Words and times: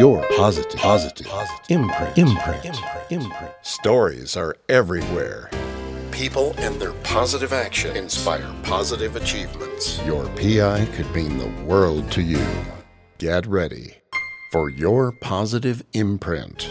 your 0.00 0.26
positive, 0.34 0.80
positive, 0.80 1.26
positive 1.26 1.66
imprint, 1.68 2.16
imprint, 2.16 2.64
imprint, 2.64 3.04
imprint. 3.10 3.52
Stories 3.60 4.34
are 4.34 4.56
everywhere. 4.70 5.50
People 6.10 6.54
and 6.56 6.80
their 6.80 6.94
positive 7.02 7.52
action 7.52 7.94
inspire 7.94 8.50
positive 8.62 9.14
achievements. 9.16 10.02
Your 10.06 10.24
PI 10.36 10.86
could 10.94 11.14
mean 11.14 11.36
the 11.36 11.50
world 11.64 12.10
to 12.12 12.22
you. 12.22 12.46
Get 13.18 13.46
ready 13.46 13.98
for 14.52 14.70
your 14.70 15.12
positive 15.12 15.82
imprint. 15.92 16.70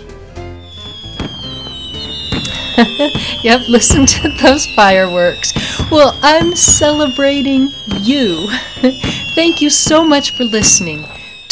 yep, 3.43 3.61
listen 3.69 4.07
to 4.07 4.29
those 4.41 4.65
fireworks. 4.75 5.53
Well, 5.91 6.17
I'm 6.23 6.55
celebrating 6.55 7.69
you. 8.01 8.49
Thank 9.35 9.61
you 9.61 9.69
so 9.69 10.03
much 10.03 10.35
for 10.35 10.45
listening. 10.45 11.05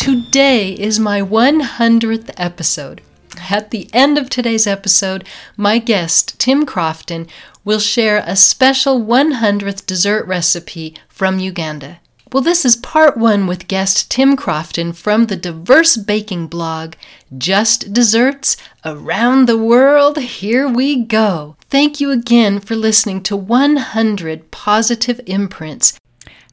Today 0.08 0.72
is 0.72 1.02
my 1.02 1.20
100th 1.20 2.34
episode. 2.38 3.02
At 3.50 3.72
the 3.72 3.90
end 3.92 4.18
of 4.18 4.30
today's 4.30 4.66
episode, 4.66 5.28
my 5.58 5.80
guest, 5.80 6.40
Tim 6.40 6.66
Crofton, 6.66 7.28
will 7.66 7.80
share 7.80 8.24
a 8.26 8.38
special 8.38 9.02
100th 9.02 9.86
dessert 9.86 10.26
recipe 10.26 10.96
from 11.10 11.40
Uganda. 11.40 12.00
Well, 12.32 12.42
this 12.42 12.64
is 12.64 12.78
part 12.78 13.18
one 13.18 13.48
with 13.48 13.68
guest 13.68 14.10
Tim 14.10 14.38
Crofton 14.38 14.94
from 14.94 15.26
the 15.26 15.36
diverse 15.36 15.98
baking 15.98 16.48
blog 16.48 16.94
Just 17.38 17.92
Desserts 17.92 18.56
Around 18.86 19.50
the 19.50 19.58
World. 19.58 20.20
Here 20.20 20.70
we 20.70 21.04
go. 21.04 21.58
Thank 21.70 22.00
you 22.00 22.12
again 22.12 22.62
for 22.62 22.78
listening 22.78 23.24
to 23.24 23.36
100 23.36 24.52
Positive 24.52 25.20
Imprints. 25.26 26.00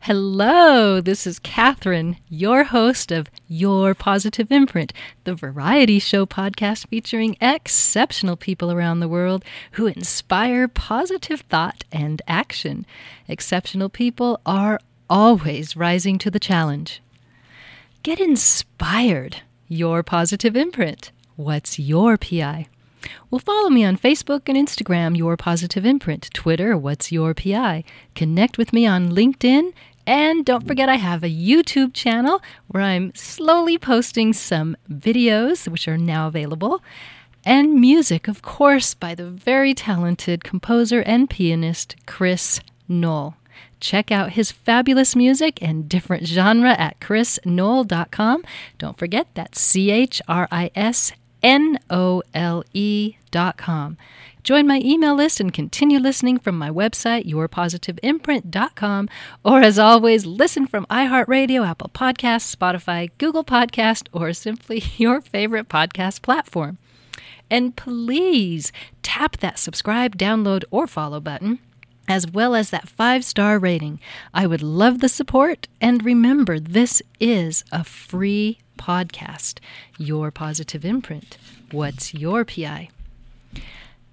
Hello, 0.04 1.00
this 1.00 1.26
is 1.26 1.38
Catherine, 1.38 2.18
your 2.28 2.64
host 2.64 3.10
of 3.10 3.30
Your 3.48 3.94
Positive 3.94 4.52
Imprint, 4.52 4.92
the 5.24 5.34
variety 5.34 5.98
show 5.98 6.26
podcast 6.26 6.88
featuring 6.88 7.38
exceptional 7.40 8.36
people 8.36 8.70
around 8.70 9.00
the 9.00 9.08
world 9.08 9.42
who 9.72 9.86
inspire 9.86 10.68
positive 10.68 11.40
thought 11.48 11.84
and 11.90 12.20
action. 12.28 12.84
Exceptional 13.28 13.88
people 13.88 14.42
are 14.44 14.78
always 15.08 15.74
rising 15.74 16.18
to 16.18 16.30
the 16.30 16.38
challenge. 16.38 17.00
Get 18.02 18.20
inspired. 18.20 19.38
Your 19.68 20.02
positive 20.02 20.54
imprint. 20.54 21.12
What's 21.36 21.78
your 21.78 22.18
PI? 22.18 22.66
Well, 23.30 23.38
follow 23.38 23.68
me 23.68 23.84
on 23.84 23.98
Facebook 23.98 24.42
and 24.46 24.56
Instagram, 24.56 25.16
Your 25.16 25.36
Positive 25.36 25.84
Imprint, 25.84 26.30
Twitter, 26.32 26.76
What's 26.76 27.12
Your 27.12 27.34
PI. 27.34 27.84
Connect 28.14 28.56
with 28.56 28.72
me 28.72 28.86
on 28.86 29.10
LinkedIn, 29.10 29.72
and 30.06 30.44
don't 30.44 30.66
forget 30.66 30.88
I 30.88 30.96
have 30.96 31.22
a 31.22 31.28
YouTube 31.28 31.94
channel 31.94 32.42
where 32.68 32.82
I'm 32.82 33.14
slowly 33.14 33.78
posting 33.78 34.32
some 34.32 34.76
videos, 34.90 35.68
which 35.68 35.88
are 35.88 35.98
now 35.98 36.28
available, 36.28 36.82
and 37.44 37.74
music, 37.74 38.28
of 38.28 38.42
course, 38.42 38.94
by 38.94 39.14
the 39.14 39.28
very 39.28 39.74
talented 39.74 40.44
composer 40.44 41.00
and 41.02 41.28
pianist 41.28 41.96
Chris 42.06 42.60
Knoll. 42.88 43.36
Check 43.80 44.10
out 44.10 44.32
his 44.32 44.50
fabulous 44.50 45.14
music 45.14 45.62
and 45.62 45.88
different 45.88 46.26
genre 46.26 46.72
at 46.72 47.00
chrisknoll.com. 47.00 48.44
Don't 48.78 48.98
forget 48.98 49.26
that's 49.34 49.60
C 49.60 49.90
H 49.90 50.22
R 50.26 50.48
I 50.50 50.70
S 50.74 51.12
N 51.44 51.78
O 51.90 52.22
L 52.32 52.64
com. 53.58 53.98
Join 54.42 54.66
my 54.66 54.80
email 54.84 55.14
list 55.14 55.40
and 55.40 55.52
continue 55.52 55.98
listening 55.98 56.38
from 56.38 56.58
my 56.58 56.70
website, 56.70 57.26
yourpositiveimprint.com. 57.26 59.08
Or 59.44 59.60
as 59.60 59.78
always, 59.78 60.26
listen 60.26 60.66
from 60.66 60.86
iHeartRadio, 60.86 61.66
Apple 61.66 61.90
Podcasts, 61.94 62.54
Spotify, 62.54 63.10
Google 63.18 63.44
Podcast, 63.44 64.08
or 64.12 64.32
simply 64.32 64.82
your 64.96 65.20
favorite 65.20 65.68
podcast 65.68 66.22
platform. 66.22 66.78
And 67.50 67.76
please 67.76 68.72
tap 69.02 69.36
that 69.38 69.58
subscribe, 69.58 70.16
download, 70.16 70.64
or 70.70 70.86
follow 70.86 71.20
button 71.20 71.58
as 72.06 72.30
well 72.30 72.54
as 72.54 72.70
that 72.70 72.88
five 72.88 73.24
star 73.24 73.58
rating. 73.58 74.00
I 74.32 74.46
would 74.46 74.62
love 74.62 75.00
the 75.00 75.08
support. 75.08 75.68
And 75.80 76.04
remember, 76.04 76.58
this 76.58 77.02
is 77.18 77.64
a 77.72 77.82
free 77.84 78.58
podcast. 78.78 79.58
Your 79.98 80.30
positive 80.30 80.84
imprint. 80.84 81.36
What's 81.70 82.14
your 82.14 82.44
PI? 82.44 82.88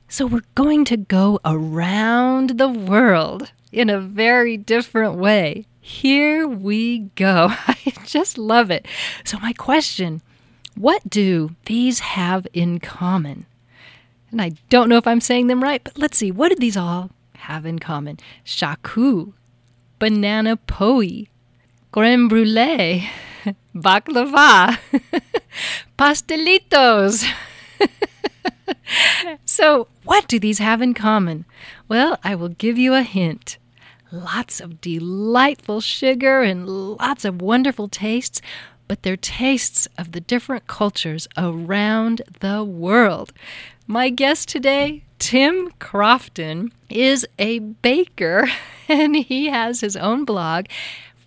So, 0.07 0.25
we're 0.25 0.41
going 0.55 0.85
to 0.85 0.97
go 0.97 1.39
around 1.45 2.57
the 2.57 2.69
world 2.69 3.51
in 3.71 3.89
a 3.89 3.99
very 3.99 4.57
different 4.57 5.15
way. 5.15 5.65
Here 5.79 6.47
we 6.47 7.09
go. 7.15 7.47
I 7.67 7.93
just 8.05 8.37
love 8.37 8.69
it. 8.71 8.85
So, 9.23 9.39
my 9.39 9.53
question 9.53 10.21
what 10.75 11.07
do 11.09 11.55
these 11.65 11.99
have 11.99 12.47
in 12.53 12.79
common? 12.79 13.45
And 14.31 14.41
I 14.41 14.53
don't 14.69 14.87
know 14.87 14.97
if 14.97 15.07
I'm 15.07 15.21
saying 15.21 15.47
them 15.47 15.61
right, 15.61 15.83
but 15.83 15.97
let's 15.97 16.17
see. 16.17 16.31
What 16.31 16.49
do 16.49 16.55
these 16.55 16.77
all 16.77 17.11
have 17.35 17.65
in 17.65 17.79
common? 17.79 18.17
Shaku, 18.43 19.33
banana 19.99 20.55
poi, 20.55 21.27
creme 21.91 22.29
brulee, 22.29 23.09
baklava, 23.75 24.77
pastelitos. 25.97 27.25
so, 29.45 29.87
what 30.03 30.27
do 30.27 30.39
these 30.39 30.59
have 30.59 30.81
in 30.81 30.93
common? 30.93 31.45
Well, 31.87 32.19
I 32.23 32.35
will 32.35 32.49
give 32.49 32.77
you 32.77 32.93
a 32.93 33.03
hint. 33.03 33.57
Lots 34.11 34.59
of 34.59 34.81
delightful 34.81 35.79
sugar 35.81 36.41
and 36.41 36.67
lots 36.67 37.23
of 37.23 37.41
wonderful 37.41 37.87
tastes, 37.87 38.41
but 38.87 39.03
they're 39.03 39.17
tastes 39.17 39.87
of 39.97 40.11
the 40.11 40.19
different 40.19 40.67
cultures 40.67 41.27
around 41.37 42.21
the 42.41 42.63
world. 42.63 43.31
My 43.87 44.09
guest 44.09 44.49
today, 44.49 45.03
Tim 45.17 45.71
Crofton, 45.79 46.71
is 46.89 47.25
a 47.39 47.59
baker 47.59 48.49
and 48.89 49.15
he 49.15 49.47
has 49.47 49.79
his 49.79 49.95
own 49.95 50.25
blog 50.25 50.65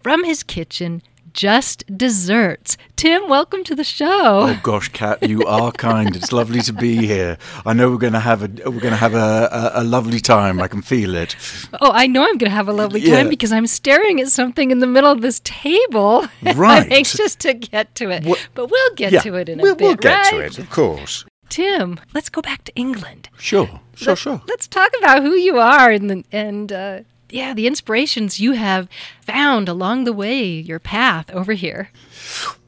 from 0.03 0.25
his 0.25 0.43
kitchen 0.43 1.03
just 1.35 1.85
desserts. 1.99 2.77
Tim, 2.97 3.29
welcome 3.29 3.65
to 3.65 3.75
the 3.75 3.85
show. 3.85 4.49
Oh 4.49 4.61
gosh, 4.63 4.89
Kat, 4.89 5.29
you 5.29 5.45
are 5.45 5.73
kind. 5.73 6.17
It's 6.17 6.33
lovely 6.33 6.61
to 6.63 6.73
be 6.73 6.97
here. 7.07 7.37
I 7.67 7.75
know 7.75 7.91
we're 7.91 7.99
going 7.99 8.15
to 8.15 8.21
have 8.21 8.43
a 8.43 8.71
we're 8.71 8.81
going 8.81 8.93
to 8.93 8.97
have 8.97 9.15
a, 9.15 9.49
a, 9.53 9.83
a, 9.83 9.85
lovely 9.85 10.21
time. 10.21 10.61
I 10.61 10.69
can 10.69 10.81
feel 10.81 11.15
it. 11.15 11.37
Oh, 11.81 11.91
I 11.93 12.07
know 12.07 12.23
I'm 12.23 12.39
going 12.39 12.51
to 12.51 12.57
have 12.57 12.69
a 12.69 12.73
lovely 12.73 13.01
time 13.01 13.27
yeah. 13.27 13.31
because 13.31 13.53
I'm 13.53 13.67
staring 13.67 14.21
at 14.21 14.29
something 14.29 14.71
in 14.71 14.79
the 14.79 14.87
middle 14.87 15.11
of 15.11 15.21
this 15.21 15.41
table. 15.45 16.27
Right. 16.55 16.85
I'm 16.85 16.93
anxious 16.93 17.35
to 17.37 17.53
get 17.55 17.95
to 17.97 18.11
it, 18.11 18.25
what? 18.25 18.49
but 18.55 18.71
we'll 18.71 18.95
get 18.95 19.13
yeah, 19.13 19.21
to 19.23 19.35
it 19.35 19.49
in 19.49 19.59
we'll, 19.59 19.73
a 19.73 19.77
bit. 19.77 19.85
We'll 19.85 19.97
get 19.97 20.15
right? 20.15 20.31
to 20.31 20.39
it, 20.41 20.59
of 20.59 20.71
course. 20.71 21.25
Tim, 21.49 21.99
let's 22.13 22.29
go 22.29 22.43
back 22.43 22.65
to 22.65 22.75
England. 22.75 23.29
Sure, 23.39 23.81
sure, 23.95 24.13
Let, 24.13 24.19
sure. 24.19 24.43
Let's 24.47 24.69
talk 24.69 24.93
about 24.99 25.23
who 25.23 25.33
you 25.33 25.59
are 25.59 25.91
and 25.91 26.25
and 26.31 26.73
uh, 26.73 27.01
yeah, 27.35 27.53
the 27.53 27.67
inspirations 27.67 28.39
you 28.39 28.53
have 28.53 28.89
found 29.21 29.69
along 29.69 30.05
the 30.05 30.13
way, 30.13 30.45
your 30.45 30.79
path 30.79 31.29
over 31.33 31.53
here. 31.53 31.91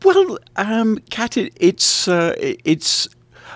Well, 0.03 0.38
um, 0.56 0.99
Kat, 1.09 1.37
it, 1.37 1.53
it's 1.60 2.09
uh, 2.09 2.34
it's 2.37 3.09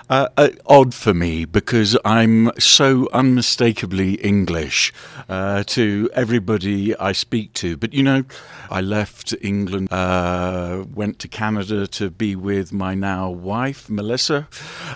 uh, 0.09 0.27
uh, 0.37 0.49
odd 0.65 0.93
for 0.93 1.13
me 1.13 1.43
because 1.43 1.97
I'm 2.05 2.51
so 2.57 3.09
unmistakably 3.11 4.15
English 4.15 4.93
uh, 5.27 5.63
to 5.67 6.09
everybody 6.13 6.95
I 6.97 7.11
speak 7.11 7.53
to. 7.53 7.75
But 7.75 7.93
you 7.93 8.03
know, 8.03 8.23
I 8.69 8.79
left 8.79 9.33
England, 9.41 9.91
uh, 9.91 10.85
went 10.93 11.19
to 11.19 11.27
Canada 11.27 11.87
to 11.87 12.09
be 12.09 12.35
with 12.37 12.71
my 12.71 12.95
now 12.95 13.29
wife, 13.29 13.89
Melissa. 13.89 14.47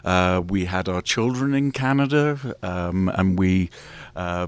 Uh, 0.06 0.42
we 0.48 0.66
had 0.66 0.88
our 0.88 1.02
children 1.02 1.54
in 1.54 1.72
Canada, 1.72 2.56
um, 2.64 3.10
and 3.10 3.38
we. 3.38 3.70
Uh, 4.16 4.48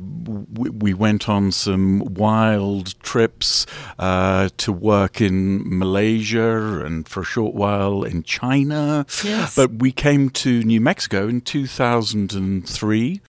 we, 0.53 0.69
we, 0.69 0.93
went 0.93 1.27
on 1.27 1.51
some 1.51 1.99
wild 2.13 2.97
trips 3.01 3.65
uh, 3.99 4.47
to 4.57 4.71
work 4.71 5.19
in 5.19 5.61
Malaysia 5.77 6.85
and 6.85 7.07
for 7.07 7.21
a 7.21 7.25
short 7.25 7.53
while 7.53 8.03
in 8.03 8.23
China. 8.23 9.05
Yes. 9.23 9.55
But 9.55 9.73
we 9.79 9.91
came 9.91 10.29
to 10.29 10.63
New 10.63 10.79
Mexico 10.79 11.27
in 11.27 11.41
2003. 11.41 13.21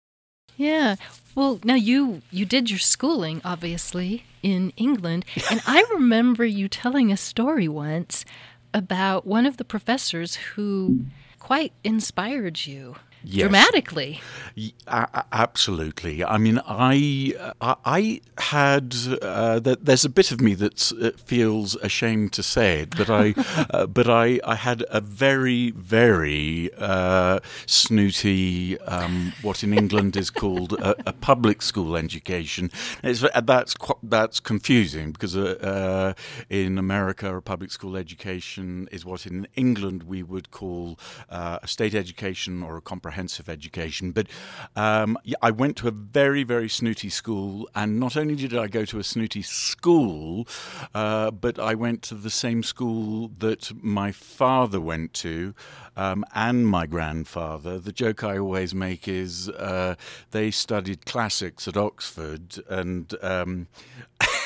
Yeah. 0.58 0.96
Well, 1.34 1.60
now 1.64 1.76
you 1.76 2.22
you 2.32 2.46
did 2.46 2.70
your 2.70 2.80
schooling 2.80 3.42
obviously 3.44 4.26
in 4.42 4.74
England, 4.78 5.26
and 5.52 5.62
I 5.68 5.84
remember 5.92 6.46
you 6.46 6.68
telling 6.68 7.12
a 7.12 7.18
story 7.18 7.68
once 7.68 8.26
about 8.74 9.26
one 9.26 9.46
of 9.46 9.58
the 9.58 9.66
professors 9.66 10.36
who 10.36 11.06
quite 11.40 11.74
inspired 11.84 12.66
you. 12.66 12.96
Yes. 13.24 13.42
dramatically. 13.50 14.22
Y- 14.56 14.72
a- 14.88 15.08
a- 15.14 15.26
Absolutely. 15.32 16.24
I 16.24 16.38
mean, 16.38 16.60
I 16.68 17.34
I, 17.62 17.76
I 17.86 18.22
had 18.38 18.96
uh, 19.22 19.60
th- 19.60 19.80
there's 19.82 20.06
a 20.06 20.10
bit 20.10 20.32
of 20.32 20.40
me 20.42 20.56
that 20.56 20.92
uh, 21.02 21.12
feels 21.18 21.76
ashamed 21.78 22.32
to 22.34 22.44
say 22.44 22.82
it, 22.82 22.96
but 22.98 23.10
I 23.10 23.34
uh, 23.72 23.86
but 23.88 24.08
I, 24.10 24.40
I 24.46 24.56
had 24.56 24.84
a 24.90 25.02
very 25.02 25.72
very 25.72 26.70
uh, 26.78 27.40
snooty 27.66 28.80
um, 28.82 29.34
what 29.42 29.64
in 29.64 29.74
England 29.74 30.16
is 30.16 30.30
called 30.30 30.74
a, 30.74 30.96
a 31.10 31.14
public 31.14 31.62
school 31.62 31.96
education. 31.98 32.72
It's, 33.04 33.24
uh, 33.24 33.42
that's 33.42 33.76
that's 34.04 34.40
confusing 34.40 35.12
because 35.12 35.36
uh, 35.36 35.58
uh, 35.62 36.14
in 36.50 36.78
America 36.78 37.36
a 37.36 37.42
public 37.42 37.72
school 37.72 37.96
education 37.98 38.88
is 38.92 39.06
what 39.06 39.26
in 39.26 39.48
England 39.56 40.04
we 40.04 40.24
would 40.24 40.52
call 40.52 40.98
uh, 41.30 41.60
a 41.62 41.68
state 41.68 41.94
education 41.96 42.64
or 42.64 42.78
a 42.78 42.82
comprehensive 42.82 43.17
education. 43.50 44.12
But 44.12 44.28
um, 44.76 45.18
I 45.42 45.52
went 45.52 45.78
to 45.78 45.88
a 45.88 45.92
very, 45.92 46.44
very 46.44 46.70
snooty 46.70 47.10
school, 47.10 47.70
and 47.76 48.00
not 48.00 48.16
only 48.16 48.36
did 48.36 48.56
I 48.56 48.68
go 48.68 48.86
to 48.86 49.00
a 49.00 49.04
snooty 49.04 49.42
school, 49.42 50.48
uh, 50.94 51.32
but 51.32 51.60
I 51.60 51.76
went 51.76 52.02
to 52.04 52.16
the 52.16 52.30
same 52.30 52.64
school 52.64 53.30
that 53.40 53.72
my 53.84 54.12
father 54.12 54.80
went 54.80 55.14
to. 55.16 55.54
Um, 55.96 56.24
and 56.36 56.68
my 56.68 56.86
grandfather. 56.86 57.80
The 57.80 57.92
joke 57.92 58.24
I 58.24 58.38
always 58.38 58.76
make 58.76 59.08
is 59.08 59.50
uh, 59.50 59.96
they 60.30 60.52
studied 60.52 61.08
classics 61.08 61.68
at 61.68 61.76
Oxford, 61.76 62.64
and 62.70 63.16
um, 63.24 63.68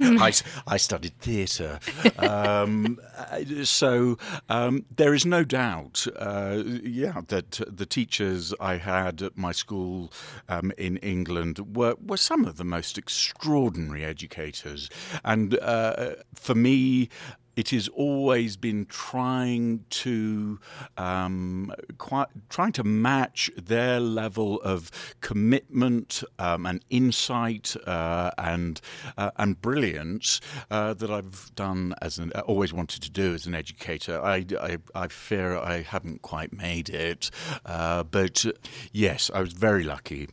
I, 0.00 0.28
s- 0.28 0.42
I 0.66 0.76
studied 0.76 1.18
theatre. 1.18 1.78
Um, 2.18 2.98
uh, 3.16 3.64
so 3.64 4.18
um, 4.48 4.84
there 4.94 5.14
is 5.14 5.24
no 5.24 5.44
doubt, 5.44 6.06
uh, 6.16 6.62
yeah, 6.82 7.20
that 7.28 7.60
the 7.66 7.86
teachers 7.86 8.54
I 8.60 8.76
had 8.76 9.22
at 9.22 9.36
my 9.36 9.52
school 9.52 10.12
um, 10.48 10.72
in 10.76 10.96
England 10.98 11.76
were, 11.76 11.96
were 12.04 12.16
some 12.16 12.44
of 12.44 12.56
the 12.56 12.64
most 12.64 12.98
extraordinary 12.98 14.04
educators. 14.04 14.90
And 15.24 15.58
uh, 15.58 16.16
for 16.34 16.54
me, 16.54 17.08
it 17.56 17.70
has 17.70 17.88
always 17.88 18.56
been 18.56 18.84
trying 18.86 19.84
to 19.88 20.60
um, 20.98 21.72
quite, 21.98 22.28
trying 22.50 22.72
to 22.72 22.84
match 22.84 23.50
their 23.56 23.98
level 23.98 24.60
of 24.60 24.90
commitment 25.22 26.22
um, 26.38 26.66
and 26.66 26.84
insight 26.90 27.74
uh, 27.86 28.30
and 28.38 28.80
uh, 29.16 29.30
and 29.36 29.60
brilliance 29.60 30.40
uh, 30.70 30.94
that 30.94 31.10
I've 31.10 31.54
done 31.54 31.94
as 32.02 32.18
an 32.18 32.30
always 32.32 32.72
wanted 32.72 33.02
to 33.02 33.10
do 33.10 33.34
as 33.34 33.46
an 33.46 33.54
educator. 33.54 34.22
I, 34.22 34.44
I, 34.60 34.78
I 34.94 35.08
fear 35.08 35.56
I 35.56 35.82
haven't 35.82 36.22
quite 36.22 36.52
made 36.52 36.90
it, 36.90 37.30
uh, 37.64 38.02
but 38.02 38.44
yes, 38.92 39.30
I 39.34 39.40
was 39.40 39.52
very 39.52 39.82
lucky. 39.82 40.28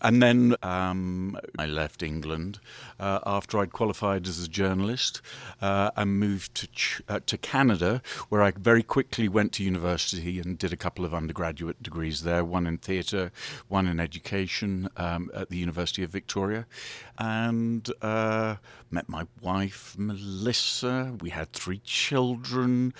And 0.00 0.22
then 0.22 0.54
um, 0.62 1.38
I 1.58 1.66
left 1.66 2.02
England 2.02 2.58
uh, 2.98 3.20
after 3.26 3.58
I'd 3.58 3.72
qualified 3.72 4.26
as 4.26 4.42
a 4.42 4.48
journalist 4.48 5.20
uh, 5.60 5.90
and 5.96 6.18
moved 6.18 6.54
to 6.56 6.66
Ch- 6.68 7.02
uh, 7.08 7.20
to 7.26 7.36
Canada, 7.38 8.02
where 8.28 8.42
I 8.42 8.52
very 8.52 8.82
quickly 8.82 9.28
went 9.28 9.52
to 9.54 9.64
university 9.64 10.38
and 10.40 10.58
did 10.58 10.72
a 10.72 10.76
couple 10.76 11.04
of 11.04 11.14
undergraduate 11.14 11.82
degrees 11.82 12.22
there, 12.22 12.44
one 12.44 12.66
in 12.66 12.78
theatre, 12.78 13.32
one 13.68 13.86
in 13.86 14.00
education 14.00 14.88
um, 14.96 15.30
at 15.34 15.48
the 15.48 15.56
University 15.56 16.02
of 16.02 16.10
Victoria, 16.10 16.66
and 17.18 17.90
uh, 18.02 18.56
met 18.90 19.08
my 19.08 19.26
wife 19.40 19.94
Melissa. 19.98 21.16
We 21.20 21.30
had 21.30 21.52
three 21.52 21.80
children, 21.84 22.94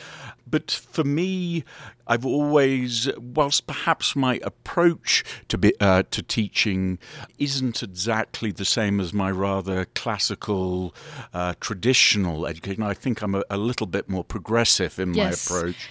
but 0.47 0.71
for 0.71 1.05
me, 1.05 1.65
I've 2.07 2.27
always, 2.27 3.09
whilst 3.17 3.67
perhaps 3.67 4.15
my 4.15 4.41
approach 4.43 5.25
to 5.49 5.57
be, 5.57 5.73
uh, 5.81 6.03
to 6.11 6.23
teaching 6.23 6.99
isn't 7.39 7.83
exactly 7.83 8.51
the 8.51 8.65
same 8.65 9.01
as 9.01 9.15
my 9.15 9.31
rather 9.31 9.84
classical, 9.87 10.95
uh, 11.33 11.55
traditional 11.61 12.47
education, 12.47 12.83
I 12.83 12.95
think 12.95 13.23
I'm 13.23 13.35
a, 13.35 13.43
a 13.51 13.57
little 13.57 13.87
bit 13.87 14.09
more 14.09 14.25
progressive 14.25 14.99
in 14.99 15.15
Yes. 15.15 15.51
my 15.51 15.57
approach. 15.57 15.89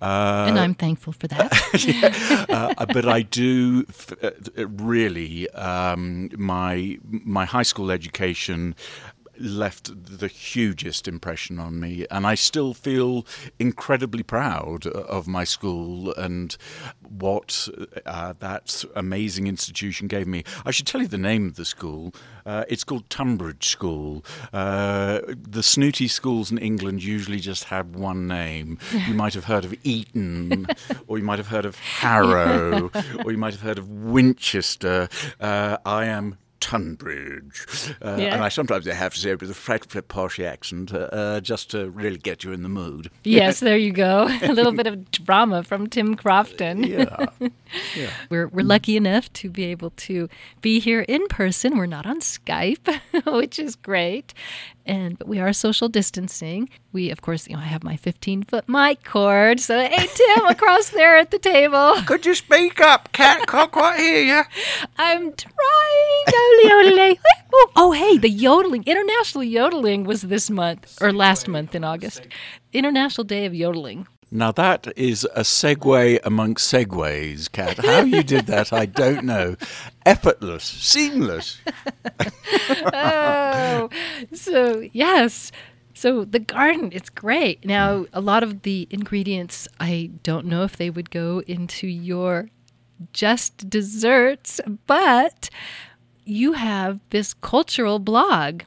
Uh, 0.00 0.46
and 0.48 0.58
I'm 0.58 0.74
thankful 0.74 1.12
for 1.12 1.26
that. 1.28 2.46
uh, 2.78 2.86
but 2.86 3.08
I 3.08 3.22
do 3.22 3.84
f- 3.88 4.12
uh, 4.22 4.66
really 4.68 5.48
um, 5.50 6.30
my 6.36 6.98
my 7.02 7.44
high 7.44 7.62
school 7.64 7.90
education 7.90 8.74
left 9.42 9.90
the 10.18 10.28
hugest 10.28 11.08
impression 11.08 11.58
on 11.58 11.80
me 11.80 12.06
and 12.10 12.26
I 12.26 12.34
still 12.34 12.74
feel 12.74 13.26
incredibly 13.58 14.22
proud 14.22 14.86
of 14.86 15.26
my 15.26 15.44
school 15.44 16.12
and 16.14 16.56
what 17.08 17.68
uh, 18.06 18.34
that 18.38 18.84
amazing 18.94 19.46
institution 19.46 20.08
gave 20.08 20.26
me. 20.26 20.44
I 20.64 20.70
should 20.70 20.86
tell 20.86 21.02
you 21.02 21.08
the 21.08 21.18
name 21.18 21.46
of 21.46 21.56
the 21.56 21.64
school. 21.64 22.14
Uh, 22.44 22.64
it's 22.68 22.84
called 22.84 23.08
Tonbridge 23.08 23.68
School. 23.68 24.24
Uh, 24.52 25.20
the 25.28 25.62
snooty 25.62 26.08
schools 26.08 26.50
in 26.50 26.58
England 26.58 27.02
usually 27.02 27.38
just 27.38 27.64
have 27.64 27.94
one 27.94 28.26
name. 28.26 28.78
You 29.06 29.14
might 29.14 29.34
have 29.34 29.44
heard 29.44 29.64
of 29.64 29.74
Eton, 29.84 30.66
or 31.06 31.18
you 31.18 31.24
might 31.24 31.38
have 31.38 31.48
heard 31.48 31.64
of 31.64 31.76
Harrow, 31.78 32.90
or 33.24 33.32
you 33.32 33.38
might 33.38 33.52
have 33.52 33.62
heard 33.62 33.78
of 33.78 33.90
Winchester. 33.90 35.08
Uh, 35.40 35.78
I 35.84 36.06
am 36.06 36.38
Tonbridge. 36.62 37.94
Uh, 38.00 38.16
Yeah. 38.18 38.34
And 38.34 38.42
I 38.42 38.48
sometimes 38.48 38.86
I 38.88 38.94
have 38.94 39.14
to 39.14 39.20
say 39.20 39.30
it 39.32 39.40
with 39.40 39.50
a 39.50 39.54
frightfully 39.54 40.02
posh 40.02 40.38
accent 40.40 40.92
uh, 40.94 41.08
uh, 41.12 41.40
just 41.40 41.70
to 41.70 41.90
really 41.90 42.18
get 42.18 42.44
you 42.44 42.52
in 42.52 42.62
the 42.62 42.68
mood. 42.68 43.10
yes, 43.24 43.60
there 43.66 43.76
you 43.76 43.92
go. 43.92 44.28
A 44.42 44.52
little 44.52 44.72
bit 44.72 44.86
of 44.86 45.10
drama 45.10 45.62
from 45.62 45.88
Tim 45.88 46.14
Crofton. 46.16 46.84
Yeah. 46.84 47.26
We're, 48.28 48.48
we're 48.48 48.64
lucky 48.66 48.96
enough 48.98 49.32
to 49.34 49.48
be 49.48 49.64
able 49.64 49.90
to 49.90 50.28
be 50.60 50.78
here 50.78 51.00
in 51.08 51.26
person. 51.28 51.78
We're 51.78 51.86
not 51.86 52.04
on 52.04 52.20
Skype, 52.20 53.00
which 53.26 53.58
is 53.58 53.76
great. 53.76 54.34
And 54.84 55.18
but 55.18 55.28
we 55.28 55.38
are 55.38 55.52
social 55.52 55.88
distancing. 55.88 56.68
We, 56.92 57.10
of 57.10 57.22
course, 57.22 57.48
you 57.48 57.54
know, 57.54 57.62
I 57.62 57.66
have 57.66 57.84
my 57.84 57.96
15 57.96 58.42
foot 58.44 58.68
mic 58.68 59.04
cord. 59.04 59.60
So, 59.60 59.78
hey, 59.78 60.08
Tim, 60.14 60.46
across 60.46 60.90
there 60.90 61.16
at 61.16 61.30
the 61.30 61.38
table. 61.38 61.94
Could 62.06 62.26
you 62.26 62.34
speak 62.34 62.80
up? 62.80 63.12
Can't 63.12 63.46
quite 63.46 63.98
hear 63.98 64.24
you. 64.24 64.42
I'm 64.98 65.32
trying. 65.32 66.24
Oh, 67.54 67.70
oh, 67.76 67.92
hey, 67.92 68.18
the 68.18 68.28
yodeling, 68.30 68.84
international 68.84 69.44
yodeling 69.44 70.04
was 70.04 70.22
this 70.22 70.50
month 70.50 70.98
or 71.00 71.12
last 71.12 71.48
month 71.48 71.74
in 71.74 71.84
August. 71.84 72.26
International 72.72 73.24
Day 73.24 73.46
of 73.46 73.54
Yodeling. 73.54 74.06
Now 74.34 74.50
that 74.52 74.90
is 74.96 75.24
a 75.34 75.42
segue 75.42 76.18
amongst 76.24 76.72
segues, 76.72 77.52
Cat. 77.52 77.76
How 77.84 78.00
you 78.00 78.22
did 78.22 78.46
that, 78.46 78.72
I 78.72 78.86
don't 78.86 79.24
know. 79.24 79.56
Effortless, 80.06 80.64
seamless. 80.64 81.60
oh, 82.94 83.90
so 84.32 84.88
yes. 84.92 85.52
So 85.92 86.24
the 86.24 86.38
garden, 86.38 86.88
it's 86.94 87.10
great. 87.10 87.66
Now, 87.66 88.06
a 88.14 88.22
lot 88.22 88.42
of 88.42 88.62
the 88.62 88.88
ingredients, 88.90 89.68
I 89.78 90.10
don't 90.22 90.46
know 90.46 90.62
if 90.62 90.78
they 90.78 90.88
would 90.88 91.10
go 91.10 91.42
into 91.46 91.86
your 91.86 92.48
just 93.12 93.68
desserts, 93.68 94.62
but 94.86 95.50
you 96.24 96.54
have 96.54 97.00
this 97.10 97.34
cultural 97.34 97.98
blog. 97.98 98.62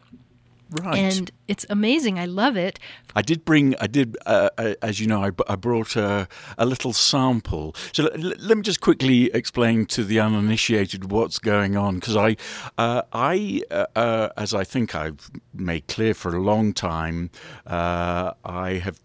Right. 0.69 0.97
And 0.97 1.31
it's 1.47 1.65
amazing. 1.69 2.17
I 2.17 2.25
love 2.25 2.57
it. 2.57 2.79
I 3.15 3.21
did 3.21 3.45
bring, 3.45 3.75
I 3.79 3.87
did, 3.87 4.17
uh, 4.25 4.49
uh, 4.57 4.73
as 4.81 4.99
you 4.99 5.07
know, 5.07 5.21
I, 5.23 5.29
b- 5.29 5.43
I 5.47 5.55
brought 5.55 5.95
a, 5.95 6.27
a 6.57 6.65
little 6.65 6.91
sample. 6.91 7.75
So 7.93 8.05
l- 8.07 8.11
l- 8.13 8.33
let 8.39 8.57
me 8.57 8.63
just 8.63 8.81
quickly 8.81 9.25
explain 9.33 9.85
to 9.87 10.03
the 10.03 10.19
uninitiated 10.19 11.11
what's 11.11 11.37
going 11.39 11.77
on, 11.77 11.95
because 11.95 12.15
I, 12.17 12.35
uh, 12.77 13.03
I, 13.13 13.61
uh, 13.69 13.85
uh, 13.95 14.29
as 14.37 14.53
I 14.53 14.63
think 14.63 14.95
I've 14.95 15.29
made 15.53 15.87
clear 15.87 16.13
for 16.13 16.35
a 16.35 16.41
long 16.41 16.73
time, 16.73 17.29
uh, 17.67 18.31
I 18.43 18.73
have 18.83 18.99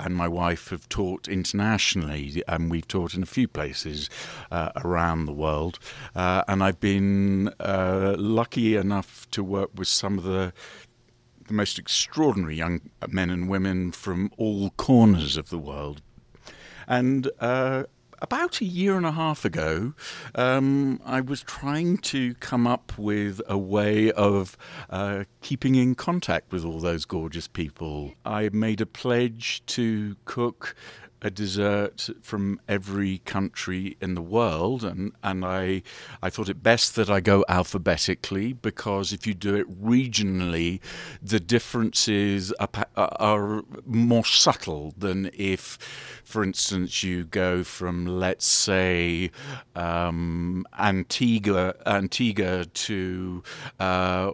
and 0.00 0.14
my 0.14 0.28
wife 0.28 0.68
have 0.70 0.88
taught 0.88 1.26
internationally, 1.28 2.42
and 2.46 2.70
we've 2.70 2.86
taught 2.86 3.14
in 3.14 3.22
a 3.22 3.26
few 3.26 3.48
places 3.48 4.08
uh, 4.50 4.70
around 4.76 5.26
the 5.26 5.32
world. 5.32 5.78
Uh, 6.14 6.42
and 6.46 6.62
I've 6.62 6.80
been 6.80 7.48
uh, 7.60 8.14
lucky 8.16 8.76
enough 8.76 9.28
to 9.32 9.42
work 9.42 9.70
with 9.74 9.88
some 9.88 10.16
of 10.16 10.24
the 10.24 10.52
the 11.48 11.54
most 11.54 11.78
extraordinary 11.78 12.56
young 12.56 12.80
men 13.08 13.30
and 13.30 13.48
women 13.48 13.90
from 13.90 14.30
all 14.36 14.70
corners 14.70 15.36
of 15.36 15.50
the 15.50 15.58
world. 15.58 16.00
And 16.86 17.30
uh, 17.40 17.84
about 18.20 18.60
a 18.60 18.64
year 18.64 18.96
and 18.96 19.06
a 19.06 19.12
half 19.12 19.44
ago, 19.44 19.94
um, 20.34 21.00
I 21.04 21.20
was 21.20 21.42
trying 21.42 21.98
to 21.98 22.34
come 22.34 22.66
up 22.66 22.96
with 22.98 23.40
a 23.48 23.58
way 23.58 24.10
of 24.12 24.56
uh, 24.90 25.24
keeping 25.40 25.74
in 25.74 25.94
contact 25.94 26.52
with 26.52 26.64
all 26.64 26.80
those 26.80 27.04
gorgeous 27.04 27.48
people. 27.48 28.14
I 28.24 28.50
made 28.52 28.80
a 28.80 28.86
pledge 28.86 29.62
to 29.66 30.16
cook 30.24 30.74
a 31.22 31.30
dessert 31.30 32.10
from 32.22 32.60
every 32.68 33.18
country 33.18 33.96
in 34.00 34.14
the 34.14 34.22
world, 34.22 34.84
and, 34.84 35.12
and 35.22 35.44
I 35.44 35.82
I 36.22 36.30
thought 36.30 36.48
it 36.48 36.62
best 36.62 36.94
that 36.96 37.10
I 37.10 37.20
go 37.20 37.44
alphabetically 37.48 38.52
because 38.52 39.12
if 39.12 39.26
you 39.26 39.34
do 39.34 39.54
it 39.54 39.82
regionally, 39.82 40.80
the 41.22 41.40
differences 41.40 42.52
are, 42.54 42.86
are 42.96 43.62
more 43.84 44.24
subtle 44.24 44.94
than 44.96 45.30
if, 45.34 45.78
for 46.24 46.42
instance, 46.42 47.02
you 47.02 47.24
go 47.24 47.64
from 47.64 48.06
let's 48.06 48.46
say 48.46 49.30
um, 49.74 50.66
Antigua 50.78 51.74
Antigua 51.86 52.64
to 52.64 53.42
uh, 53.80 54.32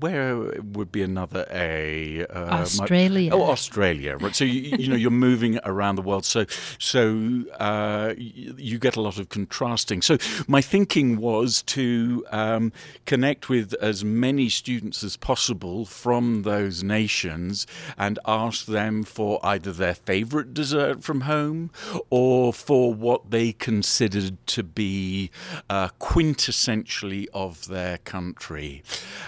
where 0.00 0.36
would 0.62 0.90
be 0.90 1.02
another 1.02 1.46
A? 1.52 2.26
Uh, 2.26 2.46
my- 2.46 2.60
Australia. 2.60 3.30
oh, 3.32 3.42
Australia. 3.50 4.16
Right. 4.16 4.34
So 4.34 4.44
you, 4.44 4.76
you 4.78 4.88
know 4.88 4.96
you're 4.96 5.10
moving 5.10 5.58
around 5.64 5.96
the 5.96 6.02
world. 6.02 6.24
So 6.24 6.46
so 6.78 7.44
uh, 7.58 8.14
y- 8.18 8.32
you 8.56 8.78
get 8.78 8.96
a 8.96 9.00
lot 9.00 9.18
of 9.18 9.28
contrasting. 9.28 10.02
So 10.02 10.18
my 10.48 10.60
thinking 10.60 11.18
was 11.18 11.62
to 11.62 12.24
um, 12.30 12.72
connect 13.06 13.48
with 13.48 13.74
as 13.74 14.04
many 14.04 14.48
students 14.48 15.04
as 15.04 15.16
possible 15.16 15.84
from 15.84 16.42
those 16.42 16.82
nations 16.82 17.66
and 17.96 18.18
ask 18.26 18.66
them 18.66 19.04
for 19.04 19.38
either 19.44 19.72
their 19.72 19.94
favourite 19.94 20.52
dessert 20.54 21.02
from 21.04 21.22
home 21.22 21.70
or 22.10 22.52
for 22.52 22.92
what 22.92 23.30
they 23.30 23.52
considered 23.52 24.36
to 24.46 24.62
be 24.62 25.30
uh, 25.70 25.88
quintessentially 26.00 27.26
of 27.32 27.68
their 27.68 27.98
country. 27.98 28.82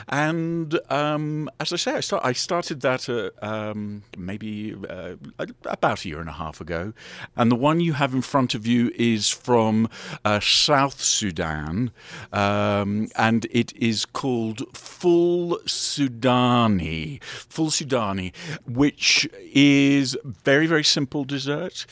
And 0.09 0.56
um, 0.89 1.51
as 1.61 1.73
I 1.73 1.77
say, 1.77 1.93
I, 1.93 2.01
start, 2.01 2.23
I 2.25 2.33
started 2.33 2.81
that 2.83 3.09
uh, 3.09 3.31
um, 3.43 4.03
maybe 4.17 4.75
uh, 4.89 5.17
about 5.65 6.05
a 6.05 6.09
year 6.09 6.21
and 6.21 6.29
a 6.29 6.39
half 6.45 6.61
ago. 6.61 6.93
And 7.37 7.51
the 7.51 7.57
one 7.57 7.81
you 7.81 7.95
have 7.95 8.15
in 8.15 8.23
front 8.23 8.55
of 8.55 8.67
you 8.67 8.93
is 8.95 9.31
from 9.31 9.89
uh, 10.25 10.41
South 10.41 11.01
Sudan, 11.01 11.91
um, 12.33 13.09
and 13.17 13.47
it 13.51 13.75
is 13.77 14.05
called 14.05 14.63
Full 14.77 15.59
Sudani. 15.67 17.23
Full 17.23 17.71
Sudani, 17.71 18.35
which 18.67 19.29
is 19.53 20.17
very, 20.25 20.67
very 20.67 20.85
simple 20.85 21.25
dessert. 21.25 21.87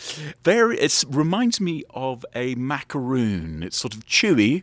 Very, 0.44 0.78
it 0.78 1.04
reminds 1.09 1.61
me 1.61 1.85
of 1.90 2.25
a 2.35 2.54
macaroon. 2.54 3.62
It's 3.62 3.76
sort 3.76 3.94
of 3.94 4.06
chewy, 4.06 4.62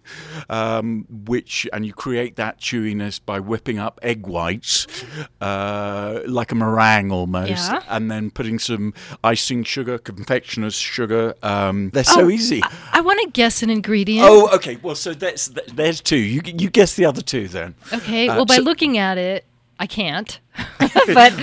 um, 0.50 1.06
which, 1.10 1.68
and 1.74 1.86
you 1.86 1.94
create 1.94 2.36
that 2.38 2.60
chewiness 2.60 3.20
by 3.24 3.40
whipping 3.40 3.80
up 3.80 3.91
egg 4.02 4.28
whites, 4.28 4.88
uh, 5.42 6.22
like 6.28 6.52
a 6.52 6.56
meringue 6.56 7.12
almost, 7.12 7.50
Yeah. 7.72 7.84
and 7.90 8.10
then 8.12 8.32
putting 8.32 8.60
some 8.60 8.94
icing 9.24 9.64
sugar, 9.64 9.98
confectioner's 9.98 10.76
sugar. 10.76 11.36
Um, 11.44 11.90
they're 11.92 12.04
so 12.04 12.26
Oh, 12.26 12.30
easy. 12.30 12.62
I, 12.64 12.70
I 12.94 13.02
want 13.02 13.20
to 13.24 13.30
guess 13.32 13.64
an 13.64 13.70
ingredient. 13.70 14.28
Oh, 14.30 14.50
okay. 14.56 14.78
Well, 14.82 14.96
so 14.96 15.14
that's 15.14 15.50
there's 15.74 16.02
two. 16.02 16.18
You 16.18 16.42
you 16.46 16.70
guess 16.70 16.96
the 16.96 17.06
other 17.06 17.22
two 17.22 17.48
then. 17.48 17.76
Okay. 17.94 18.28
Uh, 18.28 18.36
well, 18.36 18.46
by 18.46 18.58
so- 18.58 18.62
looking 18.64 18.98
at 18.98 19.18
it, 19.18 19.46
I 19.80 19.88
can't. 19.88 20.40
but 21.14 21.34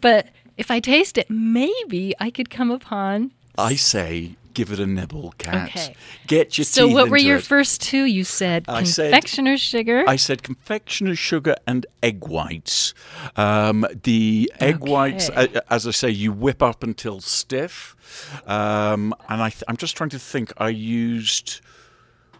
but 0.00 0.28
if 0.56 0.70
I 0.70 0.80
taste 0.80 1.18
it, 1.18 1.28
maybe 1.30 2.14
I 2.20 2.30
could 2.30 2.50
come 2.50 2.70
upon. 2.70 3.32
I 3.58 3.74
say 3.76 4.36
give 4.56 4.72
it 4.72 4.80
a 4.80 4.86
nibble, 4.86 5.34
cat. 5.36 5.68
Okay. 5.68 5.94
Get 6.26 6.56
your 6.56 6.64
So 6.64 6.88
what 6.88 7.10
were 7.10 7.18
your 7.18 7.36
it. 7.36 7.44
first 7.44 7.82
two? 7.82 8.06
You 8.06 8.24
said 8.24 8.64
I 8.66 8.84
said- 8.84 9.12
confectioner's 9.12 9.60
sugar. 9.60 10.02
I 10.08 10.16
said 10.16 10.42
confectioner's 10.42 11.18
sugar 11.18 11.56
and 11.66 11.84
egg 12.02 12.26
whites. 12.26 12.94
Um, 13.36 13.86
the 14.02 14.50
egg 14.58 14.78
whites, 14.80 15.28
Okay. 15.28 15.52
a- 15.58 15.72
as 15.72 15.86
I 15.86 15.90
say, 15.90 16.08
you 16.08 16.32
whip 16.32 16.62
up 16.62 16.82
until 16.82 17.20
stiff. 17.20 17.94
Um, 18.46 19.14
and 19.28 19.42
I 19.42 19.50
th- 19.50 19.62
I'm 19.68 19.76
just 19.76 19.94
trying 19.94 20.10
to 20.10 20.18
think. 20.18 20.52
I 20.56 20.70
used 20.70 21.60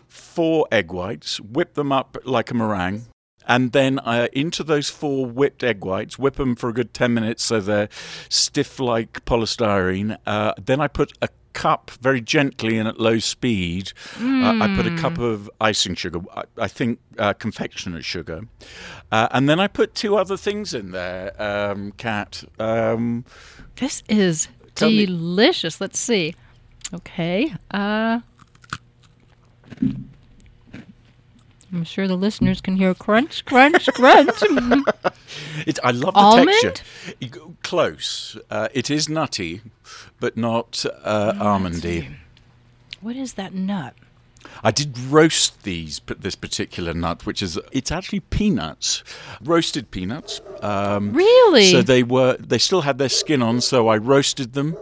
four 0.08 0.66
egg 0.72 0.90
whites, 0.92 1.38
whip 1.40 1.74
them 1.74 1.92
up 1.92 2.16
like 2.24 2.50
a 2.50 2.54
meringue. 2.54 3.06
And 3.46 3.72
then 3.72 3.98
uh, 4.00 4.28
into 4.32 4.62
those 4.64 4.90
four 4.90 5.26
whipped 5.26 5.62
egg 5.62 5.84
whites, 5.84 6.18
whip 6.18 6.36
them 6.36 6.56
for 6.56 6.68
a 6.68 6.72
good 6.72 6.92
10 6.92 7.14
minutes 7.14 7.42
so 7.44 7.60
they're 7.60 7.88
stiff 8.28 8.80
like 8.80 9.24
polystyrene. 9.24 10.18
Uh, 10.26 10.52
then 10.62 10.80
I 10.80 10.88
put 10.88 11.12
a 11.22 11.28
cup 11.52 11.90
very 12.02 12.20
gently 12.20 12.76
and 12.76 12.86
at 12.86 13.00
low 13.00 13.18
speed. 13.18 13.92
Uh, 14.20 14.58
I 14.60 14.74
put 14.76 14.86
a 14.86 14.94
cup 14.96 15.18
of 15.18 15.48
icing 15.60 15.94
sugar, 15.94 16.20
I, 16.34 16.42
I 16.58 16.68
think 16.68 16.98
uh, 17.18 17.32
confectioner's 17.32 18.04
sugar. 18.04 18.42
Uh, 19.10 19.28
and 19.30 19.48
then 19.48 19.58
I 19.58 19.66
put 19.68 19.94
two 19.94 20.16
other 20.16 20.36
things 20.36 20.74
in 20.74 20.90
there, 20.90 21.32
um, 21.40 21.92
Kat. 21.92 22.44
Um, 22.58 23.24
this 23.76 24.02
is 24.08 24.48
Tell 24.74 24.90
me- 24.90 25.06
delicious. 25.06 25.80
Let's 25.80 25.98
see. 25.98 26.34
Okay. 26.92 27.54
Uh, 27.70 28.20
I'm 31.72 31.84
sure 31.84 32.06
the 32.06 32.16
listeners 32.16 32.60
can 32.60 32.76
hear 32.76 32.94
crunch, 32.94 33.44
crunch, 33.44 33.86
crunch. 33.94 34.40
It, 35.66 35.78
I 35.82 35.90
love 35.90 36.14
the 36.14 36.20
Almond? 36.20 36.48
texture. 36.62 36.84
Close. 37.62 38.36
Uh, 38.50 38.68
it 38.72 38.90
is 38.90 39.08
nutty, 39.08 39.60
but 40.20 40.36
not 40.36 40.84
uh, 41.02 41.32
almondy. 41.34 42.14
what 43.00 43.16
is 43.16 43.34
that 43.34 43.52
nut? 43.52 43.94
I 44.62 44.70
did 44.70 44.96
roast 44.98 45.64
these, 45.64 46.00
this 46.06 46.36
particular 46.36 46.94
nut, 46.94 47.26
which 47.26 47.42
is 47.42 47.58
it's 47.72 47.90
actually 47.90 48.20
peanuts, 48.20 49.02
roasted 49.42 49.90
peanuts. 49.90 50.40
Um, 50.62 51.12
Really? 51.12 51.70
So 51.70 51.82
they 51.82 52.02
were 52.04 52.36
they 52.38 52.58
still 52.58 52.82
had 52.82 52.98
their 52.98 53.08
skin 53.08 53.42
on, 53.42 53.60
so 53.60 53.88
I 53.88 53.96
roasted 53.96 54.52
them, 54.52 54.76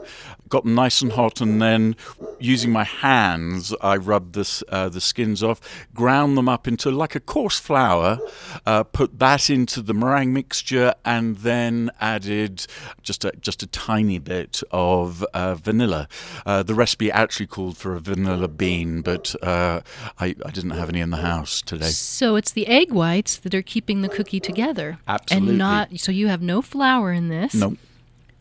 got 0.55 0.63
them 0.63 0.77
nice 0.77 1.03
and 1.03 1.11
hot, 1.11 1.41
and 1.41 1.61
then 1.61 1.97
using 2.39 2.71
my 2.71 2.85
hands, 2.85 3.75
I 3.81 3.97
rubbed 3.97 4.37
this 4.37 4.63
uh, 4.69 4.89
the 4.89 5.01
skins 5.01 5.43
off, 5.43 5.61
ground 5.93 6.39
them 6.39 6.49
up 6.49 6.69
into 6.69 6.93
like 6.93 7.17
a 7.17 7.21
coarse 7.21 7.59
flour, 7.59 8.21
uh, 8.65 8.85
put 8.85 9.19
that 9.19 9.51
into 9.51 9.83
the 9.83 9.93
meringue 9.93 10.33
mixture, 10.33 10.95
and 11.05 11.39
then 11.39 11.91
added 12.01 12.69
just 13.03 13.25
a 13.25 13.33
just 13.41 13.65
a 13.65 13.67
tiny 13.67 14.21
bit 14.21 14.63
of 14.71 15.25
uh, 15.35 15.57
vanilla. 15.57 16.07
Uh, 16.47 16.63
the 16.63 16.75
recipe 16.75 17.11
actually 17.11 17.49
called 17.49 17.77
for 17.77 17.97
a 17.97 17.99
vanilla 17.99 18.47
bean, 18.47 19.03
but 19.03 19.35
uh, 19.43 19.81
I, 20.21 20.37
I 20.47 20.51
didn't 20.53 20.71
have 20.71 20.89
any 20.89 21.01
in 21.01 21.11
the 21.11 21.17
house 21.17 21.63
today. 21.63 21.87
So 21.87 22.37
it's 22.37 22.53
the 22.53 22.69
egg 22.69 22.93
whites 22.93 23.39
that 23.39 23.57
are 23.57 23.63
keeping 23.63 24.03
the 24.03 24.09
cookie 24.09 24.39
together. 24.39 24.99
Absolutely. 25.09 25.49
And 25.49 25.59
not 25.59 25.99
so 25.99 26.13
you 26.13 26.29
have 26.29 26.43
no 26.43 26.63
flour 26.63 27.11
in 27.11 27.29
this. 27.29 27.55
No, 27.55 27.77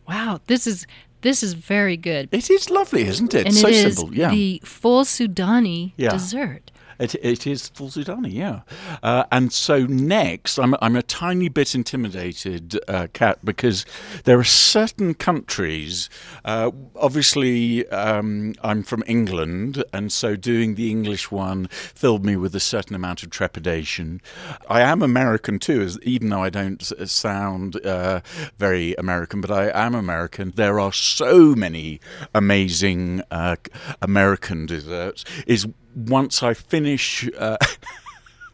Wow, 0.08 0.42
this 0.48 0.68
is 0.68 0.86
this 1.24 1.42
is 1.44 1.54
very 1.54 1.98
good. 1.98 2.30
it 2.32 2.50
is 2.50 2.70
lovely, 2.70 3.04
isn't 3.08 3.34
it? 3.34 3.46
and 3.48 3.56
so 3.56 3.68
it 3.68 3.74
is 3.74 3.96
simple, 3.98 4.16
yeah. 4.16 4.30
the 4.30 4.62
full 4.64 5.04
Sudani 5.04 5.94
Yeah. 5.98 6.12
dessert. 6.12 6.72
It, 7.00 7.16
it 7.16 7.48
is 7.48 7.70
full 7.70 7.90
Sudani, 7.90 8.34
yeah. 8.34 8.62
Uh, 9.02 9.24
and 9.32 9.52
so 9.52 9.86
next, 9.86 10.58
I'm, 10.58 10.76
I'm 10.82 10.96
a 10.96 11.04
tiny 11.04 11.50
bit 11.50 11.76
intimidated, 11.76 12.80
uh, 12.88 13.08
Kat, 13.14 13.40
because 13.44 13.86
there 14.24 14.40
are 14.40 14.44
certain 14.44 15.14
countries. 15.14 16.10
Uh, 16.46 16.72
obviously, 16.96 17.88
um, 17.90 18.54
I'm 18.64 18.84
from 18.84 19.04
England, 19.08 19.84
and 19.94 20.12
so 20.12 20.36
doing 20.36 20.76
the 20.76 20.90
English 20.90 21.32
one 21.32 21.68
filled 21.68 22.26
me 22.26 22.36
with 22.36 22.56
a 22.56 22.60
certain 22.60 22.96
amount 22.96 23.24
of 23.24 23.30
trepidation. 23.30 24.22
I 24.70 24.82
am 24.82 25.02
American 25.02 25.60
too, 25.60 25.82
as, 25.82 26.00
even 26.04 26.30
though 26.30 26.44
I 26.44 26.50
don't 26.50 26.82
sound 27.10 27.84
uh, 27.86 28.22
very 28.58 28.94
American, 28.96 29.42
but 29.42 29.52
I 29.52 29.70
am 29.74 29.96
American. 29.96 30.52
There 30.56 30.80
are 30.80 30.94
so 30.94 31.56
many 31.56 32.00
amazing 32.34 33.22
uh, 33.32 33.56
American 34.02 34.66
desserts. 34.66 35.24
Is 35.48 35.68
once 35.96 36.44
I 36.44 36.54
finish. 36.54 37.30
Uh, 37.38 37.58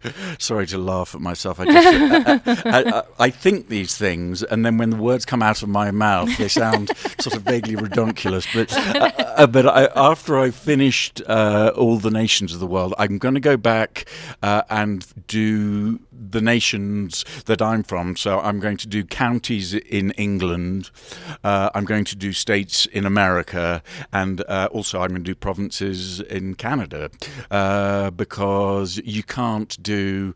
Sorry 0.39 0.65
to 0.68 0.77
laugh 0.77 1.15
at 1.15 1.22
myself. 1.22 1.60
I, 1.60 1.65
just, 1.65 2.65
I, 2.65 3.00
I, 3.00 3.03
I 3.20 3.29
think 3.29 3.68
these 3.68 3.98
things, 3.98 4.44
and 4.44 4.65
then 4.65 4.77
when 4.77 4.91
the 4.91 4.98
words 4.98 5.25
come 5.25 5.41
out 5.44 5.62
of 5.62 5.70
my 5.70 5.91
mouth, 5.91 6.36
they 6.38 6.48
sound 6.48 6.91
sort 7.20 7.36
of 7.36 7.44
vaguely 7.44 7.75
redonkulous. 7.75 8.48
But, 8.53 8.72
uh, 8.74 9.12
uh, 9.38 9.48
but 9.48 9.68
I, 9.68 9.89
after 9.96 10.39
I've 10.39 10.56
finished 10.56 11.22
uh, 11.27 11.72
all 11.75 11.98
the 11.98 12.12
nations 12.12 12.53
of 12.53 12.60
the 12.60 12.68
world, 12.68 12.94
I'm 12.98 13.18
going 13.18 13.34
to 13.34 13.39
go 13.39 13.58
back 13.58 14.08
uh, 14.41 14.63
and 14.70 15.06
do 15.27 16.00
the 16.12 16.41
nations 16.41 17.25
that 17.46 17.62
I'm 17.62 17.84
from. 17.84 18.15
So 18.15 18.39
I'm 18.39 18.60
going 18.60 18.77
to 18.77 18.88
do 18.88 19.03
counties 19.03 19.74
in 19.74 20.12
England. 20.12 20.91
Uh, 21.44 21.70
I'm 21.74 21.86
going 21.86 22.06
to 22.06 22.15
do 22.15 22.34
states 22.34 22.86
in 22.88 23.06
America, 23.06 23.82
and 24.12 24.41
uh, 24.48 24.70
also 24.72 25.01
I'm 25.01 25.10
going 25.10 25.24
to 25.24 25.32
do 25.32 25.36
provinces 25.36 26.20
in 26.22 26.56
Canada, 26.56 27.10
because 28.12 29.01
you 29.03 29.24
can't 29.24 29.82
do. 29.96 30.34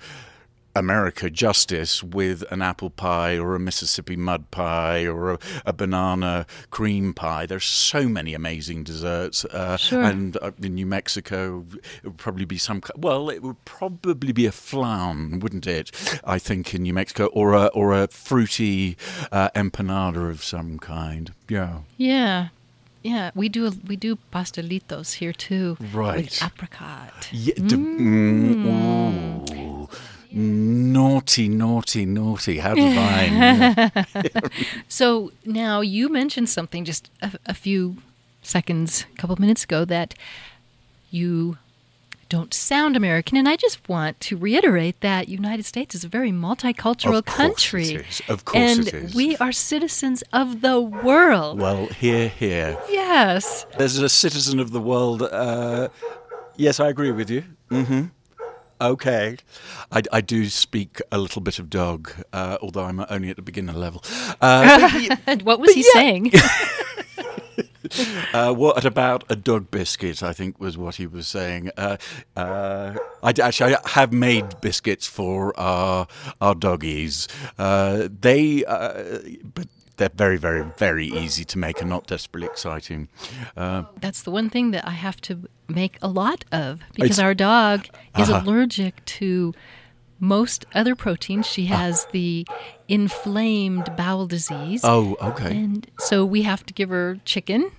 America 0.76 1.30
justice 1.30 2.02
with 2.02 2.44
an 2.52 2.64
apple 2.64 2.90
pie 2.90 3.38
or 3.38 3.54
a 3.54 3.60
Mississippi 3.60 4.16
mud 4.16 4.50
pie 4.50 5.06
or 5.06 5.34
a, 5.34 5.40
a 5.68 5.72
banana 5.74 6.48
cream 6.72 7.14
pie. 7.14 7.46
There's 7.46 7.64
so 7.66 8.10
many 8.10 8.34
amazing 8.34 8.84
desserts. 8.84 9.46
Uh, 9.46 9.78
Sure. 9.78 10.02
And 10.02 10.36
uh, 10.42 10.50
in 10.64 10.74
New 10.74 10.88
Mexico, 10.88 11.64
it 11.74 12.06
would 12.06 12.18
probably 12.18 12.46
be 12.46 12.58
some. 12.58 12.82
Well, 12.96 13.30
it 13.30 13.44
would 13.44 13.64
probably 13.66 14.32
be 14.32 14.48
a 14.48 14.52
flan, 14.52 15.40
wouldn't 15.42 15.68
it? 15.68 15.92
I 16.24 16.40
think 16.40 16.74
in 16.74 16.82
New 16.82 16.94
Mexico, 16.96 17.28
or 17.28 17.54
a 17.54 17.66
or 17.68 17.94
a 17.94 18.08
fruity 18.08 18.98
uh, 19.32 19.50
empanada 19.56 20.28
of 20.28 20.44
some 20.44 20.80
kind. 20.80 21.32
Yeah. 21.48 21.82
Yeah. 21.98 22.48
Yeah, 23.04 23.32
we 23.36 23.50
do 23.50 23.72
we 23.88 23.96
do 23.98 24.18
pastelitos 24.32 25.14
here 25.16 25.34
too. 25.34 25.78
Right. 25.94 26.24
With 26.24 26.42
apricot. 26.44 27.30
Yeah, 27.32 27.56
d- 27.56 27.76
mm, 27.76 28.66
ooh. 28.66 29.90
Naughty, 30.36 31.48
naughty, 31.50 32.06
naughty. 32.06 32.58
How 32.60 32.74
divine. 32.86 33.92
So 34.88 35.32
now 35.46 35.82
you 35.82 36.10
mentioned 36.10 36.50
something 36.50 36.86
just 36.86 37.10
a, 37.22 37.32
a 37.46 37.54
few 37.54 37.98
seconds, 38.42 39.06
a 39.14 39.18
couple 39.18 39.34
of 39.34 39.40
minutes 39.40 39.64
ago, 39.64 39.86
that 39.86 40.16
you 41.12 41.58
don't 42.34 42.52
sound 42.52 42.96
American, 42.98 43.38
and 43.38 43.48
I 43.48 43.56
just 43.56 43.88
want 43.88 44.20
to 44.22 44.36
reiterate 44.36 45.00
that 45.02 45.30
United 45.30 45.66
States 45.66 45.94
is 45.94 46.04
a 46.04 46.08
very 46.08 46.32
multicultural 46.32 47.20
Of 47.20 47.26
course 47.26 47.38
country, 47.38 47.90
it 47.94 48.06
is. 48.10 48.22
Of 48.28 48.44
course 48.44 48.58
and 48.80 48.88
it 48.88 48.94
is. 48.96 49.14
we 49.14 49.38
are 49.38 49.52
citizens 49.52 50.24
of 50.34 50.62
the 50.62 50.82
world. 50.82 51.60
well, 51.60 51.86
here, 51.86 52.30
here. 52.30 52.76
yes, 52.90 53.68
There's 53.78 54.00
a 54.00 54.10
citizen 54.10 54.60
of 54.60 54.72
the 54.72 54.80
world. 54.82 55.22
Uh, 55.22 55.90
yes, 56.56 56.80
I 56.80 56.88
agree 56.88 57.12
with 57.12 57.30
you. 57.30 57.44
Mm-hmm. 57.70 58.06
Okay. 58.82 59.38
I, 59.92 60.02
I 60.12 60.22
do 60.22 60.50
speak 60.50 61.02
a 61.12 61.20
little 61.20 61.42
bit 61.42 61.60
of 61.60 61.70
dog, 61.70 62.12
uh, 62.34 62.58
although 62.64 62.86
I'm 62.86 63.06
only 63.12 63.30
at 63.30 63.36
the 63.36 63.44
beginner 63.44 63.74
level. 63.74 64.04
Uh, 64.42 65.16
but 65.26 65.44
what 65.44 65.60
was 65.60 65.72
he 65.74 65.84
saying? 65.84 66.32
uh, 68.34 68.54
what 68.54 68.86
about 68.86 69.24
a 69.30 69.36
dog 69.36 69.70
biscuit? 69.72 70.24
I 70.24 70.34
think 70.34 70.60
was 70.60 70.78
what 70.78 70.96
he 70.96 71.08
was 71.08 71.28
saying. 71.28 71.72
Uh, 71.78 71.98
uh, 72.36 72.96
I 73.22 73.34
actually 73.42 73.76
I 73.76 73.90
have 73.90 74.12
made 74.14 74.60
biscuits 74.62 75.08
for 75.08 75.58
our 75.60 76.08
our 76.42 76.56
doggies. 76.56 77.28
Uh, 77.58 78.08
they, 78.22 78.64
uh, 78.66 79.20
but 79.54 79.68
they're 79.98 80.10
very, 80.16 80.38
very, 80.38 80.64
very 80.78 81.08
easy 81.08 81.46
to 81.46 81.58
make 81.60 81.80
and 81.80 81.90
not 81.90 82.08
desperately 82.08 82.48
exciting. 82.48 83.10
Uh, 83.56 83.84
That's 84.02 84.24
the 84.24 84.32
one 84.32 84.50
thing 84.50 84.72
that 84.72 84.88
I 84.88 84.92
have 84.92 85.22
to 85.22 85.48
make 85.68 85.98
a 86.02 86.08
lot 86.08 86.46
of 86.52 86.80
because 86.96 87.20
our 87.20 87.36
dog 87.36 87.86
is 88.18 88.30
Uh-huh. 88.30 88.42
allergic 88.44 89.06
to 89.20 89.54
most 90.20 90.66
other 90.74 90.96
proteins. 90.96 91.46
She 91.46 91.68
Ah. 91.72 91.78
has 91.78 92.08
the 92.12 92.48
inflamed 92.88 93.96
bowel 93.96 94.26
disease. 94.28 94.82
oh, 94.84 95.16
okay, 95.22 95.56
And 95.58 95.88
so 96.00 96.26
we 96.26 96.42
have 96.44 96.66
to 96.66 96.74
give 96.74 96.90
her 96.90 97.20
chicken 97.26 97.72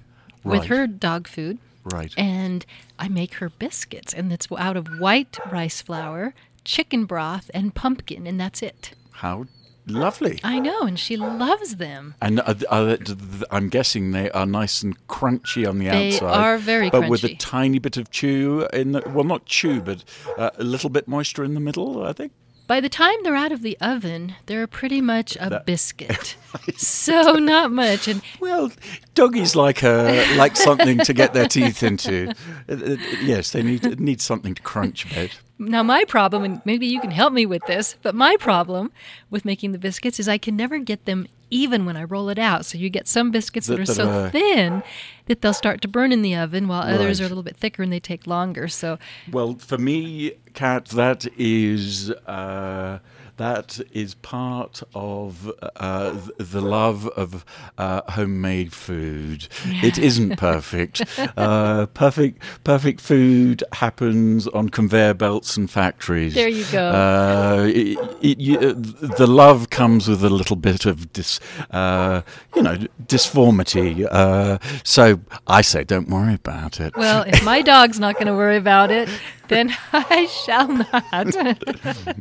with 0.44 0.64
her 0.66 0.86
dog 0.86 1.26
food. 1.28 1.58
right. 1.84 2.12
And 2.16 2.64
I 2.98 3.08
make 3.08 3.34
her 3.34 3.48
biscuits, 3.50 4.12
and 4.12 4.32
it's 4.32 4.46
out 4.56 4.76
of 4.76 4.86
white 4.98 5.38
rice 5.50 5.82
flour, 5.82 6.34
chicken 6.64 7.04
broth, 7.04 7.50
and 7.54 7.74
pumpkin, 7.74 8.26
and 8.26 8.38
that's 8.40 8.62
it. 8.62 8.92
How 9.12 9.46
lovely. 9.86 10.40
I 10.42 10.58
know, 10.60 10.80
and 10.82 10.98
she 10.98 11.16
loves 11.16 11.76
them. 11.76 12.14
And 12.20 12.40
uh, 12.40 12.54
uh, 12.70 12.96
th- 12.96 13.06
th- 13.06 13.18
I'm 13.50 13.68
guessing 13.68 14.12
they 14.12 14.30
are 14.30 14.46
nice 14.46 14.82
and 14.82 14.96
crunchy 15.08 15.68
on 15.68 15.78
the 15.78 15.88
They 15.88 16.14
outside. 16.14 16.28
They 16.28 16.34
are 16.34 16.58
very 16.58 16.88
crunchy. 16.88 17.00
but 17.02 17.08
with 17.10 17.24
a 17.24 17.34
tiny 17.36 17.78
bit 17.78 17.96
of 17.96 18.10
chew 18.10 18.66
in 18.72 18.92
the 18.92 19.02
well, 19.06 19.24
not 19.24 19.44
chew, 19.46 19.80
but 19.80 20.04
uh, 20.38 20.50
a 20.58 20.64
little 20.64 20.90
bit 20.90 21.06
moisture 21.06 21.44
in 21.44 21.54
the 21.54 21.60
middle. 21.60 22.02
I 22.04 22.12
think. 22.12 22.32
By 22.66 22.80
the 22.80 22.88
time 22.88 23.16
they're 23.23 23.35
out 23.37 23.52
of 23.52 23.61
the 23.62 23.76
oven, 23.80 24.35
they're 24.47 24.66
pretty 24.66 25.00
much 25.02 25.37
a 25.38 25.50
That- 25.50 25.66
biscuit. 25.66 26.37
so 26.76 27.33
not 27.35 27.71
much. 27.71 28.09
And 28.09 28.23
Well, 28.40 28.71
doggies 29.14 29.54
like 29.54 29.83
a 29.83 30.25
like 30.37 30.56
something 30.56 30.99
to 30.99 31.12
get 31.12 31.35
their 31.35 31.47
teeth 31.49 31.83
into. 31.83 32.33
Uh, 32.68 32.73
uh, 32.73 32.97
yes, 33.23 33.50
they 33.50 33.62
need 33.62 34.00
need 34.00 34.21
something 34.21 34.54
to 34.54 34.62
crunch 34.62 35.04
a 35.04 35.14
bit. 35.14 35.38
now 35.59 35.83
my 35.83 36.04
problem, 36.04 36.42
and 36.44 36.62
maybe 36.64 36.87
you 36.87 37.00
can 37.00 37.11
help 37.11 37.33
me 37.33 37.44
with 37.44 37.62
this, 37.66 37.97
but 38.02 38.14
my 38.14 38.37
problem 38.38 38.90
with 39.30 39.44
making 39.44 39.73
the 39.73 39.78
biscuits 39.78 40.18
is 40.18 40.26
I 40.28 40.38
can 40.38 40.56
never 40.56 40.78
get 40.78 41.04
them 41.04 41.26
even 41.54 41.87
when 41.87 41.96
I 41.96 42.02
roll 42.02 42.28
it 42.30 42.38
out. 42.38 42.66
So 42.66 42.76
you 42.78 42.90
get 42.90 43.06
some 43.06 43.30
biscuits 43.30 43.68
that, 43.68 43.78
are 43.78 43.87
so 43.87 44.28
thin 44.30 44.82
that 45.26 45.40
they'll 45.40 45.52
start 45.54 45.80
to 45.82 45.88
burn 45.88 46.11
in 46.11 46.20
the 46.23 46.34
oven, 46.34 46.66
while 46.66 46.82
others 46.82 47.20
Right. 47.20 47.25
are 47.25 47.26
a 47.26 47.28
little 47.28 47.44
bit 47.44 47.56
thicker 47.56 47.82
and 47.82 47.92
they 47.92 48.00
take 48.00 48.26
longer. 48.26 48.66
So 48.66 48.99
Well, 49.30 49.54
for 49.58 49.78
me, 49.78 50.32
Kat, 50.52 50.87
that 50.87 51.26
is 51.38 52.11
uh, 52.11 52.99
that 53.36 53.80
is 53.92 54.14
part 54.14 54.82
of 54.94 55.50
uh, 55.76 56.16
the 56.38 56.60
love 56.60 57.08
of 57.08 57.44
uh, 57.78 58.02
homemade 58.12 58.72
food. 58.72 59.48
It 59.64 59.98
isn't 59.98 60.36
perfect. 60.36 61.02
uh, 61.36 61.86
perfect, 61.86 62.42
perfect 62.62 63.00
food 63.00 63.64
happens 63.72 64.46
on 64.48 64.68
conveyor 64.68 65.14
belts 65.14 65.56
and 65.56 65.70
factories. 65.70 66.34
There 66.34 66.48
you 66.48 66.64
go. 66.70 66.88
Uh, 66.90 67.64
it, 67.66 67.98
it, 68.22 68.40
you, 68.40 68.58
uh, 68.58 68.74
the 69.16 69.26
love 69.26 69.70
comes 69.70 70.08
with 70.08 70.22
a 70.22 70.30
little 70.30 70.56
bit 70.56 70.86
of 70.86 71.12
dis, 71.12 71.40
uh, 71.70 72.22
you 72.54 72.62
know, 72.62 72.78
disformity. 73.06 74.06
Uh, 74.06 74.58
so 74.84 75.20
I 75.46 75.62
say, 75.62 75.84
don't 75.84 76.08
worry 76.08 76.34
about 76.34 76.80
it. 76.80 76.96
Well, 76.96 77.24
if 77.26 77.44
my 77.44 77.62
dog's 77.62 77.98
not 77.98 78.14
going 78.14 78.26
to 78.26 78.34
worry 78.34 78.56
about 78.56 78.90
it, 78.90 79.08
then 79.48 79.74
I 79.92 80.26
shall 80.26 80.68
not. 80.68 81.34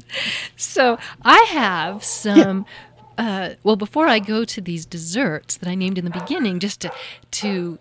so 0.58 0.98
I 1.24 1.40
have 1.50 2.04
some. 2.04 2.66
Uh, 3.18 3.52
well, 3.64 3.76
before 3.76 4.08
I 4.08 4.20
go 4.20 4.44
to 4.44 4.60
these 4.62 4.86
desserts 4.86 5.58
that 5.58 5.70
I 5.70 5.76
named 5.76 5.98
in 5.98 6.06
the 6.06 6.12
beginning, 6.12 6.60
just 6.60 6.82
to 6.82 6.92
to 7.32 7.78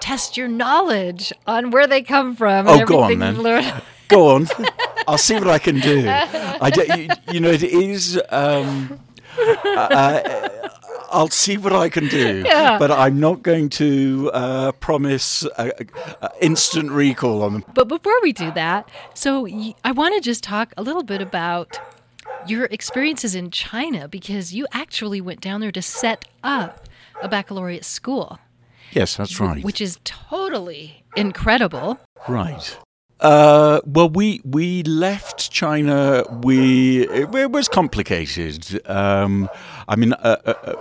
test 0.00 0.36
your 0.36 0.48
knowledge 0.48 1.32
on 1.46 1.70
where 1.70 1.86
they 1.86 2.02
come 2.02 2.34
from. 2.34 2.66
and 2.66 2.82
Oh, 2.82 2.86
go 2.86 3.02
on, 3.02 3.42
learned. 3.42 3.82
Go 4.08 4.28
on. 4.34 4.48
I'll 5.06 5.18
see 5.18 5.34
what 5.34 5.48
I 5.48 5.58
can 5.58 5.78
do. 5.80 6.04
I 6.08 6.70
do, 6.70 6.82
you, 7.00 7.08
you 7.32 7.40
know, 7.40 7.50
it 7.50 7.62
is. 7.62 8.20
Um, 8.30 8.98
uh, 9.38 10.39
I'll 11.10 11.28
see 11.28 11.56
what 11.56 11.72
I 11.72 11.88
can 11.88 12.08
do, 12.08 12.42
Yeah. 12.46 12.78
but 12.78 12.90
I'm 12.90 13.18
not 13.20 13.42
going 13.42 13.68
to 13.70 14.30
uh, 14.32 14.72
promise 14.72 15.44
uh, 15.44 15.70
uh, 16.22 16.28
instant 16.40 16.90
recall 16.90 17.42
on 17.42 17.52
them. 17.54 17.64
But 17.74 17.88
before 17.88 18.14
we 18.22 18.32
do 18.32 18.50
that, 18.52 18.88
so 19.14 19.46
I 19.84 19.92
want 19.92 20.14
to 20.14 20.20
just 20.20 20.42
talk 20.44 20.72
a 20.76 20.82
little 20.82 21.02
bit 21.02 21.20
about 21.20 21.78
your 22.46 22.64
experiences 22.66 23.34
in 23.34 23.50
China 23.50 24.08
because 24.08 24.54
you 24.54 24.66
actually 24.72 25.20
went 25.20 25.40
down 25.40 25.60
there 25.60 25.72
to 25.72 25.82
set 25.82 26.24
up 26.42 26.88
a 27.22 27.28
baccalaureate 27.28 27.84
school, 27.84 28.38
Yes, 28.92 29.16
that's 29.16 29.38
right. 29.40 29.62
which 29.62 29.80
is 29.80 29.98
totally 30.04 31.04
incredible. 31.16 31.98
Right. 32.28 32.78
Uh, 33.20 33.80
well, 33.84 34.08
we 34.08 34.40
we 34.44 34.82
left 34.84 35.50
China. 35.50 36.24
We 36.42 37.06
it, 37.08 37.34
it 37.34 37.50
was 37.52 37.68
complicated. 37.68 38.80
Um, 38.88 39.50
I 39.88 39.96
mean, 39.96 40.14
uh, 40.14 40.36
uh, 40.46 40.50
uh, 40.50 40.74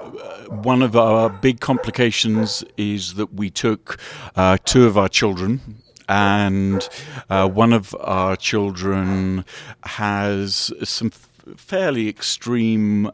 one 0.49 0.81
of 0.81 0.95
our 0.95 1.29
big 1.29 1.59
complications 1.59 2.63
is 2.77 3.15
that 3.15 3.33
we 3.33 3.49
took 3.49 3.99
uh, 4.37 4.57
two 4.63 4.85
of 4.85 4.97
our 4.97 5.09
children. 5.09 5.59
And 6.07 6.87
uh, 7.29 7.47
one 7.47 7.71
of 7.71 7.95
our 7.99 8.35
children 8.35 9.45
has 9.83 10.73
some 10.83 11.11
fairly 11.11 12.07
extreme 12.07 13.11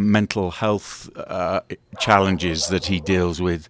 mental 0.00 0.50
health 0.50 1.10
challenges 2.00 2.68
that 2.68 2.86
he 2.86 2.98
deals 2.98 3.40
with. 3.40 3.68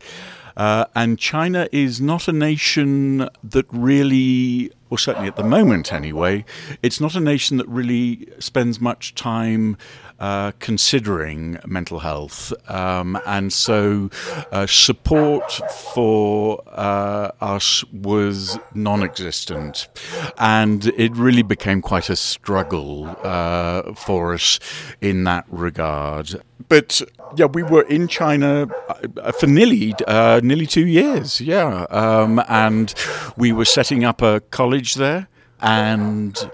Uh, 0.59 0.87
and 0.97 1.21
China 1.21 1.69
is 1.71 2.01
not 2.01 2.27
a 2.27 2.33
nation 2.33 3.29
that 3.45 3.65
really, 3.71 4.73
or 4.91 4.99
certainly 4.99 5.29
at 5.29 5.37
the 5.37 5.45
moment 5.45 5.93
anyway, 5.93 6.45
it's 6.83 7.01
not 7.01 7.15
a 7.15 7.21
nation 7.21 7.59
that 7.59 7.69
really 7.69 8.29
spends 8.41 8.81
much 8.81 9.15
time 9.15 9.79
uh, 10.19 10.53
considering 10.59 11.59
mental 11.67 12.01
health. 12.01 12.53
Um, 12.69 13.19
and 13.27 13.53
so 13.53 14.11
uh, 14.51 14.67
support 14.67 15.51
for 15.93 16.63
uh, 16.69 17.31
us 17.41 17.85
was 17.93 18.59
non 18.75 19.03
existent. 19.03 19.89
And 20.39 20.87
it 20.97 21.15
really 21.15 21.43
became 21.43 21.81
quite 21.83 22.11
a 22.11 22.17
struggle 22.17 23.07
uh, 23.23 23.95
for 23.95 24.35
us 24.35 24.59
in 25.01 25.25
that 25.25 25.45
regard. 25.49 26.43
But 26.69 27.01
yeah, 27.37 27.47
we 27.47 27.63
were 27.63 27.83
in 27.83 28.09
China 28.09 28.69
uh, 28.89 29.33
for 29.33 29.47
nearly 29.47 29.95
nearly 30.09 30.67
two 30.67 30.87
years. 30.87 31.41
Yeah, 31.41 31.87
um, 31.91 32.43
and 32.49 32.93
we 33.37 33.53
were 33.53 33.65
setting 33.65 34.05
up 34.05 34.23
a 34.23 34.41
college 34.41 34.95
there, 34.95 35.29
and. 35.61 36.51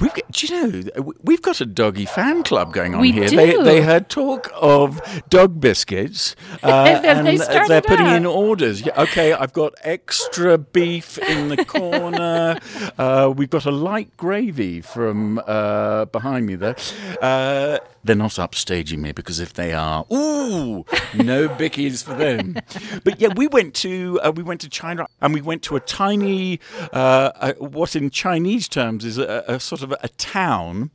We've 0.00 0.14
got, 0.14 0.32
do 0.32 0.46
you 0.46 0.70
know, 0.72 1.12
we've 1.22 1.42
got 1.42 1.60
a 1.60 1.66
doggy 1.66 2.06
fan 2.06 2.42
club 2.42 2.72
going 2.72 2.94
on 2.94 3.00
We 3.00 3.12
here. 3.12 3.28
do. 3.28 3.36
They, 3.36 3.62
they 3.62 3.80
heard 3.82 4.08
talk 4.08 4.50
of 4.54 5.00
dog 5.28 5.60
biscuits, 5.60 6.34
uh, 6.62 7.00
And 7.04 7.26
they 7.26 7.38
and 7.38 7.68
they're 7.68 7.82
putting 7.82 8.06
in 8.06 8.24
orders. 8.26 8.84
Yeah, 8.84 9.02
okay, 9.02 9.32
I've 9.32 9.52
got 9.52 9.74
extra 9.82 10.56
beef 10.58 11.18
in 11.18 11.48
the 11.48 11.64
corner. 11.64 12.58
uh, 12.98 13.32
we've 13.36 13.50
got 13.50 13.66
a 13.66 13.70
light 13.70 14.16
gravy 14.16 14.80
from 14.80 15.40
uh, 15.46 16.06
behind 16.06 16.46
me 16.46 16.54
there. 16.54 16.76
They're 18.02 18.16
not 18.16 18.32
upstaging 18.32 18.98
me 18.98 19.12
because 19.12 19.40
if 19.40 19.52
they 19.52 19.72
are, 19.74 20.06
ooh, 20.10 20.86
no 21.14 21.48
bickies 21.48 22.02
for 22.02 22.14
them. 22.14 22.56
But 23.04 23.20
yeah, 23.20 23.28
we 23.36 23.46
went 23.46 23.74
to 23.76 24.18
uh, 24.22 24.32
we 24.34 24.42
went 24.42 24.62
to 24.62 24.70
China 24.70 25.06
and 25.20 25.34
we 25.34 25.42
went 25.42 25.62
to 25.64 25.76
a 25.76 25.80
tiny, 25.80 26.60
uh, 26.92 27.30
uh, 27.34 27.52
what 27.58 27.94
in 27.94 28.10
Chinese 28.10 28.68
terms 28.68 29.04
is 29.04 29.18
a, 29.18 29.44
a 29.46 29.60
sort 29.60 29.82
of 29.82 29.94
a 30.02 30.08
town. 30.08 30.90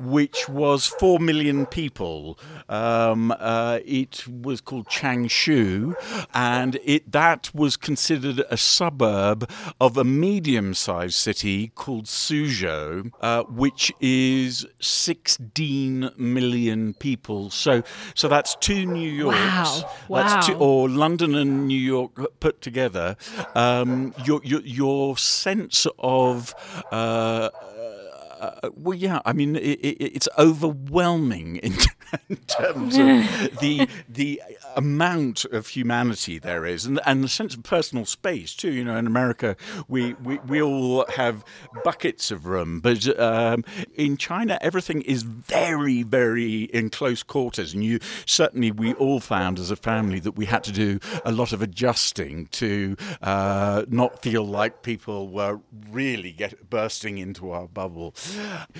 Which 0.00 0.48
was 0.48 0.86
four 0.86 1.18
million 1.18 1.66
people. 1.66 2.38
Um, 2.68 3.32
uh, 3.38 3.80
it 3.84 4.26
was 4.28 4.60
called 4.60 4.88
Changshu, 4.88 5.94
and 6.34 6.78
it 6.84 7.10
that 7.12 7.50
was 7.54 7.76
considered 7.76 8.42
a 8.50 8.56
suburb 8.56 9.50
of 9.80 9.96
a 9.96 10.04
medium-sized 10.04 11.14
city 11.14 11.68
called 11.74 12.06
Suzhou, 12.06 13.10
uh, 13.20 13.42
which 13.44 13.92
is 14.00 14.66
16 14.80 16.10
million 16.16 16.94
people. 16.94 17.50
So, 17.50 17.82
so 18.14 18.28
that's 18.28 18.56
two 18.56 18.86
New 18.86 19.10
Yorks. 19.10 19.82
Wow. 20.08 20.22
That's 20.22 20.46
two, 20.46 20.54
or 20.54 20.88
London 20.88 21.34
and 21.34 21.66
New 21.68 21.78
York 21.78 22.12
put 22.40 22.60
together. 22.60 23.16
Um, 23.54 24.14
your, 24.24 24.40
your 24.44 24.60
your 24.62 25.16
sense 25.16 25.86
of 25.98 26.54
uh, 26.92 27.50
uh, 28.40 28.70
well, 28.74 28.94
yeah, 28.94 29.20
I 29.24 29.32
mean, 29.32 29.56
it, 29.56 29.80
it, 29.80 30.14
it's 30.14 30.28
overwhelming 30.38 31.56
in, 31.56 31.74
in 32.28 32.36
terms 32.46 32.96
of 32.96 33.58
the 33.60 33.88
the 34.08 34.42
amount 34.76 35.44
of 35.46 35.68
humanity 35.68 36.38
there 36.38 36.64
is, 36.64 36.86
and 36.86 37.00
and 37.04 37.24
the 37.24 37.28
sense 37.28 37.54
of 37.54 37.62
personal 37.62 38.04
space 38.04 38.54
too. 38.54 38.72
You 38.72 38.84
know, 38.84 38.96
in 38.96 39.06
America, 39.06 39.56
we 39.88 40.14
we, 40.14 40.38
we 40.38 40.62
all 40.62 41.04
have 41.06 41.44
buckets 41.84 42.30
of 42.30 42.46
room, 42.46 42.80
but 42.80 43.18
um, 43.18 43.64
in 43.94 44.16
China, 44.16 44.58
everything 44.60 45.02
is 45.02 45.22
very 45.22 46.02
very 46.02 46.64
in 46.64 46.90
close 46.90 47.22
quarters, 47.22 47.74
and 47.74 47.84
you 47.84 47.98
certainly 48.26 48.70
we 48.70 48.94
all 48.94 49.20
found 49.20 49.58
as 49.58 49.70
a 49.70 49.76
family 49.76 50.20
that 50.20 50.32
we 50.32 50.46
had 50.46 50.62
to 50.64 50.72
do 50.72 51.00
a 51.24 51.32
lot 51.32 51.52
of 51.52 51.62
adjusting 51.62 52.46
to 52.46 52.96
uh, 53.22 53.84
not 53.88 54.22
feel 54.22 54.44
like 54.44 54.82
people 54.82 55.28
were 55.28 55.60
really 55.90 56.32
get 56.32 56.70
bursting 56.70 57.18
into 57.18 57.50
our 57.50 57.66
bubble. 57.66 58.14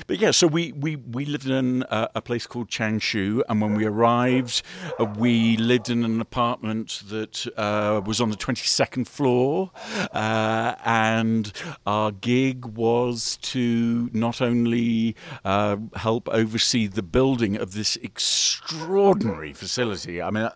But 0.07 0.19
yeah, 0.19 0.31
so 0.31 0.47
we, 0.47 0.73
we, 0.73 0.97
we 0.97 1.25
lived 1.25 1.49
in 1.49 1.83
uh, 1.85 2.09
a 2.15 2.23
place 2.23 2.47
called 2.47 2.69
Changshu, 2.69 3.43
and 3.49 3.61
when 3.61 3.75
we 3.75 3.85
arrived, 3.85 4.63
uh, 4.99 5.05
we 5.05 5.57
lived 5.57 5.91
in 5.91 6.05
an 6.05 6.21
apartment 6.21 7.03
that 7.09 7.47
uh, 7.57 8.01
was 8.05 8.21
on 8.21 8.31
the 8.31 8.37
22nd 8.37 9.07
floor, 9.07 9.71
uh, 10.13 10.75
and 10.85 11.53
our 11.87 12.11
gig 12.13 12.65
was 12.65 13.39
to 13.43 14.11
not 14.13 14.41
only 14.41 15.17
uh, 15.45 15.77
help 15.97 16.29
oversee 16.31 16.87
the 16.87 17.03
building 17.03 17.57
of 17.57 17.73
this 17.73 17.97
extraordinary 17.97 19.53
facility. 19.53 20.23
I 20.23 20.31
mean, 20.31 20.49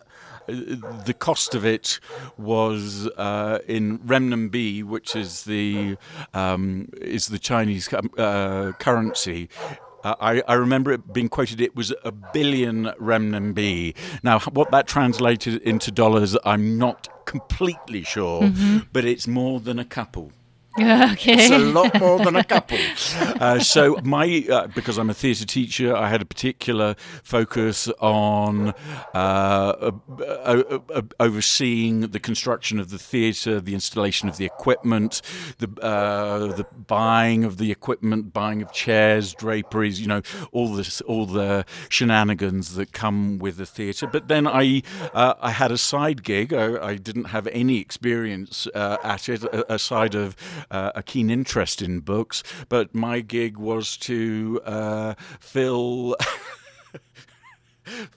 the 0.46 1.14
cost 1.18 1.54
of 1.54 1.64
it 1.64 2.00
was 2.36 3.08
uh, 3.16 3.58
in 3.68 3.98
renminbi, 4.00 4.82
which 4.84 5.14
is 5.16 5.44
the 5.44 5.96
um, 6.34 6.88
is 7.00 7.28
the 7.28 7.38
Chinese 7.38 7.92
uh, 7.92 8.72
currency. 8.78 9.48
Uh, 10.04 10.16
I, 10.20 10.42
I 10.48 10.54
remember 10.54 10.90
it 10.92 11.12
being 11.12 11.28
quoted. 11.28 11.60
It 11.60 11.76
was 11.76 11.94
a 12.04 12.10
billion 12.10 12.86
renminbi. 13.00 13.94
Now, 14.22 14.40
what 14.40 14.70
that 14.72 14.86
translated 14.86 15.62
into 15.62 15.90
dollars, 15.92 16.36
I'm 16.44 16.76
not 16.76 17.08
completely 17.24 18.02
sure, 18.02 18.52
but 18.92 19.04
it's 19.04 19.28
more 19.28 19.60
than 19.60 19.78
a 19.78 19.84
couple. 19.84 20.32
okay. 20.80 21.34
It's 21.34 21.50
a 21.50 21.58
lot 21.58 22.00
more 22.00 22.18
than 22.18 22.36
a 22.36 22.44
couple. 22.54 22.78
Uh, 23.18 23.58
so 23.58 23.98
my, 24.02 24.46
uh, 24.50 24.68
because 24.68 24.98
I'm 24.98 25.10
a 25.10 25.14
theatre 25.14 25.44
teacher, 25.44 25.94
I 25.94 26.08
had 26.08 26.22
a 26.22 26.24
particular 26.24 26.94
focus 27.22 27.88
on 28.00 28.74
uh, 29.14 29.16
uh, 29.16 29.90
uh, 30.18 30.78
uh, 30.94 31.02
overseeing 31.20 32.00
the 32.00 32.20
construction 32.20 32.80
of 32.80 32.88
the 32.88 32.98
theatre, 32.98 33.60
the 33.60 33.74
installation 33.74 34.28
of 34.30 34.38
the 34.38 34.46
equipment, 34.46 35.20
the 35.58 35.68
uh, 35.82 36.46
the 36.46 36.64
buying 36.86 37.44
of 37.44 37.58
the 37.58 37.70
equipment, 37.70 38.32
buying 38.32 38.62
of 38.62 38.72
chairs, 38.72 39.34
draperies, 39.34 40.00
you 40.00 40.06
know, 40.06 40.22
all 40.52 40.72
this, 40.72 41.00
all 41.02 41.26
the 41.26 41.66
shenanigans 41.88 42.76
that 42.76 42.92
come 42.92 43.38
with 43.38 43.56
the 43.56 43.66
theatre. 43.66 44.06
But 44.06 44.28
then 44.28 44.46
I, 44.46 44.82
uh, 45.12 45.34
I 45.40 45.50
had 45.50 45.70
a 45.70 45.78
side 45.78 46.22
gig. 46.22 46.52
I, 46.52 46.82
I 46.82 46.96
didn't 46.96 47.26
have 47.26 47.46
any 47.48 47.78
experience 47.78 48.66
uh, 48.74 48.96
at 49.02 49.28
it, 49.28 49.44
aside 49.68 50.14
of 50.14 50.36
uh, 50.70 50.92
a 50.94 51.02
keen 51.02 51.30
interest 51.30 51.82
in 51.82 52.00
books. 52.00 52.42
But 52.68 52.94
my 52.94 53.20
gig 53.20 53.56
was 53.58 53.96
to 53.98 54.60
uh, 54.64 55.14
fill. 55.40 56.16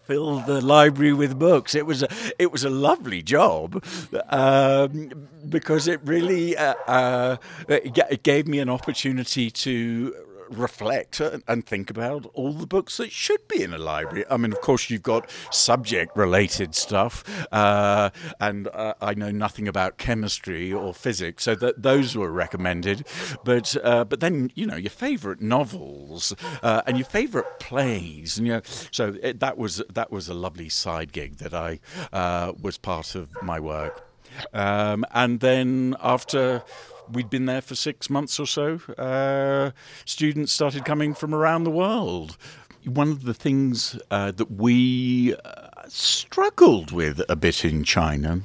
fill 0.04 0.40
the 0.42 0.62
library 0.62 1.12
with 1.14 1.40
books. 1.40 1.74
It 1.74 1.86
was 1.86 2.04
a, 2.04 2.08
it 2.38 2.52
was 2.52 2.64
a 2.64 2.70
lovely 2.70 3.24
job 3.24 3.84
um, 4.30 5.28
because 5.50 5.88
it 5.88 6.00
really 6.04 6.56
uh, 6.56 6.76
uh, 6.88 7.38
it 7.68 8.24
gave 8.24 8.48
me 8.48 8.60
an 8.60 8.70
opportunity 8.70 9.50
to 9.50 10.16
reflect 10.50 11.20
and- 11.20 11.66
think 11.66 11.90
about 11.90 12.28
all 12.34 12.54
the 12.54 12.68
books 12.68 12.98
that 12.98 13.12
should 13.12 13.48
be 13.48 13.64
in 13.64 13.74
a 13.74 13.78
library. 13.78 14.24
I 14.30 14.38
mean, 14.38 14.52
of 14.52 14.62
course, 14.62 14.90
you've 14.90 15.02
got 15.02 15.30
subject-related 15.52 16.76
stuff, 16.76 17.24
uh, 17.52 18.12
and 18.40 18.68
uh, 18.68 18.94
I 19.02 19.16
know 19.16 19.32
nothing 19.32 19.68
about 19.68 19.98
chemistry 19.98 20.72
or 20.72 20.94
physics, 20.94 21.44
so 21.44 21.56
that 21.56 21.82
those 21.82 22.16
were 22.16 22.32
recommended. 22.32 23.08
But 23.44 23.76
uh, 23.84 24.06
but 24.06 24.20
then 24.20 24.52
you 24.54 24.68
know 24.68 24.76
your 24.76 24.92
favourite 24.92 25.42
novels 25.42 26.36
uh, 26.62 26.82
and 26.86 26.98
your 26.98 27.06
favourite 27.08 27.60
plays, 27.60 28.38
and 28.38 28.48
you 28.48 28.54
know, 28.54 28.62
so 28.92 29.16
it, 29.24 29.40
that 29.40 29.58
was 29.58 29.82
that 29.92 30.12
was 30.12 30.30
a 30.30 30.34
lovely 30.34 30.70
side 30.70 31.12
gig 31.12 31.38
that 31.38 31.54
I 31.54 31.80
uh, 32.14 32.54
was 32.62 32.78
part 32.78 33.16
of 33.16 33.30
my 33.42 33.60
work. 33.60 34.08
Um, 34.54 35.06
and 35.12 35.40
then 35.40 35.96
after 36.02 36.64
we'd 37.12 37.30
been 37.30 37.46
there 37.46 37.62
for 37.62 37.76
six 37.76 38.10
months 38.10 38.40
or 38.40 38.46
so, 38.46 38.80
uh, 38.98 39.72
students 40.06 40.52
started 40.52 40.86
coming 40.86 41.14
from 41.14 41.34
around 41.34 41.64
the 41.64 41.72
world. 41.72 42.38
One 42.86 43.10
of 43.10 43.24
the 43.24 43.34
things 43.34 44.00
uh, 44.12 44.32
that 44.32 44.52
we 44.52 45.36
uh, 45.44 45.68
struggled 45.88 46.92
with 46.92 47.22
a 47.28 47.36
bit 47.36 47.66
in 47.66 47.84
China 47.84 48.42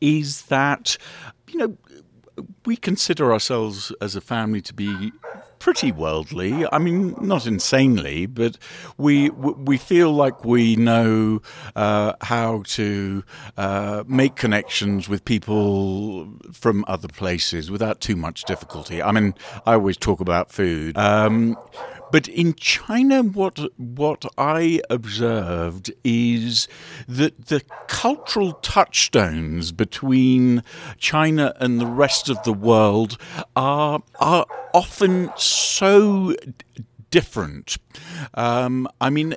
is 0.00 0.42
that, 0.42 0.96
you 1.48 1.58
know, 1.58 1.76
we 2.64 2.76
consider 2.76 3.32
ourselves 3.32 3.92
as 4.00 4.16
a 4.16 4.20
family 4.20 4.60
to 4.62 4.74
be 4.74 5.12
pretty 5.64 5.90
worldly. 5.90 6.66
I 6.70 6.78
mean, 6.78 7.14
not 7.18 7.46
insanely, 7.46 8.26
but 8.26 8.58
we 8.98 9.30
we 9.30 9.78
feel 9.78 10.12
like 10.12 10.44
we 10.44 10.76
know 10.76 11.40
uh, 11.74 12.12
how 12.20 12.64
to 12.66 13.24
uh, 13.56 14.04
make 14.06 14.36
connections 14.36 15.08
with 15.08 15.24
people 15.24 16.28
from 16.52 16.84
other 16.86 17.08
places 17.08 17.70
without 17.70 18.02
too 18.02 18.14
much 18.14 18.44
difficulty. 18.44 19.02
I 19.02 19.10
mean, 19.10 19.32
I 19.64 19.72
always 19.72 19.96
talk 19.96 20.20
about 20.20 20.52
food. 20.52 20.98
Um, 20.98 21.56
but 22.10 22.28
in 22.28 22.54
China, 22.54 23.22
what 23.22 23.58
what 23.78 24.24
I 24.38 24.80
observed 24.90 25.92
is 26.04 26.68
that 27.08 27.46
the 27.46 27.62
cultural 27.88 28.52
touchstones 28.54 29.72
between 29.72 30.62
China 30.98 31.54
and 31.58 31.80
the 31.80 31.86
rest 31.86 32.28
of 32.28 32.42
the 32.44 32.52
world 32.52 33.18
are 33.56 34.02
are 34.20 34.46
often 34.72 35.30
so 35.36 36.34
different. 37.10 37.76
Um, 38.34 38.88
I 39.00 39.10
mean, 39.10 39.36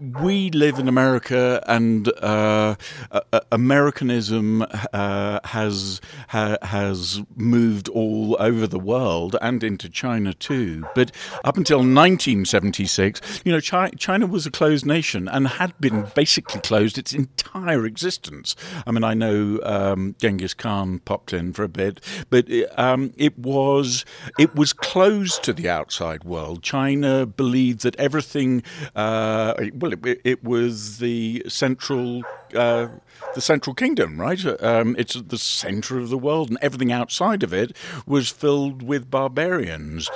we 0.00 0.50
live 0.50 0.78
in 0.78 0.88
America, 0.88 1.62
and 1.66 2.08
uh, 2.22 2.76
uh, 3.10 3.40
Americanism 3.52 4.64
uh, 4.92 5.40
has 5.44 6.00
ha, 6.28 6.56
has 6.62 7.22
moved 7.36 7.88
all 7.88 8.36
over 8.40 8.66
the 8.66 8.78
world 8.78 9.36
and 9.40 9.62
into 9.62 9.88
China 9.88 10.32
too. 10.32 10.86
But 10.94 11.12
up 11.44 11.56
until 11.56 11.78
1976, 11.78 13.42
you 13.44 13.52
know, 13.52 13.60
China, 13.60 13.94
China 13.96 14.26
was 14.26 14.46
a 14.46 14.50
closed 14.50 14.86
nation 14.86 15.28
and 15.28 15.48
had 15.48 15.78
been 15.80 16.06
basically 16.14 16.60
closed 16.60 16.98
its 16.98 17.12
entire 17.12 17.86
existence. 17.86 18.56
I 18.86 18.90
mean, 18.90 19.04
I 19.04 19.14
know 19.14 19.60
um, 19.62 20.14
Genghis 20.18 20.54
Khan 20.54 21.00
popped 21.00 21.32
in 21.32 21.52
for 21.52 21.62
a 21.62 21.68
bit, 21.68 22.00
but 22.30 22.46
um, 22.76 23.12
it 23.16 23.38
was 23.38 24.04
it 24.38 24.54
was 24.54 24.72
closed 24.72 25.42
to 25.44 25.52
the 25.52 25.68
outside 25.68 26.24
world. 26.24 26.62
China 26.62 27.26
believed 27.26 27.82
that 27.82 27.96
everything, 27.96 28.62
uh, 28.94 29.54
well, 29.94 30.10
it, 30.12 30.20
it 30.24 30.44
was 30.44 30.98
the 30.98 31.42
central. 31.48 32.22
Uh, 32.54 32.88
the 33.34 33.40
central 33.40 33.74
kingdom, 33.74 34.20
right? 34.20 34.42
Um, 34.62 34.94
it's 34.98 35.14
the 35.14 35.36
center 35.36 35.98
of 35.98 36.10
the 36.10 36.16
world, 36.16 36.48
and 36.48 36.58
everything 36.62 36.92
outside 36.92 37.42
of 37.42 37.52
it 37.52 37.76
was 38.06 38.30
filled 38.30 38.82
with 38.82 39.10
barbarians. 39.10 40.08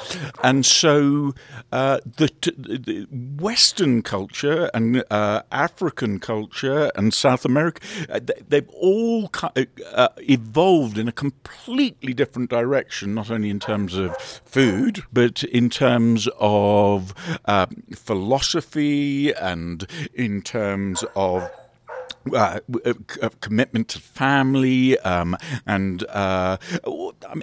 And 0.43 0.65
so 0.65 1.35
uh, 1.73 1.99
the, 2.05 2.31
the 2.47 3.07
Western 3.11 4.03
culture 4.03 4.71
and 4.73 5.03
uh, 5.11 5.43
African 5.51 6.19
culture 6.21 6.91
and 6.95 7.13
South 7.13 7.45
America, 7.45 7.81
uh, 8.09 8.21
they- 8.23 8.43
they've 8.49 8.69
all 8.71 9.29
ki- 9.29 9.67
uh, 9.93 10.09
evolved 10.19 10.97
in 10.97 11.09
a 11.09 11.13
completely 11.13 12.15
different 12.15 12.49
direction, 12.49 13.13
not 13.15 13.31
only 13.31 13.51
in 13.51 13.59
terms 13.61 13.97
of 13.97 14.17
food, 14.17 15.03
but 15.13 15.43
in 15.45 15.69
terms 15.69 16.29
of 16.39 17.13
uh, 17.47 17.67
philosophy 17.95 19.33
and 19.35 19.60
in 20.15 20.43
terms 20.43 21.05
of 21.15 21.51
uh, 22.35 22.61
commitment 23.41 23.89
to 23.89 23.99
family 23.99 24.99
um, 25.01 25.37
and 25.67 26.05
uh, 26.11 26.59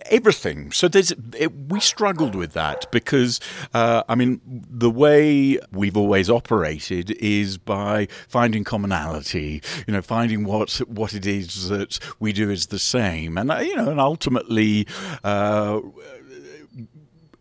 everything. 0.06 0.72
So 0.72 0.88
there's 0.88 1.12
it, 1.34 1.52
we 1.70 1.80
struggled 1.80 2.36
with 2.36 2.54
that 2.54 2.90
because 2.92 3.40
uh, 3.74 4.04
I 4.08 4.16
mean 4.16 4.40
the 4.46 4.92
way 4.92 5.60
we've 5.72 5.98
always 5.98 6.30
operated 6.30 7.12
is 7.12 7.58
by 7.58 8.08
finding 8.28 8.64
commonality. 8.64 9.62
You 9.88 9.94
know, 9.94 10.02
finding 10.02 10.46
what 10.46 10.78
what 10.88 11.14
it 11.14 11.26
is 11.26 11.70
that 11.70 12.00
we 12.20 12.32
do 12.34 12.50
is 12.50 12.68
the 12.68 12.80
same, 12.80 13.38
and 13.38 13.52
uh, 13.52 13.58
you 13.58 13.76
know, 13.76 13.90
and 13.90 14.00
ultimately 14.00 14.88
uh, 15.24 15.80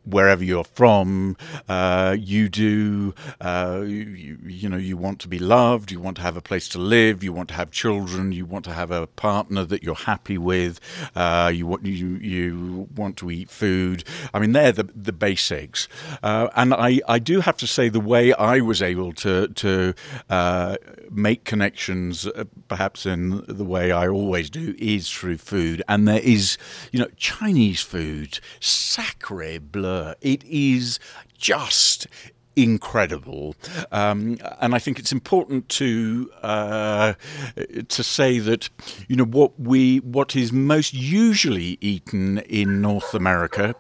wherever 0.07 0.43
you're 0.43 0.65
from, 0.65 1.37
uh, 1.69 2.17
you 2.19 2.49
do, 2.49 3.15
uh, 3.41 3.83
you, 3.85 4.39
you, 4.47 4.69
know, 4.69 4.77
you 4.77 4.97
want 4.97 5.21
to 5.21 5.29
be 5.29 5.39
loved, 5.39 5.91
you 5.91 6.01
want 6.01 6.17
to 6.17 6.23
have 6.23 6.37
a 6.37 6.41
place 6.41 6.69
to 6.69 6.79
live, 6.79 7.23
you 7.25 7.33
want 7.33 7.49
to 7.49 7.55
have 7.55 7.71
children, 7.71 8.33
you 8.33 8.47
want 8.47 8.65
to 8.65 8.73
have 8.73 8.91
a 8.91 9.07
partner 9.07 9.65
that 9.65 9.83
you're 9.83 9.95
happy 9.95 10.39
with, 10.39 10.81
uh, 11.15 11.51
you 11.53 11.67
want 11.67 11.85
you 11.85 12.17
you 12.17 12.89
want 12.95 13.17
to 13.17 13.31
eat 13.31 13.51
food. 13.51 14.05
I 14.33 14.39
mean, 14.39 14.53
they're 14.53 14.73
the 14.73 14.89
the 14.95 15.13
basics. 15.13 15.89
Uh, 16.23 16.49
and 16.55 16.73
I, 16.73 17.01
I 17.09 17.19
do 17.19 17.41
have 17.41 17.57
to 17.59 17.67
say, 17.67 17.89
the 17.89 18.01
way 18.01 18.33
I 18.33 18.61
was 18.61 18.81
able 18.83 19.13
to 19.15 19.49
to 19.49 19.95
uh, 20.31 20.77
make 21.11 21.45
connections, 21.45 22.27
uh, 22.27 22.45
perhaps 22.69 23.07
in 23.07 23.45
the 23.49 23.65
way 23.65 23.93
I 23.93 24.09
always 24.09 24.51
do, 24.51 24.75
is 24.79 25.11
through 25.11 25.39
food. 25.39 25.83
And 25.89 26.07
there 26.07 26.21
is, 26.21 26.59
you 26.93 27.01
know, 27.01 27.09
Chinese 27.17 27.81
food, 27.81 28.39
sacre 28.61 29.59
bleu. 29.61 29.96
It 30.21 30.45
is 30.45 30.99
just 31.39 32.07
incredible. 32.57 33.55
Um, 33.93 34.39
and 34.61 34.75
I 34.75 34.79
think 34.79 34.99
it's 34.99 35.13
important 35.13 35.69
to 35.69 36.31
uh, 36.43 37.13
to 37.89 38.03
say 38.03 38.39
that 38.39 38.69
you 39.09 39.17
know 39.17 39.25
what 39.25 39.61
we 39.61 39.99
what 39.99 40.35
is 40.35 40.53
most 40.53 40.95
usually 40.95 41.77
eaten 41.81 42.39
in 42.39 42.81
North 42.81 43.15
America 43.15 43.75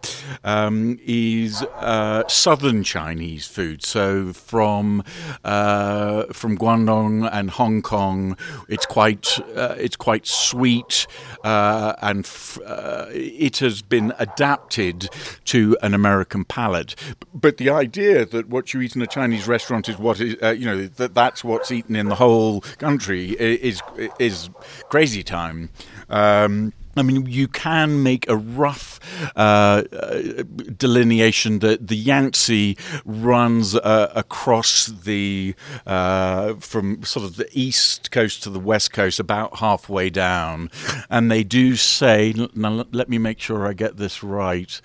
um, 0.44 0.98
is 1.04 1.62
uh, 1.62 2.28
southern 2.28 2.84
Chinese 2.84 3.46
food. 3.46 3.82
So 3.82 4.32
from 4.32 5.02
uh, 5.44 6.24
from 6.32 6.58
Guangdong 6.58 7.28
and 7.32 7.50
Hong 7.50 7.80
Kong, 7.80 8.36
it's 8.68 8.86
quite 8.86 9.40
uh, 9.56 9.74
it's 9.78 9.96
quite 9.96 10.26
sweet 10.26 11.06
uh, 11.44 11.94
and 12.02 12.26
f- 12.26 12.58
uh, 12.64 13.06
it 13.10 13.58
has 13.58 13.80
been 13.80 14.12
adapted 14.18 15.08
to 15.46 15.76
an 15.82 15.94
American 15.94 16.44
palate. 16.44 16.94
But 17.32 17.56
the 17.56 17.70
idea 17.70 18.26
that 18.26 18.48
what 18.48 18.65
what 18.66 18.74
you 18.74 18.80
eat 18.80 18.96
in 18.96 19.02
a 19.02 19.06
Chinese 19.06 19.46
restaurant 19.46 19.88
is 19.88 19.96
what 19.96 20.20
is, 20.20 20.34
uh, 20.42 20.50
you 20.50 20.64
know, 20.64 20.86
that 20.86 21.14
that's 21.14 21.44
what's 21.44 21.70
eaten 21.70 21.94
in 21.94 22.08
the 22.08 22.16
whole 22.16 22.62
country 22.78 23.30
is 23.38 23.80
is 24.18 24.50
crazy 24.88 25.22
time. 25.22 25.70
Um, 26.10 26.72
I 26.96 27.02
mean, 27.02 27.26
you 27.26 27.46
can 27.46 28.02
make 28.02 28.28
a 28.28 28.36
rough 28.36 28.98
uh, 29.36 29.84
uh, 29.92 30.42
delineation 30.76 31.60
that 31.60 31.86
the 31.86 31.94
Yangtze 31.94 32.76
runs 33.04 33.76
uh, 33.76 34.10
across 34.16 34.86
the 34.86 35.54
uh, 35.86 36.54
from 36.54 37.04
sort 37.04 37.24
of 37.24 37.36
the 37.36 37.48
east 37.52 38.10
coast 38.10 38.42
to 38.42 38.50
the 38.50 38.58
west 38.58 38.92
coast, 38.92 39.20
about 39.20 39.58
halfway 39.58 40.10
down, 40.10 40.72
and 41.08 41.30
they 41.30 41.44
do 41.44 41.76
say. 41.76 42.34
Now, 42.56 42.84
let 42.90 43.08
me 43.08 43.18
make 43.18 43.38
sure 43.38 43.64
I 43.64 43.74
get 43.74 43.96
this 43.96 44.24
right. 44.24 44.80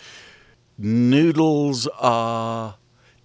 Noodles 0.78 1.88
are 1.98 2.76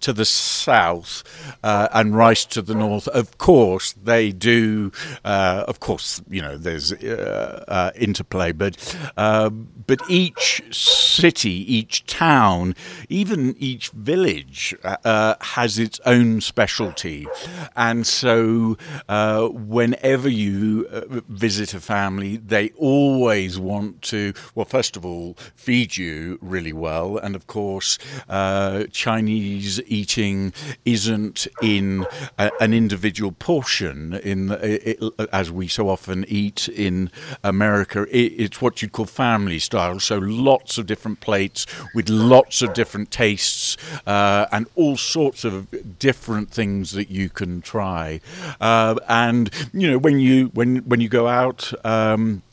to 0.01 0.13
the 0.13 0.25
south 0.25 1.23
uh, 1.63 1.87
and 1.93 2.15
rice 2.15 2.45
to 2.45 2.61
the 2.61 2.75
north. 2.75 3.07
Of 3.09 3.37
course, 3.37 3.93
they 3.93 4.31
do. 4.31 4.91
Uh, 5.23 5.63
of 5.67 5.79
course, 5.79 6.21
you 6.29 6.41
know 6.41 6.57
there's 6.57 6.93
uh, 6.93 7.63
uh 7.67 7.91
interplay, 7.95 8.51
but 8.51 8.77
uh, 9.17 9.49
but 9.49 10.01
each 10.09 10.61
city, 10.71 11.73
each 11.73 12.05
town, 12.05 12.75
even 13.09 13.55
each 13.57 13.89
village 13.89 14.75
uh, 14.83 15.35
has 15.41 15.79
its 15.79 15.99
own 16.05 16.41
specialty, 16.41 17.27
and 17.75 18.05
so 18.05 18.77
whenever 19.53 20.29
you 20.29 20.87
visit 21.29 21.73
a 21.73 21.79
family, 21.79 22.37
they 22.37 22.69
always 22.77 23.59
want 23.59 24.01
to. 24.03 24.33
Well, 24.55 24.65
first 24.65 24.95
of 24.97 25.05
all, 25.05 25.35
feed 25.55 25.97
you 25.97 26.37
really 26.41 26.73
well, 26.73 27.17
and 27.17 27.35
of 27.35 27.47
course, 27.47 27.97
Chinese 28.91 29.79
eating 29.87 30.53
isn't 30.85 31.47
in 31.61 32.05
a, 32.37 32.51
an 32.59 32.73
individual 32.73 33.31
portion, 33.31 34.13
in 34.13 34.51
it, 34.61 35.01
as 35.31 35.51
we 35.51 35.67
so 35.67 35.89
often 35.89 36.25
eat 36.27 36.69
in 36.69 37.11
America. 37.43 38.03
It, 38.09 38.33
it's 38.37 38.61
what 38.61 38.81
you'd 38.81 38.91
call 38.91 39.05
family 39.05 39.59
style. 39.59 39.99
So 39.99 40.17
lots 40.17 40.77
of 40.77 40.85
different 40.85 41.19
plates 41.19 41.65
with 41.93 42.09
lots 42.09 42.61
of 42.61 42.73
different 42.73 43.11
tastes 43.11 43.77
uh, 44.05 44.47
and 44.51 44.67
all 44.75 44.97
sorts 44.97 45.43
of 45.43 45.67
different 45.99 46.51
things 46.51 46.91
that 46.91 47.09
you 47.09 47.29
can 47.29 47.61
try. 47.61 48.19
Uh, 48.59 48.95
and 49.07 49.49
you 49.73 49.89
know 49.89 49.97
when 49.97 50.19
you 50.19 50.47
when 50.53 50.77
when 50.77 51.01
you 51.01 51.09
go 51.09 51.27
out. 51.27 51.73
Um, 51.85 52.43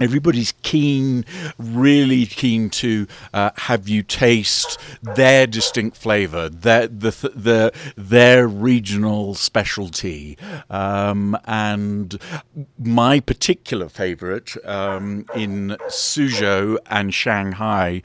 everybody's 0.00 0.52
keen, 0.62 1.24
really 1.58 2.26
keen 2.26 2.70
to 2.70 3.06
uh, 3.32 3.50
have 3.56 3.88
you 3.88 4.02
taste 4.02 4.78
their 5.02 5.46
distinct 5.46 5.96
flavour, 5.96 6.48
their 6.48 6.86
the, 6.86 7.10
the 7.34 7.72
their 7.96 8.46
regional 8.46 9.34
specialty. 9.34 10.38
Um, 10.70 11.36
and 11.44 12.18
my 12.78 13.20
particular 13.20 13.88
favourite 13.88 14.52
um, 14.66 15.26
in 15.34 15.76
Suzhou 15.88 16.78
and 16.86 17.12
Shanghai 17.12 18.02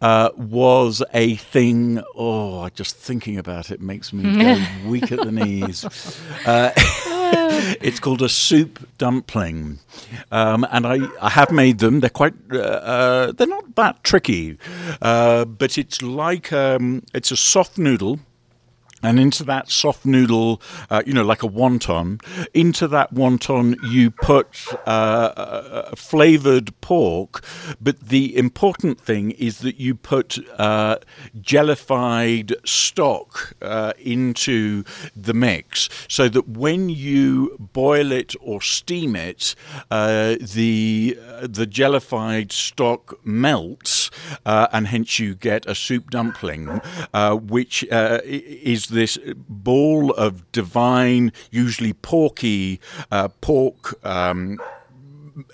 uh, 0.00 0.30
was 0.36 1.02
a 1.12 1.36
thing. 1.36 2.02
Oh, 2.16 2.68
just 2.70 2.96
thinking 2.96 3.38
about 3.38 3.70
it 3.70 3.80
makes 3.80 4.12
me 4.12 4.42
go 4.42 4.64
weak 4.86 5.12
at 5.12 5.20
the 5.20 5.32
knees. 5.32 5.84
Uh, 6.44 6.72
it's 7.80 8.00
called 8.00 8.22
a 8.22 8.28
soup 8.28 8.86
dumpling, 8.98 9.78
um, 10.30 10.66
and 10.70 10.86
I, 10.86 10.98
I 11.20 11.30
have 11.30 11.50
made 11.50 11.78
them. 11.78 12.00
They're 12.00 12.10
quite 12.10 12.34
uh, 12.52 12.58
uh, 12.58 13.32
they're 13.32 13.46
not 13.46 13.74
that 13.76 14.04
tricky, 14.04 14.58
uh, 15.02 15.44
but 15.44 15.78
it's 15.78 16.02
like 16.02 16.52
um, 16.52 17.02
it's 17.14 17.30
a 17.30 17.36
soft 17.36 17.78
noodle 17.78 18.20
and 19.06 19.20
into 19.20 19.44
that 19.44 19.70
soft 19.70 20.04
noodle, 20.04 20.60
uh, 20.90 21.00
you 21.06 21.12
know, 21.12 21.22
like 21.22 21.44
a 21.44 21.48
wonton, 21.48 22.20
into 22.52 22.88
that 22.88 23.14
wonton 23.14 23.76
you 23.88 24.10
put 24.10 24.66
uh, 24.84 24.90
uh, 24.90 25.94
flavored 25.94 26.78
pork. 26.80 27.44
But 27.80 28.00
the 28.08 28.36
important 28.36 29.00
thing 29.00 29.30
is 29.30 29.60
that 29.60 29.76
you 29.76 29.94
put 29.94 30.38
uh, 30.58 30.96
jellified 31.40 32.56
stock 32.64 33.54
uh, 33.62 33.92
into 34.00 34.82
the 35.14 35.34
mix 35.34 35.88
so 36.08 36.28
that 36.28 36.48
when 36.48 36.88
you 36.88 37.56
boil 37.60 38.10
it 38.10 38.34
or 38.40 38.60
steam 38.60 39.14
it, 39.14 39.54
uh, 39.92 40.34
the, 40.40 41.16
the 41.42 41.66
jellified 41.66 42.50
stock 42.50 43.24
melts 43.24 44.10
and 44.44 44.88
hence 44.88 45.20
you 45.20 45.36
get 45.36 45.64
a 45.66 45.76
soup 45.76 46.10
dumpling, 46.10 46.80
which 47.46 47.84
is 47.84 48.86
this 48.96 49.18
ball 49.48 50.12
of 50.12 50.50
divine, 50.52 51.32
usually 51.50 51.92
porky 51.92 52.80
uh, 53.10 53.28
pork 53.40 54.04
um, 54.04 54.58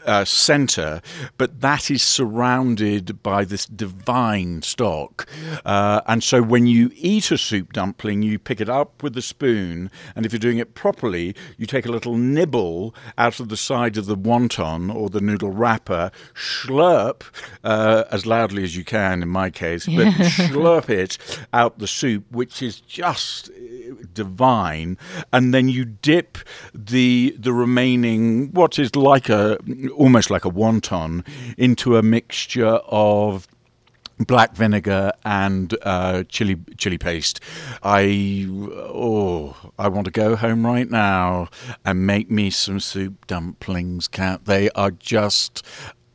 uh, 0.07 0.25
center, 0.25 1.01
but 1.39 1.61
that 1.61 1.91
is 1.91 2.03
surrounded 2.03 3.23
by 3.23 3.45
this 3.45 3.67
divine 3.67 4.63
stock. 4.63 5.29
Uh, 5.65 6.01
and 6.07 6.23
so 6.23 6.43
when 6.43 6.67
you 6.67 6.91
eat 6.95 7.31
a 7.31 7.39
soup 7.39 7.73
dumpling, 7.73 8.23
you 8.23 8.39
pick 8.39 8.61
it 8.61 8.69
up 8.69 9.03
with 9.03 9.17
a 9.17 9.23
spoon, 9.23 9.91
and 10.15 10.25
if 10.25 10.33
you're 10.33 10.39
doing 10.39 10.59
it 10.59 10.75
properly, 10.75 11.35
you 11.57 11.67
take 11.67 11.87
a 11.87 11.91
little 11.91 12.17
nibble 12.17 12.95
out 13.19 13.41
of 13.41 13.49
the 13.49 13.57
side 13.57 13.97
of 13.97 14.07
the 14.07 14.17
wonton 14.17 14.95
or 14.95 15.09
the 15.09 15.21
noodle 15.21 15.51
wrapper, 15.51 16.11
slurp 16.35 17.23
uh, 17.65 18.05
as 18.11 18.27
loudly 18.27 18.63
as 18.63 18.77
you 18.77 18.85
can, 18.85 19.23
in 19.23 19.29
my 19.29 19.51
case, 19.51 19.87
but 19.87 20.07
slurp 20.49 20.89
it 20.89 21.19
out 21.53 21.79
the 21.79 21.87
soup, 21.87 22.25
which 22.31 22.63
is 22.63 22.81
just 22.81 23.51
divine, 24.15 24.99
and 25.33 25.53
then 25.53 25.69
you 25.69 25.85
dip 25.85 26.39
the 26.75 27.37
the 27.39 27.53
remaining 27.53 28.53
what 28.53 28.79
is 28.79 28.95
like 28.97 29.29
a 29.29 29.59
almost 29.95 30.31
like 30.31 30.45
a 30.45 30.51
wonton 30.51 31.27
into 31.57 31.97
a 31.97 32.03
mixture 32.03 32.81
of 32.87 33.47
black 34.19 34.55
vinegar 34.55 35.13
and 35.25 35.77
uh, 35.83 36.25
chili 36.29 36.57
chili 36.77 36.99
paste. 36.99 37.41
I 37.83 38.47
oh, 38.49 39.57
I 39.79 39.89
want 39.89 40.05
to 40.07 40.11
go 40.11 40.37
home 40.37 40.65
right 40.67 40.91
now 40.91 41.49
and 41.85 42.07
make 42.07 42.31
me 42.31 42.51
some 42.51 42.81
soup 42.81 43.27
dumplings. 43.27 44.09
Cat, 44.09 44.45
they 44.45 44.71
are 44.71 44.91
just 44.91 45.63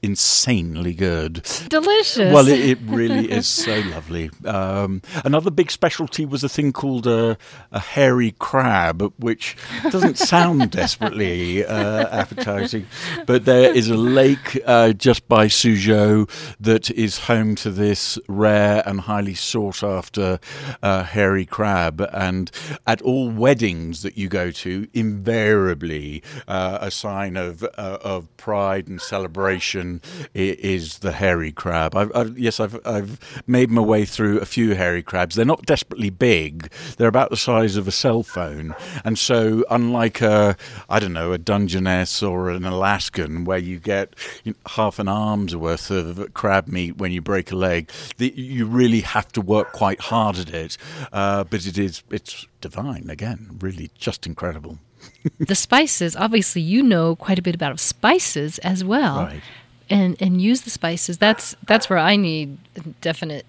insanely 0.01 0.93
good. 0.93 1.45
Delicious. 1.69 2.33
Well, 2.33 2.47
it, 2.47 2.59
it 2.59 2.79
really 2.83 3.31
is 3.31 3.47
so 3.47 3.79
lovely. 3.91 4.29
Um, 4.45 5.01
another 5.25 5.51
big 5.51 5.71
specialty 5.71 6.25
was 6.25 6.43
a 6.43 6.49
thing 6.49 6.71
called 6.73 7.07
a, 7.07 7.37
a 7.71 7.79
hairy 7.79 8.31
crab, 8.39 9.13
which 9.17 9.55
doesn't 9.89 10.17
sound 10.17 10.71
desperately 10.71 11.65
uh, 11.65 12.07
appetizing, 12.09 12.85
but 13.25 13.45
there 13.45 13.73
is 13.73 13.89
a 13.89 13.97
lake 13.97 14.61
uh, 14.65 14.93
just 14.93 15.27
by 15.27 15.47
Suzhou 15.47 16.29
that 16.59 16.91
is 16.91 17.19
home 17.19 17.55
to 17.55 17.71
this 17.71 18.19
rare 18.27 18.83
and 18.85 19.01
highly 19.01 19.33
sought 19.33 19.83
after 19.83 20.39
uh, 20.83 21.03
hairy 21.03 21.45
crab. 21.45 22.01
And 22.13 22.51
at 22.85 23.01
all 23.01 23.29
weddings 23.29 24.03
that 24.03 24.17
you 24.17 24.29
go 24.29 24.51
to, 24.51 24.87
invariably 24.93 26.23
uh, 26.47 26.77
a 26.81 26.91
sign 26.91 27.35
of, 27.35 27.63
uh, 27.63 27.97
of 28.01 28.35
pride 28.37 28.87
and 28.87 29.01
celebration 29.01 29.86
is 30.33 30.99
the 30.99 31.11
hairy 31.11 31.51
crab. 31.51 31.95
I've, 31.95 32.11
I've, 32.15 32.37
yes, 32.37 32.59
I've, 32.59 32.79
I've 32.85 33.19
made 33.47 33.69
my 33.69 33.81
way 33.81 34.05
through 34.05 34.39
a 34.39 34.45
few 34.45 34.75
hairy 34.75 35.03
crabs. 35.03 35.35
They're 35.35 35.45
not 35.45 35.65
desperately 35.65 36.09
big. 36.09 36.71
They're 36.97 37.07
about 37.07 37.29
the 37.29 37.37
size 37.37 37.75
of 37.75 37.87
a 37.87 37.91
cell 37.91 38.23
phone, 38.23 38.75
and 39.03 39.17
so 39.17 39.63
unlike 39.69 40.21
a, 40.21 40.55
I 40.89 40.99
don't 40.99 41.13
know, 41.13 41.31
a 41.31 41.37
Dungeness 41.37 42.21
or 42.21 42.49
an 42.49 42.65
Alaskan, 42.65 43.45
where 43.45 43.57
you 43.57 43.79
get 43.79 44.13
you 44.43 44.51
know, 44.51 44.57
half 44.67 44.99
an 44.99 45.07
arm's 45.07 45.55
worth 45.55 45.91
of 45.91 46.33
crab 46.33 46.67
meat 46.67 46.97
when 46.97 47.11
you 47.11 47.21
break 47.21 47.51
a 47.51 47.55
leg, 47.55 47.91
the, 48.17 48.33
you 48.35 48.65
really 48.65 49.01
have 49.01 49.27
to 49.33 49.41
work 49.41 49.71
quite 49.71 49.99
hard 49.99 50.37
at 50.37 50.53
it. 50.53 50.77
Uh, 51.11 51.43
but 51.43 51.65
it 51.65 51.77
is, 51.77 52.03
it's 52.09 52.47
divine 52.61 53.09
again. 53.09 53.57
Really, 53.59 53.91
just 53.97 54.25
incredible. 54.25 54.79
the 55.39 55.55
spices, 55.55 56.15
obviously, 56.15 56.61
you 56.61 56.83
know 56.83 57.15
quite 57.15 57.39
a 57.39 57.41
bit 57.41 57.55
about 57.55 57.79
spices 57.79 58.59
as 58.59 58.83
well. 58.83 59.17
Right 59.17 59.41
and 59.89 60.15
and 60.21 60.41
use 60.41 60.61
the 60.61 60.69
spices. 60.69 61.17
That's 61.17 61.55
that's 61.65 61.89
where 61.89 61.99
I 61.99 62.15
need 62.15 62.57
definite 63.01 63.45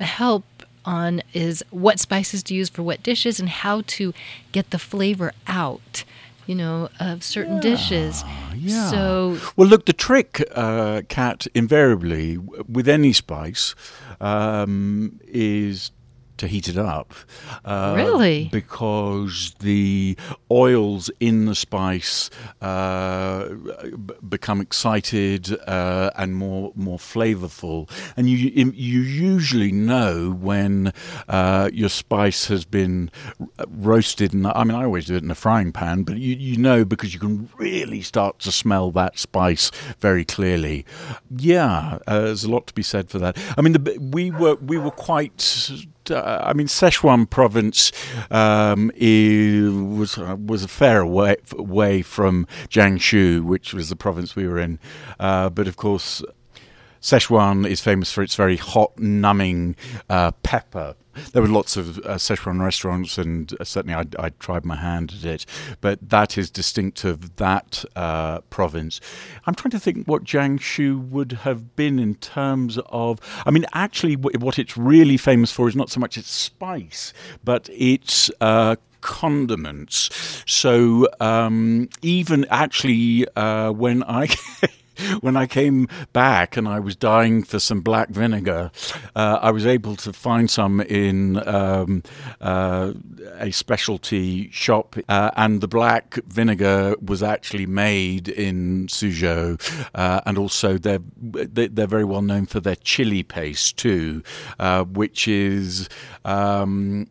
help 0.00 0.44
on 0.84 1.22
is 1.34 1.64
what 1.70 1.98
spices 2.00 2.42
to 2.44 2.54
use 2.54 2.68
for 2.68 2.82
what 2.82 3.02
dishes 3.02 3.38
and 3.38 3.48
how 3.48 3.82
to 3.86 4.14
get 4.52 4.70
the 4.70 4.78
flavor 4.78 5.32
out 5.46 6.04
you 6.48 6.54
know, 6.54 6.88
of 6.98 7.22
certain 7.22 7.56
yeah, 7.56 7.60
dishes. 7.60 8.24
Yeah. 8.56 8.90
So, 8.90 9.38
well, 9.56 9.68
look, 9.68 9.84
the 9.84 9.92
trick, 9.92 10.42
uh, 10.54 11.02
Kat, 11.08 11.46
invariably 11.54 12.38
with 12.38 12.88
any 12.88 13.12
spice 13.12 13.74
um, 14.18 15.20
is 15.26 15.90
to 16.38 16.46
heat 16.46 16.68
it 16.68 16.78
up. 16.78 17.14
Uh, 17.64 17.94
really? 17.96 18.48
Because 18.50 19.54
the 19.60 20.16
oils 20.50 21.10
in 21.20 21.46
the 21.46 21.54
spice 21.54 22.30
uh, 22.62 23.48
b- 23.48 24.14
become 24.28 24.60
excited 24.60 25.58
uh, 25.66 26.10
and 26.16 26.34
more 26.34 26.72
more 26.74 26.98
flavorful, 26.98 27.90
and 28.16 28.28
you 28.28 28.36
you 28.74 29.00
usually 29.00 29.72
know 29.72 30.30
when 30.30 30.92
uh, 31.28 31.70
your 31.72 31.88
spice 31.88 32.46
has 32.46 32.64
been 32.64 33.10
roasted. 33.68 34.32
And 34.32 34.46
I 34.46 34.64
mean, 34.64 34.76
I 34.76 34.84
always 34.84 35.06
do 35.06 35.16
it 35.16 35.22
in 35.22 35.30
a 35.30 35.34
frying 35.34 35.72
pan, 35.72 36.02
but 36.02 36.16
you 36.16 36.34
you 36.36 36.56
know 36.56 36.84
because 36.84 37.12
you 37.14 37.20
can 37.20 37.48
really 37.58 38.02
start 38.02 38.38
to 38.40 38.52
smell 38.52 38.90
that 38.92 39.18
spice 39.18 39.70
very 40.00 40.24
clearly. 40.24 40.84
Yeah, 41.36 41.98
uh, 42.06 42.20
there's 42.20 42.44
a 42.44 42.50
lot 42.50 42.66
to 42.68 42.74
be 42.74 42.82
said 42.82 43.10
for 43.10 43.18
that. 43.18 43.36
I 43.56 43.60
mean, 43.60 43.72
the, 43.72 43.98
we 44.00 44.30
were 44.30 44.56
we 44.56 44.78
were 44.78 44.90
quite 44.90 45.40
uh, 46.10 46.42
I 46.44 46.52
mean, 46.52 46.66
Sichuan 46.66 47.28
province 47.28 47.92
um, 48.30 48.90
was 50.00 50.16
was 50.16 50.64
a 50.64 50.68
fair 50.68 51.04
way, 51.04 51.36
way 51.56 52.02
from 52.02 52.46
Jiangsu, 52.68 53.42
which 53.42 53.74
was 53.74 53.88
the 53.88 53.96
province 53.96 54.36
we 54.36 54.46
were 54.46 54.58
in. 54.58 54.78
Uh, 55.18 55.50
but 55.50 55.68
of 55.68 55.76
course, 55.76 56.22
Sichuan 57.00 57.66
is 57.66 57.80
famous 57.80 58.12
for 58.12 58.22
its 58.22 58.34
very 58.34 58.56
hot, 58.56 58.98
numbing 58.98 59.76
uh, 60.08 60.32
pepper 60.42 60.94
there 61.32 61.42
were 61.42 61.48
lots 61.48 61.76
of 61.76 61.98
uh, 61.98 62.14
Szechuan 62.14 62.60
restaurants, 62.60 63.18
and 63.18 63.52
uh, 63.58 63.64
certainly 63.64 63.94
I, 63.94 64.04
I, 64.18 64.30
tried 64.30 64.64
my 64.64 64.76
hand 64.76 65.14
at 65.18 65.24
it. 65.24 65.46
But 65.80 65.98
that 66.08 66.38
is 66.38 66.50
distinctive 66.50 67.36
that 67.36 67.84
uh, 67.96 68.40
province. 68.42 69.00
I'm 69.46 69.54
trying 69.54 69.70
to 69.72 69.80
think 69.80 70.06
what 70.06 70.24
Jiangsu 70.24 71.08
would 71.08 71.32
have 71.32 71.76
been 71.76 71.98
in 71.98 72.14
terms 72.16 72.78
of. 72.86 73.18
I 73.46 73.50
mean, 73.50 73.66
actually, 73.74 74.16
what 74.16 74.58
it's 74.58 74.76
really 74.76 75.16
famous 75.16 75.50
for 75.50 75.68
is 75.68 75.76
not 75.76 75.90
so 75.90 76.00
much 76.00 76.16
its 76.16 76.30
spice, 76.30 77.12
but 77.44 77.68
its 77.72 78.30
uh, 78.40 78.76
condiments. 79.00 80.42
So 80.46 81.08
um, 81.20 81.88
even 82.02 82.44
actually, 82.50 83.26
uh, 83.36 83.72
when 83.72 84.02
I 84.04 84.28
when 85.20 85.36
I 85.36 85.46
came 85.46 85.88
back 86.12 86.56
and 86.56 86.68
I 86.68 86.80
was 86.80 86.96
dying 86.96 87.42
for 87.42 87.58
some 87.58 87.80
black 87.80 88.08
vinegar, 88.10 88.70
uh, 89.14 89.38
I 89.40 89.50
was 89.50 89.66
able 89.66 89.96
to 89.96 90.12
find 90.12 90.50
some 90.50 90.80
in 90.80 91.36
um, 91.48 92.02
uh, 92.40 92.92
a 93.38 93.50
specialty 93.50 94.50
shop, 94.50 94.96
uh, 95.08 95.30
and 95.36 95.60
the 95.60 95.68
black 95.68 96.18
vinegar 96.26 96.96
was 97.00 97.22
actually 97.22 97.66
made 97.66 98.28
in 98.28 98.86
Suzhou, 98.88 99.60
uh, 99.94 100.20
and 100.26 100.38
also 100.38 100.78
they're 100.78 101.00
they're 101.20 101.86
very 101.86 102.04
well 102.04 102.22
known 102.22 102.46
for 102.46 102.60
their 102.60 102.76
chili 102.76 103.22
paste 103.22 103.76
too, 103.76 104.22
uh, 104.58 104.84
which 104.84 105.28
is. 105.28 105.88
Um, 106.24 107.08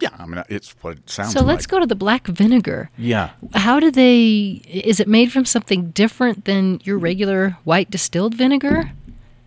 yeah, 0.00 0.10
I 0.18 0.26
mean 0.26 0.38
uh, 0.38 0.44
it's 0.48 0.74
what 0.82 0.98
it 0.98 1.10
sounds. 1.10 1.34
Like. 1.34 1.40
So 1.40 1.44
like. 1.44 1.54
let's 1.54 1.66
go 1.66 1.80
to 1.80 1.86
the 1.86 1.94
black 1.94 2.26
vinegar. 2.26 2.90
Yeah. 2.98 3.30
How 3.54 3.80
do 3.80 3.90
they? 3.90 4.62
Is 4.66 5.00
it 5.00 5.08
made 5.08 5.32
from 5.32 5.44
something 5.44 5.90
different 5.90 6.44
than 6.44 6.80
your 6.84 6.98
regular 6.98 7.56
white 7.64 7.90
distilled 7.90 8.34
vinegar? 8.34 8.92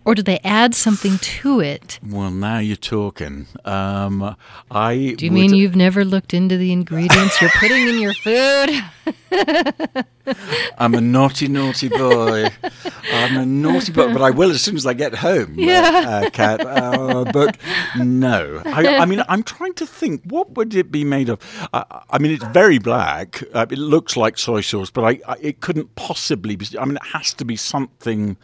Or 0.08 0.14
do 0.14 0.22
they 0.22 0.38
add 0.42 0.74
something 0.74 1.18
to 1.18 1.60
it? 1.60 2.00
Well, 2.02 2.30
now 2.30 2.60
you're 2.60 2.76
talking. 2.76 3.46
Um, 3.66 4.36
I 4.70 5.14
do 5.18 5.26
you 5.26 5.30
mean 5.30 5.52
you've 5.52 5.76
never 5.76 6.02
looked 6.02 6.32
into 6.32 6.56
the 6.56 6.72
ingredients 6.72 7.42
you're 7.42 7.50
putting 7.50 7.86
in 7.86 7.98
your 7.98 8.14
food? 8.14 8.70
I'm 10.78 10.94
a 10.94 11.02
naughty, 11.02 11.46
naughty 11.48 11.90
boy. 11.90 12.48
I'm 13.12 13.36
a 13.36 13.44
naughty 13.44 13.92
boy, 13.92 14.10
but 14.14 14.22
I 14.22 14.30
will 14.30 14.50
as 14.50 14.62
soon 14.62 14.76
as 14.76 14.86
I 14.86 14.94
get 14.94 15.14
home, 15.14 15.58
uh, 15.58 15.62
yeah. 15.62 16.04
uh, 16.24 16.30
Kat. 16.30 16.64
Uh, 16.64 17.30
but 17.30 17.58
no, 17.98 18.62
I, 18.64 18.96
I, 19.00 19.04
mean, 19.04 19.22
I'm 19.28 19.42
trying 19.42 19.74
to 19.74 19.86
think. 19.86 20.22
What 20.24 20.52
would 20.52 20.74
it 20.74 20.90
be 20.90 21.04
made 21.04 21.28
of? 21.28 21.38
Uh, 21.74 21.84
I 22.08 22.16
mean, 22.16 22.32
it's 22.32 22.46
very 22.46 22.78
black. 22.78 23.42
Uh, 23.52 23.66
it 23.70 23.78
looks 23.78 24.16
like 24.16 24.38
soy 24.38 24.62
sauce, 24.62 24.90
but 24.90 25.04
I, 25.04 25.20
I, 25.30 25.36
it 25.42 25.60
couldn't 25.60 25.94
possibly 25.96 26.56
be. 26.56 26.66
I 26.78 26.86
mean, 26.86 26.96
it 26.96 27.06
has 27.12 27.34
to 27.34 27.44
be 27.44 27.56
something 27.56 28.38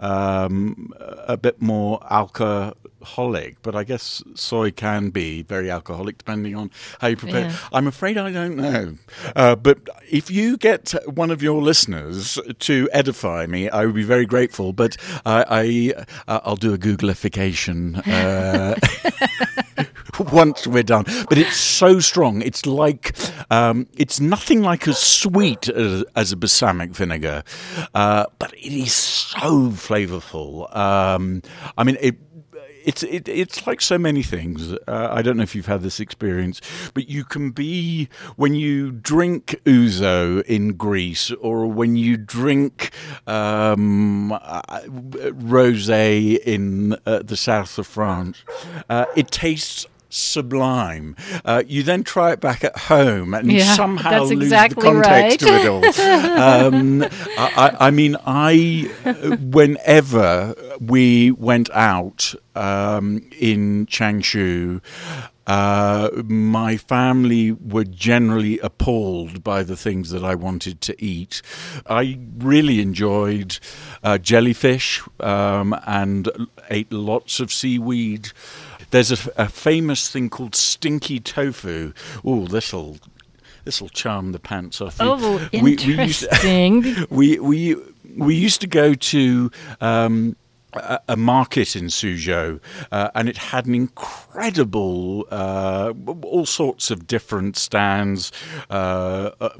um, 0.00 0.92
a 0.98 1.36
bit 1.36 1.60
more 1.60 2.00
alcoholic. 2.10 3.60
But 3.62 3.74
I 3.74 3.84
guess 3.84 4.22
soy 4.34 4.70
can 4.70 5.10
be 5.10 5.42
very 5.42 5.70
alcoholic 5.70 6.18
depending 6.18 6.54
on 6.56 6.70
how 7.00 7.08
you 7.08 7.16
prepare. 7.16 7.46
Yeah. 7.46 7.56
I'm 7.72 7.86
afraid 7.86 8.18
I 8.18 8.32
don't 8.32 8.56
know. 8.56 8.94
Uh, 9.34 9.56
but 9.56 9.78
if 10.10 10.30
you 10.30 10.56
get 10.56 10.94
one 11.06 11.30
of 11.30 11.42
your 11.42 11.62
listeners 11.62 12.38
to 12.58 12.88
edify 12.92 13.46
me, 13.46 13.68
I 13.68 13.86
would 13.86 13.94
be 13.94 14.04
very 14.04 14.26
grateful. 14.26 14.72
But 14.72 14.96
I, 15.24 15.44
I 15.48 16.04
uh, 16.26 16.40
I'll 16.44 16.56
do 16.56 16.74
a 16.74 16.78
Googleification. 16.78 18.02
Once 20.32 20.66
we're 20.66 20.82
done. 20.82 21.04
But 21.28 21.38
it's 21.38 21.56
so 21.56 22.00
strong. 22.00 22.42
It's 22.42 22.66
like 22.66 23.16
um, 23.50 23.86
it's 23.96 24.20
nothing 24.20 24.62
like 24.62 24.88
as 24.88 24.98
sweet 24.98 25.68
as, 25.68 26.04
as 26.16 26.32
a 26.32 26.36
balsamic 26.36 26.90
vinegar, 26.90 27.44
uh, 27.94 28.26
but 28.38 28.52
it 28.54 28.72
is 28.72 28.94
so 28.94 29.70
flavorful. 29.70 30.74
Um, 30.76 31.42
I 31.76 31.84
mean, 31.84 31.96
it 32.00 32.16
it's 32.88 33.02
it, 33.02 33.28
it's 33.28 33.66
like 33.66 33.82
so 33.82 33.98
many 33.98 34.22
things. 34.22 34.72
Uh, 34.72 35.08
I 35.10 35.20
don't 35.20 35.36
know 35.36 35.42
if 35.42 35.54
you've 35.54 35.66
had 35.66 35.82
this 35.82 36.00
experience, 36.00 36.62
but 36.94 37.08
you 37.08 37.22
can 37.22 37.50
be 37.50 38.08
when 38.36 38.54
you 38.54 38.92
drink 38.92 39.60
ouzo 39.66 40.42
in 40.44 40.72
Greece, 40.74 41.30
or 41.32 41.66
when 41.66 41.96
you 41.96 42.16
drink 42.16 42.90
um, 43.26 44.32
uh, 44.32 44.80
rosé 44.86 46.38
in 46.38 46.96
uh, 47.04 47.22
the 47.22 47.36
south 47.36 47.78
of 47.78 47.86
France. 47.86 48.42
Uh, 48.88 49.04
it 49.14 49.30
tastes 49.30 49.86
sublime. 50.08 51.16
Uh, 51.44 51.62
you 51.66 51.82
then 51.82 52.02
try 52.02 52.32
it 52.32 52.40
back 52.40 52.64
at 52.64 52.76
home 52.76 53.34
and 53.34 53.50
yeah, 53.50 53.74
somehow 53.74 54.22
lose 54.22 54.30
exactly 54.30 54.82
the 54.82 55.02
context 55.02 55.42
right. 55.42 55.66
of 55.66 55.94
it 55.94 56.00
all. 56.00 56.40
um, 56.40 57.02
I, 57.36 57.76
I, 57.80 57.90
mean, 57.90 58.16
I 58.26 58.90
whenever 59.40 60.54
we 60.80 61.30
went 61.32 61.70
out 61.70 62.34
um, 62.54 63.28
in 63.38 63.86
Changshu. 63.86 64.80
Uh, 65.46 66.10
my 66.26 66.76
family 66.76 67.52
were 67.52 67.84
generally 67.84 68.58
appalled 68.58 69.42
by 69.42 69.62
the 69.62 69.76
things 69.76 70.10
that 70.10 70.22
I 70.22 70.34
wanted 70.34 70.82
to 70.82 71.02
eat. 71.02 71.40
I 71.86 72.18
really 72.36 72.82
enjoyed 72.82 73.58
uh, 74.02 74.18
jellyfish 74.18 75.00
um, 75.20 75.74
and 75.86 76.28
ate 76.68 76.92
lots 76.92 77.40
of 77.40 77.50
seaweed. 77.50 78.32
There's 78.90 79.12
a, 79.12 79.30
a 79.36 79.48
famous 79.48 80.10
thing 80.10 80.30
called 80.30 80.54
stinky 80.54 81.20
tofu. 81.20 81.92
Oh, 82.24 82.46
this'll 82.46 82.98
this'll 83.64 83.88
charm 83.90 84.32
the 84.32 84.38
pants 84.38 84.80
off 84.80 84.98
you. 84.98 85.06
Oh, 85.06 85.48
interesting. 85.52 85.56
We 85.60 85.88
we, 85.88 85.98
used, 86.04 87.10
we 87.10 87.38
we 87.38 87.76
we 88.16 88.34
used 88.34 88.60
to 88.62 88.66
go 88.66 88.94
to. 88.94 89.50
Um, 89.80 90.36
a, 90.74 91.00
a 91.08 91.16
market 91.16 91.74
in 91.76 91.86
Suzhou, 91.86 92.60
uh, 92.92 93.10
and 93.14 93.28
it 93.28 93.38
had 93.38 93.64
an 93.64 93.74
incredible, 93.74 94.27
uh, 95.30 95.92
all 96.22 96.46
sorts 96.46 96.90
of 96.90 97.06
different 97.06 97.56
stands 97.56 98.32
uh, 98.70 99.30
uh 99.40 99.50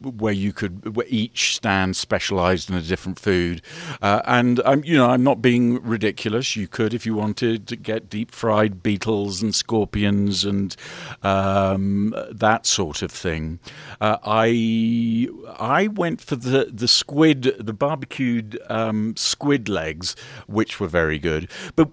where 0.00 0.32
you 0.32 0.52
could, 0.52 0.96
where 0.96 1.06
each 1.08 1.56
stand 1.56 1.96
specialised 1.96 2.70
in 2.70 2.76
a 2.76 2.82
different 2.82 3.18
food. 3.18 3.62
Uh, 4.00 4.22
and 4.24 4.60
I'm, 4.64 4.84
you 4.84 4.96
know, 4.96 5.10
I'm 5.10 5.22
not 5.22 5.42
being 5.42 5.82
ridiculous. 5.82 6.56
You 6.56 6.68
could, 6.68 6.94
if 6.94 7.04
you 7.04 7.14
wanted, 7.14 7.66
to 7.68 7.76
get 7.76 8.08
deep 8.08 8.30
fried 8.30 8.82
beetles 8.82 9.42
and 9.42 9.54
scorpions 9.54 10.44
and 10.44 10.74
um, 11.22 12.14
that 12.30 12.66
sort 12.66 13.02
of 13.02 13.10
thing. 13.10 13.58
Uh, 14.00 14.18
I 14.24 15.28
I 15.58 15.88
went 15.88 16.20
for 16.20 16.36
the 16.36 16.70
the 16.72 16.88
squid, 16.88 17.54
the 17.58 17.72
barbecued 17.72 18.58
um, 18.68 19.14
squid 19.16 19.68
legs 19.68 20.14
which 20.46 20.80
were 20.80 20.88
very 20.88 21.18
good. 21.18 21.50
But 21.76 21.90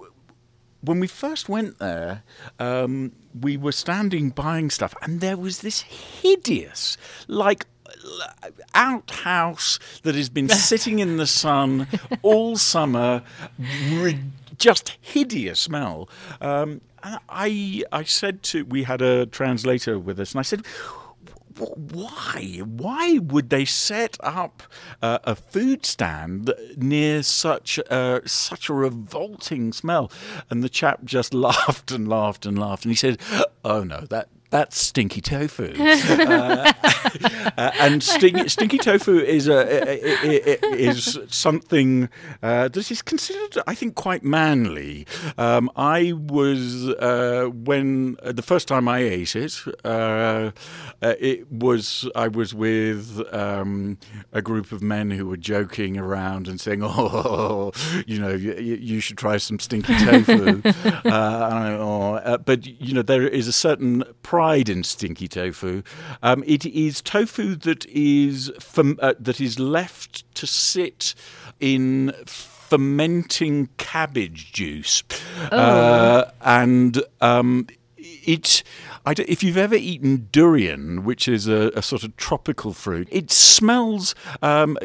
when 0.85 0.99
we 0.99 1.07
first 1.07 1.49
went 1.49 1.79
there, 1.79 2.23
um, 2.59 3.11
we 3.39 3.57
were 3.57 3.71
standing 3.71 4.29
buying 4.29 4.69
stuff, 4.69 4.95
and 5.01 5.21
there 5.21 5.37
was 5.37 5.59
this 5.59 5.81
hideous, 5.81 6.97
like, 7.27 7.65
outhouse 8.73 9.79
that 10.03 10.15
has 10.15 10.29
been 10.29 10.49
sitting 10.69 10.99
in 10.99 11.17
the 11.17 11.27
sun 11.27 11.87
all 12.21 12.57
summer, 12.57 13.23
just 14.57 14.97
hideous 15.01 15.59
smell. 15.59 16.09
Um, 16.41 16.81
I 17.29 17.83
I 17.91 18.03
said 18.03 18.41
to 18.43 18.65
we 18.65 18.83
had 18.83 19.01
a 19.01 19.25
translator 19.27 19.99
with 19.99 20.19
us, 20.19 20.31
and 20.31 20.39
I 20.39 20.43
said 20.43 20.65
why? 21.57 22.61
Why 22.65 23.19
would 23.19 23.49
they 23.49 23.65
set 23.65 24.17
up 24.21 24.63
uh, 25.01 25.19
a 25.23 25.35
food 25.35 25.85
stand 25.85 26.53
near 26.77 27.23
such 27.23 27.77
a, 27.77 28.21
such 28.25 28.69
a 28.69 28.73
revolting 28.73 29.73
smell? 29.73 30.11
And 30.49 30.63
the 30.63 30.69
chap 30.69 31.03
just 31.03 31.33
laughed 31.33 31.91
and 31.91 32.07
laughed 32.07 32.45
and 32.45 32.57
laughed, 32.57 32.85
and 32.85 32.91
he 32.91 32.95
said, 32.95 33.19
"Oh 33.63 33.83
no, 33.83 34.01
that 34.09 34.29
that's 34.55 34.79
stinky 34.79 35.19
tofu. 35.19 35.73
uh, 35.79 36.71
uh, 37.57 37.71
and 37.81 38.01
stinky, 38.01 38.47
stinky 38.47 38.77
tofu 38.77 39.19
is 39.19 39.49
a, 39.49 39.65
is 40.73 41.19
something 41.27 42.07
uh, 42.41 42.69
that 42.69 42.89
is 42.89 43.01
considered, 43.01 43.61
I 43.67 43.75
think, 43.75 43.95
quite 43.95 44.23
manly. 44.23 45.07
Um, 45.37 45.69
I 45.75 46.13
was 46.13 46.87
uh, 46.87 47.49
when 47.53 48.15
uh, 48.23 48.31
the 48.31 48.41
first 48.41 48.69
time 48.69 48.87
I 48.87 48.99
ate 48.99 49.35
it, 49.35 49.61
uh, 49.83 50.51
it 51.01 51.51
was 51.51 52.09
I 52.15 52.29
was 52.29 52.53
with 52.53 53.21
um, 53.33 53.97
a 54.31 54.41
group 54.41 54.71
of 54.71 54.81
men 54.81 55.11
who 55.11 55.27
were 55.27 55.35
joking 55.35 55.97
around 55.97 56.47
and 56.47 56.61
saying, 56.61 56.81
"Oh, 56.83 57.73
you 58.07 58.19
know, 58.19 58.31
you, 58.31 58.53
you 58.53 59.01
should 59.01 59.17
try 59.17 59.35
some 59.35 59.59
stinky 59.59 59.97
tofu." 59.97 60.61
oh, 61.05 62.37
but 62.45 62.65
you 62.65 62.93
know, 62.93 63.01
there 63.01 63.27
is 63.27 63.49
a 63.49 63.53
certain 63.53 64.05
pride 64.23 64.44
in 64.53 64.83
stinky 64.83 65.27
tofu. 65.27 65.81
Um, 66.21 66.43
it 66.45 66.65
is 66.65 67.01
tofu 67.01 67.55
that 67.55 67.85
is 67.87 68.51
uh, 68.77 69.13
that 69.19 69.41
is 69.41 69.59
left 69.59 70.33
to 70.35 70.47
sit 70.47 71.15
in 71.59 72.13
fermenting 72.25 73.69
cabbage 73.77 74.51
juice, 74.51 75.03
oh. 75.51 75.57
uh, 75.57 76.31
and 76.41 77.03
um, 77.21 77.67
it. 77.97 78.63
if 79.05 79.43
you've 79.43 79.57
ever 79.57 79.75
eaten 79.75 80.27
durian, 80.31 81.03
which 81.03 81.27
is 81.27 81.47
a, 81.47 81.71
a 81.75 81.81
sort 81.81 82.03
of 82.03 82.15
tropical 82.17 82.73
fruit, 82.73 83.07
it 83.11 83.31
smells. 83.31 84.15
Um, 84.41 84.77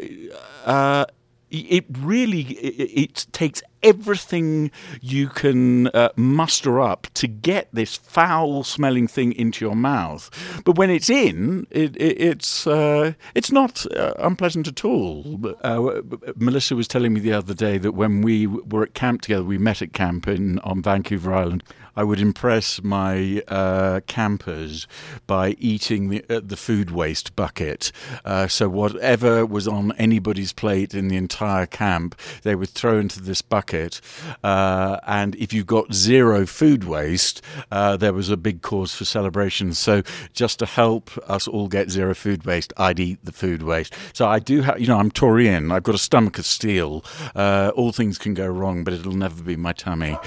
uh, 0.65 1.05
it 1.49 1.85
really 1.99 2.41
it, 2.41 2.91
it, 2.97 3.27
takes 3.33 3.61
everything 3.83 4.71
you 5.01 5.27
can 5.27 5.87
uh, 5.87 6.09
muster 6.15 6.79
up 6.79 7.07
to 7.15 7.27
get 7.27 7.67
this 7.73 7.95
foul 7.95 8.63
smelling 8.63 9.07
thing 9.07 9.33
into 9.33 9.65
your 9.65 9.75
mouth. 9.75 10.29
But 10.65 10.77
when 10.77 10.89
it's 10.89 11.09
in, 11.09 11.67
it, 11.71 11.95
it, 11.97 12.21
it's 12.21 12.67
uh, 12.67 13.13
it's 13.35 13.51
not 13.51 13.85
uh, 13.95 14.13
unpleasant 14.19 14.67
at 14.67 14.85
all. 14.85 15.39
Uh, 15.63 16.01
Melissa 16.35 16.75
was 16.75 16.87
telling 16.87 17.13
me 17.13 17.19
the 17.19 17.33
other 17.33 17.53
day 17.53 17.77
that 17.77 17.93
when 17.93 18.21
we 18.21 18.47
were 18.47 18.83
at 18.83 18.93
camp 18.93 19.21
together, 19.21 19.43
we 19.43 19.57
met 19.57 19.81
at 19.81 19.93
camp 19.93 20.27
in 20.27 20.59
on 20.59 20.81
Vancouver 20.81 21.33
Island. 21.33 21.63
I 21.93 22.05
would 22.05 22.21
impress 22.21 22.81
my 22.81 23.43
uh, 23.49 23.99
campers 24.07 24.87
by 25.27 25.57
eating 25.59 26.07
the, 26.07 26.23
uh, 26.29 26.39
the 26.41 26.55
food 26.55 26.89
waste 26.89 27.35
bucket. 27.35 27.91
so 28.47 28.69
whatever 28.69 29.45
was 29.45 29.67
on 29.67 29.91
anybody's 29.97 30.53
plate 30.53 30.93
in 30.93 31.09
the 31.09 31.17
entire 31.17 31.65
camp, 31.65 32.17
they 32.43 32.55
would 32.55 32.69
throw 32.69 32.97
into 32.97 33.21
this 33.21 33.41
bucket 33.41 33.70
market. 33.71 34.01
Uh, 34.43 34.97
and 35.07 35.35
if 35.35 35.53
you've 35.53 35.67
got 35.67 35.93
zero 35.93 36.45
food 36.45 36.83
waste, 36.83 37.41
uh, 37.71 37.97
there 37.97 38.13
was 38.13 38.29
a 38.29 38.37
big 38.37 38.61
cause 38.61 38.93
for 38.93 39.05
celebration. 39.05 39.73
So 39.73 40.03
just 40.33 40.59
to 40.59 40.65
help 40.65 41.17
us 41.29 41.47
all 41.47 41.67
get 41.67 41.89
zero 41.89 42.13
food 42.13 42.45
waste, 42.45 42.73
I'd 42.77 42.99
eat 42.99 43.23
the 43.23 43.31
food 43.31 43.63
waste. 43.63 43.93
So 44.13 44.27
I 44.27 44.39
do 44.39 44.61
have, 44.61 44.79
you 44.79 44.87
know, 44.87 44.97
I'm 44.97 45.11
Taurian. 45.11 45.71
I've 45.71 45.83
got 45.83 45.95
a 45.95 45.99
stomach 45.99 46.37
of 46.37 46.45
steel. 46.45 47.03
Uh, 47.35 47.71
all 47.75 47.91
things 47.91 48.17
can 48.17 48.33
go 48.33 48.47
wrong, 48.47 48.83
but 48.83 48.93
it'll 48.93 49.13
never 49.13 49.41
be 49.41 49.55
my 49.55 49.73
tummy. 49.73 50.17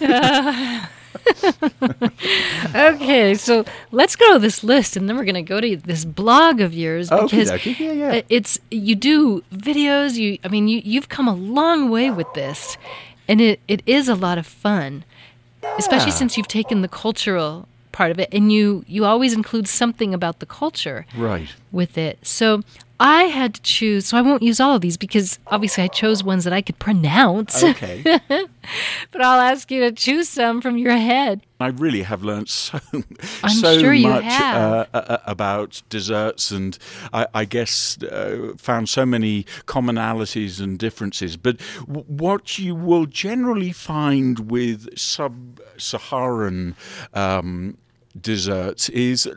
okay, 2.74 3.34
so 3.34 3.64
let's 3.92 4.16
go 4.16 4.34
to 4.34 4.38
this 4.38 4.62
list, 4.64 4.96
and 4.96 5.08
then 5.08 5.16
we're 5.16 5.24
going 5.24 5.34
to 5.34 5.42
go 5.42 5.60
to 5.60 5.76
this 5.76 6.04
blog 6.04 6.60
of 6.60 6.74
yours 6.74 7.10
because 7.10 7.50
yeah, 7.66 7.92
yeah. 7.92 8.22
it's 8.28 8.58
you 8.70 8.94
do 8.94 9.42
videos. 9.52 10.14
You, 10.16 10.38
I 10.44 10.48
mean, 10.48 10.68
you 10.68 10.80
you've 10.84 11.08
come 11.08 11.28
a 11.28 11.34
long 11.34 11.90
way 11.90 12.10
with 12.10 12.32
this, 12.34 12.76
and 13.28 13.40
it, 13.40 13.60
it 13.68 13.82
is 13.86 14.08
a 14.08 14.14
lot 14.14 14.38
of 14.38 14.46
fun, 14.46 15.04
especially 15.78 16.12
since 16.12 16.36
you've 16.36 16.48
taken 16.48 16.82
the 16.82 16.88
cultural 16.88 17.68
part 17.92 18.10
of 18.10 18.18
it, 18.18 18.28
and 18.32 18.52
you 18.52 18.84
you 18.86 19.04
always 19.04 19.32
include 19.32 19.68
something 19.68 20.14
about 20.14 20.38
the 20.40 20.46
culture, 20.46 21.06
right, 21.16 21.48
with 21.72 21.96
it. 21.98 22.18
So 22.22 22.62
I 22.98 23.24
had 23.24 23.54
to 23.54 23.62
choose, 23.62 24.06
so 24.06 24.16
I 24.16 24.22
won't 24.22 24.42
use 24.42 24.58
all 24.58 24.74
of 24.74 24.80
these 24.80 24.96
because 24.96 25.38
obviously 25.48 25.84
I 25.84 25.88
chose 25.88 26.24
ones 26.24 26.44
that 26.44 26.52
I 26.52 26.62
could 26.62 26.78
pronounce. 26.78 27.62
Okay. 27.62 28.02
but 28.28 29.20
I'll 29.20 29.40
ask 29.40 29.70
you 29.70 29.80
to 29.80 29.92
choose 29.92 30.28
some 30.28 30.60
from 30.62 30.78
your 30.78 30.96
head. 30.96 31.42
I 31.60 31.68
really 31.68 32.02
have 32.02 32.22
learned 32.22 32.48
so, 32.50 32.78
I'm 33.42 33.50
so 33.50 33.78
sure 33.78 33.94
much 33.98 34.24
uh, 34.24 34.86
uh, 34.94 35.18
about 35.26 35.82
desserts, 35.88 36.50
and 36.50 36.78
I, 37.12 37.26
I 37.34 37.44
guess 37.44 38.02
uh, 38.02 38.52
found 38.56 38.88
so 38.88 39.04
many 39.04 39.44
commonalities 39.66 40.60
and 40.60 40.78
differences. 40.78 41.36
But 41.36 41.58
w- 41.86 42.04
what 42.06 42.58
you 42.58 42.74
will 42.74 43.06
generally 43.06 43.72
find 43.72 44.50
with 44.50 44.98
sub-Saharan 44.98 46.76
um, 47.14 47.76
desserts 48.20 48.88
is, 48.90 49.28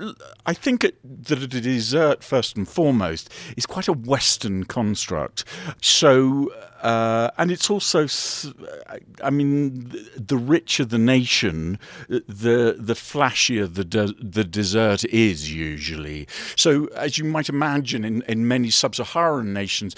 I 0.45 0.53
think 0.53 0.81
that 0.81 1.41
a 1.41 1.47
dessert, 1.47 2.23
first 2.23 2.57
and 2.57 2.67
foremost, 2.67 3.29
is 3.57 3.65
quite 3.65 3.87
a 3.87 3.93
Western 3.93 4.63
construct. 4.63 5.45
So 5.81 6.51
uh, 6.81 7.29
and 7.37 7.51
it's 7.51 7.69
also, 7.69 8.07
I 9.23 9.29
mean, 9.29 9.91
the 10.15 10.37
richer 10.37 10.85
the 10.85 10.97
nation, 10.97 11.79
the 12.07 12.75
the 12.77 12.93
flashier 12.93 13.73
the 13.73 13.83
de- 13.83 14.15
the 14.19 14.43
dessert 14.43 15.03
is 15.05 15.53
usually. 15.53 16.27
So, 16.55 16.85
as 16.95 17.17
you 17.17 17.25
might 17.25 17.49
imagine, 17.49 18.05
in, 18.05 18.21
in 18.23 18.47
many 18.47 18.69
sub-Saharan 18.69 19.53
nations, 19.53 19.95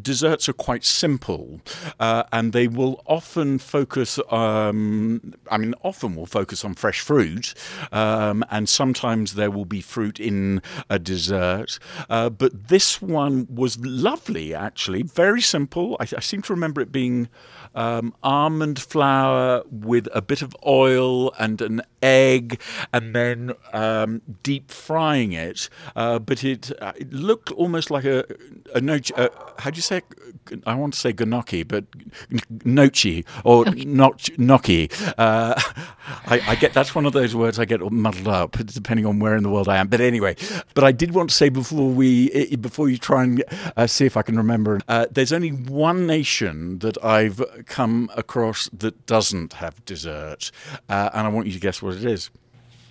desserts 0.00 0.48
are 0.48 0.52
quite 0.52 0.84
simple, 0.84 1.60
uh, 2.00 2.24
and 2.32 2.52
they 2.52 2.68
will 2.68 3.02
often 3.06 3.58
focus. 3.58 4.18
Um, 4.30 5.34
I 5.50 5.56
mean, 5.56 5.74
often 5.82 6.16
will 6.16 6.26
focus 6.26 6.64
on 6.64 6.74
fresh 6.74 7.00
fruit, 7.00 7.54
um, 7.92 8.44
and 8.50 8.68
sometimes 8.68 9.34
there 9.34 9.50
will 9.50 9.64
be 9.64 9.80
fruit 9.80 10.20
in 10.20 10.60
a 10.90 10.98
dessert. 10.98 11.78
Uh, 12.10 12.30
but 12.30 12.68
this 12.68 13.00
one 13.00 13.46
was 13.48 13.78
lovely, 13.78 14.54
actually, 14.54 15.02
very 15.02 15.40
simple. 15.40 15.93
I, 16.00 16.04
I 16.16 16.20
seem 16.20 16.42
to 16.42 16.52
remember 16.52 16.80
it 16.80 16.92
being 16.92 17.28
um, 17.74 18.14
almond 18.22 18.80
flour 18.80 19.62
with 19.70 20.08
a 20.14 20.22
bit 20.22 20.42
of 20.42 20.56
oil 20.66 21.32
and 21.34 21.60
an 21.60 21.82
egg, 22.02 22.60
and 22.92 23.14
then 23.14 23.52
um, 23.72 24.22
deep 24.42 24.70
frying 24.70 25.32
it. 25.32 25.68
Uh, 25.96 26.18
but 26.18 26.44
it, 26.44 26.70
uh, 26.80 26.92
it 26.96 27.12
looked 27.12 27.50
almost 27.52 27.90
like 27.90 28.04
a, 28.04 28.24
a. 28.74 29.00
Uh, 29.16 29.28
how 29.58 29.70
do 29.70 29.76
you 29.76 29.82
say? 29.82 29.98
It? 29.98 30.04
I 30.66 30.74
want 30.74 30.92
to 30.94 31.00
say 31.00 31.12
gnocchi, 31.12 31.62
but 31.62 31.90
nochi 32.64 33.24
or 33.44 33.66
okay. 33.68 33.84
gnocchi. 33.84 34.90
Uh, 35.16 35.54
I, 36.26 36.40
I, 36.48 36.54
get 36.56 36.74
that's 36.74 36.94
one 36.94 37.06
of 37.06 37.12
those 37.14 37.34
words 37.34 37.58
I 37.58 37.64
get 37.64 37.80
muddled 37.80 38.28
up 38.28 38.52
depending 38.66 39.06
on 39.06 39.18
where 39.18 39.36
in 39.36 39.42
the 39.42 39.48
world 39.48 39.68
I 39.68 39.78
am. 39.78 39.88
But 39.88 40.00
anyway, 40.00 40.36
but 40.74 40.84
I 40.84 40.92
did 40.92 41.14
want 41.14 41.30
to 41.30 41.36
say 41.36 41.48
before 41.48 41.88
we 41.88 42.56
before 42.56 42.88
you 42.88 42.98
try 42.98 43.24
and 43.24 43.44
uh, 43.76 43.86
see 43.86 44.04
if 44.04 44.16
I 44.16 44.22
can 44.22 44.36
remember. 44.36 44.80
Uh, 44.88 45.06
there's 45.10 45.32
only 45.32 45.50
one 45.50 46.06
nation 46.06 46.78
that 46.80 47.02
I've 47.02 47.42
come 47.66 48.10
across 48.16 48.68
that 48.72 49.06
doesn't 49.06 49.54
have 49.54 49.84
dessert, 49.84 50.50
uh, 50.88 51.10
and 51.12 51.26
I 51.26 51.30
want 51.30 51.46
you 51.46 51.52
to 51.52 51.60
guess 51.60 51.82
what 51.82 51.96
it 51.96 52.04
is. 52.04 52.30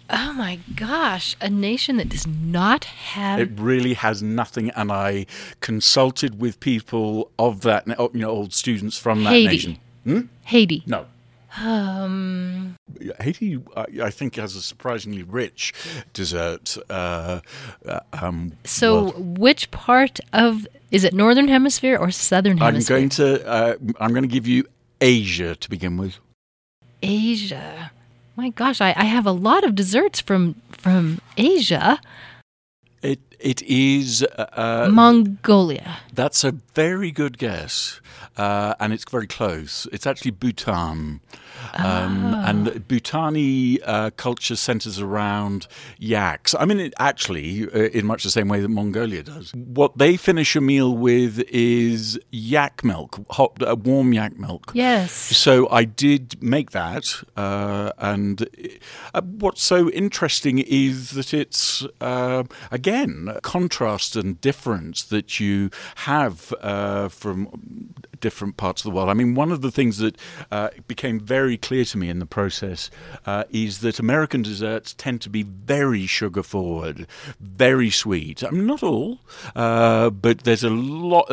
Oh 0.10 0.34
my 0.34 0.60
gosh, 0.76 1.36
a 1.42 1.50
nation 1.50 1.98
that 1.98 2.10
does 2.10 2.28
not 2.28 2.84
have 2.86 3.40
It 3.40 3.52
really 3.56 3.94
has 3.94 4.22
nothing, 4.22 4.70
and 4.72 4.92
I 4.92 5.26
consulted 5.62 6.40
with 6.40 6.60
people 6.60 7.32
of 7.40 7.62
that, 7.62 7.88
you 7.88 8.10
know, 8.14 8.30
old 8.30 8.54
students 8.54 8.98
from 8.98 9.24
that 9.24 9.32
Haiti. 9.32 9.48
nation. 9.48 9.80
Hmm? 10.04 10.22
Haiti. 10.44 10.84
No. 10.86 11.06
Um, 11.62 12.76
Haiti, 13.20 13.60
I, 13.76 13.86
I 14.04 14.10
think, 14.10 14.36
has 14.36 14.56
a 14.56 14.62
surprisingly 14.62 15.24
rich 15.24 15.74
dessert. 16.14 16.78
Uh, 16.90 17.42
uh, 17.86 18.00
um, 18.14 18.54
so 18.64 19.06
world. 19.06 19.38
which 19.38 19.72
part 19.72 20.20
of 20.32 20.68
is 20.92 21.04
it 21.04 21.14
northern 21.14 21.48
hemisphere 21.48 21.98
or 21.98 22.12
southern 22.12 22.58
hemisphere? 22.58 22.98
I'm 22.98 23.02
going 23.02 23.10
to 23.10 23.48
uh, 23.48 23.76
I'm 24.00 24.12
going 24.12 24.24
to 24.24 24.28
give 24.28 24.48
you 24.48 24.66
Asia 25.02 25.56
to 25.56 25.70
begin 25.70 25.98
with. 25.98 26.18
Asia. 27.02 27.92
My 28.36 28.50
gosh, 28.50 28.82
I, 28.82 28.94
I 28.98 29.06
have 29.06 29.28
a 29.28 29.32
lot 29.32 29.64
of 29.64 29.76
desserts 29.76 30.20
from 30.20 30.56
from 30.72 31.20
Asia. 31.38 32.00
It 33.02 33.20
it 33.40 33.62
is 33.64 34.24
uh, 34.38 34.90
Mongolia. 34.92 36.00
that's 36.14 36.44
a 36.44 36.52
very 36.74 37.12
good 37.12 37.38
guess, 37.38 38.00
uh, 38.38 38.74
and 38.80 38.94
it's 38.94 39.06
very 39.10 39.28
close. 39.28 39.88
It's 39.92 40.08
actually 40.08 40.32
Bhutan. 40.32 41.22
Um, 41.76 42.34
And 42.46 42.68
Bhutani 42.88 43.80
uh, 43.86 44.10
culture 44.18 44.56
centers 44.56 45.00
around 45.00 45.68
yaks. 45.98 46.54
I 46.60 46.66
mean, 46.66 46.80
it 46.80 46.94
actually, 47.00 47.68
uh, 47.74 47.90
in 47.94 48.06
much 48.06 48.24
the 48.24 48.30
same 48.30 48.48
way 48.50 48.60
that 48.60 48.70
Mongolia 48.70 49.24
does. 49.24 49.54
What 49.56 49.98
they 49.98 50.18
finish 50.18 50.56
a 50.56 50.62
meal 50.62 50.96
with 50.98 51.40
is 51.50 52.20
yak 52.32 52.84
milk, 52.84 53.20
hot, 53.32 53.62
uh, 53.62 53.76
warm 53.82 54.14
yak 54.14 54.38
milk. 54.38 54.72
Yes. 54.74 55.12
So 55.14 55.70
I 55.72 55.86
did 55.86 56.42
make 56.42 56.72
that, 56.72 57.24
uh, 57.38 57.92
and 57.98 58.42
uh, 59.14 59.22
what's 59.22 59.64
so 59.64 59.90
interesting 59.90 60.60
is 60.60 61.12
that 61.12 61.34
it's 61.34 61.86
again 62.72 63.38
contrast 63.42 64.16
and 64.16 64.40
difference 64.42 65.04
that 65.04 65.40
you 65.40 65.70
have 65.96 66.54
uh, 66.62 67.08
from 67.10 67.48
different 68.24 68.56
parts 68.56 68.82
of 68.82 68.86
the 68.86 68.96
world. 68.96 69.10
I 69.10 69.14
mean, 69.14 69.36
one 69.36 69.52
of 69.52 69.62
the 69.62 69.70
things 69.70 69.98
that 69.98 70.16
uh, 70.50 70.70
became 70.88 71.20
very 71.20 71.58
clear 71.58 71.84
to 71.84 71.98
me 71.98 72.08
in 72.08 72.20
the 72.20 72.26
process 72.26 72.90
uh, 73.26 73.44
is 73.52 73.82
that 73.82 74.00
American 74.00 74.42
desserts 74.42 74.94
tend 74.94 75.20
to 75.22 75.30
be 75.30 75.44
very 75.44 76.06
sugar 76.08 76.42
forward, 76.42 77.06
very 77.42 77.90
sweet. 77.90 78.42
I 78.42 78.50
mean, 78.50 78.66
not 78.66 78.82
all, 78.82 79.20
uh, 79.58 80.10
but 80.10 80.46
there's 80.46 80.64
a 80.64 80.70
lot. 80.70 81.30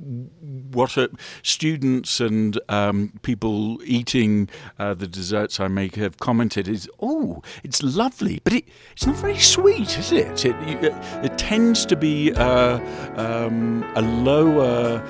What 0.00 0.96
students 1.42 2.20
and 2.20 2.58
um, 2.68 3.12
people 3.22 3.78
eating 3.84 4.48
uh, 4.78 4.94
the 4.94 5.06
desserts 5.06 5.60
I 5.60 5.68
make 5.68 5.96
have 5.96 6.18
commented 6.18 6.68
is, 6.68 6.88
oh, 7.00 7.42
it's 7.62 7.82
lovely, 7.82 8.40
but 8.44 8.52
it, 8.52 8.64
it's 8.92 9.06
not 9.06 9.16
very 9.16 9.38
sweet, 9.38 9.98
is 9.98 10.12
it? 10.12 10.44
It, 10.44 10.54
uh, 10.92 11.20
it 11.22 11.38
tends 11.38 11.86
to 11.86 11.96
be 11.96 12.32
uh, 12.32 12.78
um, 13.16 13.84
a 13.94 14.02
lower 14.02 15.02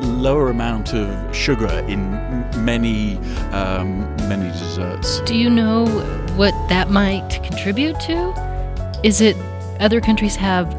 lower 0.00 0.48
amount 0.48 0.94
of 0.94 1.36
sugar 1.36 1.68
in 1.86 2.10
many 2.64 3.16
um, 3.52 4.00
many 4.28 4.48
desserts. 4.50 5.20
Do 5.20 5.36
you 5.36 5.50
know 5.50 5.86
what 6.36 6.54
that 6.68 6.90
might 6.90 7.40
contribute 7.42 7.98
to? 8.00 9.00
Is 9.02 9.20
it 9.20 9.36
other 9.78 10.00
countries 10.00 10.36
have 10.36 10.72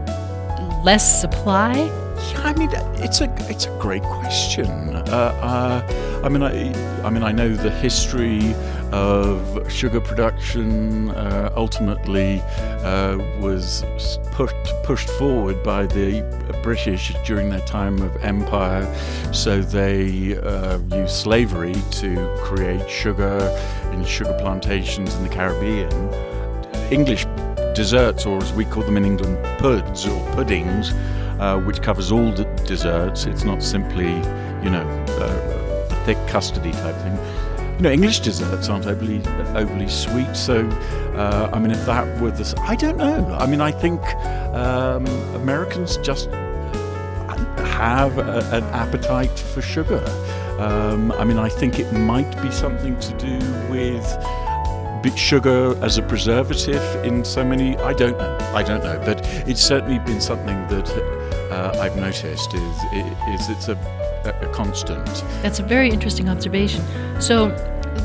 less 0.84 1.22
supply? 1.22 1.90
Yeah, 2.30 2.42
I 2.44 2.54
mean, 2.54 2.70
it's 3.04 3.22
a 3.22 3.34
it's 3.50 3.66
a 3.66 3.78
great 3.80 4.04
question. 4.04 4.70
Uh, 4.96 5.02
uh, 5.42 6.22
I 6.24 6.30
mean, 6.30 6.44
I, 6.44 6.72
I 7.04 7.10
mean, 7.10 7.24
I 7.24 7.32
know 7.32 7.56
the 7.56 7.72
history 7.72 8.54
of 8.92 9.72
sugar 9.72 10.02
production. 10.02 11.10
Uh, 11.12 11.52
ultimately, 11.56 12.42
uh, 12.84 13.18
was 13.40 13.84
pushed 14.32 14.56
pushed 14.84 15.10
forward 15.12 15.64
by 15.64 15.86
the 15.88 16.22
British 16.64 17.14
during 17.26 17.50
their 17.50 17.66
time 17.66 18.02
of 18.02 18.16
empire. 18.24 18.86
So 19.34 19.62
they 19.62 20.38
uh, 20.38 20.78
used 20.92 21.16
slavery 21.16 21.76
to 21.92 22.38
create 22.44 22.90
sugar 22.90 23.40
in 23.94 24.06
sugar 24.06 24.38
plantations 24.40 25.16
in 25.16 25.24
the 25.24 25.30
Caribbean. 25.30 25.92
English 26.92 27.26
desserts, 27.74 28.26
or 28.26 28.38
as 28.38 28.52
we 28.54 28.66
call 28.66 28.84
them 28.84 28.98
in 28.98 29.06
England, 29.06 29.38
puds 29.58 30.06
or 30.06 30.20
puddings, 30.34 30.92
uh, 31.42 31.60
which 31.60 31.82
covers 31.82 32.12
all 32.12 32.32
the 32.32 32.46
desserts. 32.66 33.26
It's 33.26 33.44
not 33.44 33.62
simply, 33.64 34.14
you 34.64 34.70
know, 34.70 34.88
uh, 35.20 35.88
a 35.90 36.06
thick 36.06 36.18
custardy 36.28 36.72
type 36.72 36.96
thing. 36.98 37.18
You 37.78 37.84
know, 37.84 37.92
English 37.92 38.20
desserts 38.20 38.70
aren't 38.70 38.86
overly 38.86 39.22
overly 39.56 39.90
sweet. 39.90 40.36
So, 40.36 40.68
uh, 41.16 41.50
I 41.52 41.60
mean, 41.60 41.72
if 41.72 41.84
that 41.88 42.22
were 42.22 42.30
the, 42.30 42.54
I 42.62 42.76
don't 42.76 42.98
know. 42.98 43.36
I 43.40 43.48
mean, 43.48 43.60
I 43.60 43.72
think 43.72 44.00
um, 44.54 45.08
Americans 45.36 45.98
just 45.98 46.30
have 47.82 48.20
a, 48.20 48.48
an 48.52 48.64
appetite 48.66 49.38
for 49.40 49.64
sugar. 49.64 50.04
Um, 50.60 51.12
I 51.14 51.24
mean, 51.24 51.40
I 51.40 51.50
think 51.50 51.80
it 51.80 51.92
might 51.92 52.40
be 52.44 52.52
something 52.52 53.00
to 53.00 53.18
do 53.18 53.40
with 53.72 54.06
bit 55.02 55.18
sugar 55.18 55.76
as 55.84 55.98
a 55.98 56.04
preservative 56.04 56.84
in 57.04 57.26
so 57.26 57.44
many. 57.44 57.76
I 57.78 57.94
don't 57.94 58.18
know. 58.18 58.38
I 58.54 58.62
don't 58.62 58.84
know, 58.84 59.02
but 59.04 59.26
it's 59.48 59.62
certainly 59.62 59.98
been 60.00 60.22
something 60.22 60.68
that 60.68 60.88
uh, 61.52 61.78
I've 61.80 61.96
noticed. 61.96 62.54
Is 62.54 62.84
is 62.94 63.50
it's 63.50 63.68
a, 63.68 63.76
a, 64.26 64.50
a 64.50 64.54
constant. 64.54 65.06
That's 65.42 65.60
a 65.60 65.64
very 65.64 65.90
interesting 65.90 66.30
observation. 66.30 66.84
So, 67.22 67.48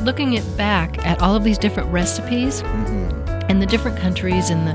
looking 0.03 0.37
at 0.37 0.57
back 0.57 0.97
at 1.05 1.21
all 1.21 1.35
of 1.35 1.43
these 1.43 1.57
different 1.57 1.89
recipes 1.91 2.61
and 3.49 3.61
the 3.61 3.65
different 3.65 3.97
countries 3.97 4.49
and 4.49 4.67
the, 4.67 4.73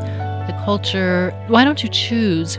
the 0.53 0.59
culture, 0.65 1.31
why 1.49 1.65
don't 1.65 1.83
you 1.83 1.89
choose 1.89 2.59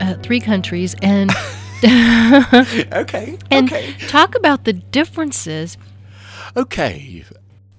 uh, 0.00 0.16
three 0.22 0.40
countries 0.40 0.94
and 1.02 1.30
Okay. 1.84 3.38
and 3.50 3.70
okay. 3.70 3.92
talk 4.08 4.34
about 4.34 4.64
the 4.64 4.72
differences? 4.72 5.76
Okay. 6.56 7.24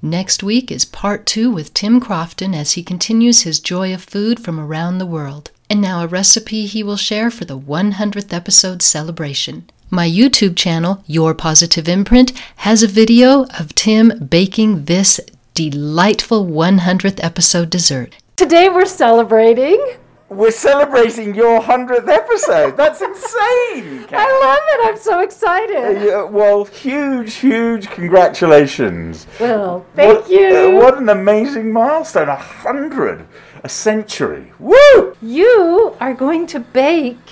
Next 0.02 0.44
week 0.44 0.70
is 0.70 0.86
part 0.86 1.26
two 1.26 1.50
with 1.50 1.74
Tim 1.74 2.00
Crofton 2.00 2.54
as 2.54 2.74
he 2.74 2.84
continues 2.84 3.42
his 3.42 3.60
joy 3.60 3.92
of 3.94 4.04
food 4.04 4.40
from 4.40 4.60
around 4.60 5.00
the 5.00 5.08
world. 5.08 5.50
And 5.70 5.82
now 5.82 6.04
a 6.04 6.08
recipe 6.08 6.68
he 6.68 6.84
will 6.84 6.98
share 6.98 7.32
for 7.32 7.46
the 7.46 7.58
100th 7.58 8.32
episode 8.32 8.82
celebration. 8.82 9.70
My 9.90 10.08
YouTube 10.08 10.56
channel, 10.56 11.04
Your 11.08 11.34
Positive 11.34 11.88
Imprint, 11.88 12.32
has 12.58 12.84
a 12.84 12.88
video 12.88 13.46
of 13.60 13.74
Tim 13.74 14.28
baking 14.30 14.86
this 14.86 15.20
delightful 15.54 16.46
100th 16.46 17.24
episode 17.24 17.70
dessert. 17.70 18.16
Today 18.36 18.70
we're 18.70 18.86
celebrating. 18.86 19.96
We're 20.28 20.52
celebrating 20.52 21.36
your 21.36 21.62
100th 21.62 22.10
episode. 22.10 22.76
That's 22.78 23.00
insane. 23.00 24.04
Kat. 24.08 24.28
I 24.28 24.40
love 24.42 24.60
it. 24.68 24.90
I'm 24.90 24.98
so 24.98 25.20
excited. 25.22 26.02
Yeah, 26.04 26.24
well, 26.24 26.66
huge, 26.66 27.36
huge 27.36 27.88
congratulations. 27.90 29.28
Well, 29.40 29.86
thank 29.96 30.22
what, 30.22 30.30
you. 30.30 30.78
uh, 30.78 30.82
what 30.82 30.98
an 30.98 31.10
amazing 31.10 31.72
milestone. 31.72 32.28
A 32.30 32.36
hundred, 32.36 33.26
a 33.66 33.70
century. 33.70 34.52
Woo! 34.60 35.18
you 35.24 35.96
are 36.00 36.14
going 36.14 36.46
to 36.46 36.60
bake 36.60 37.26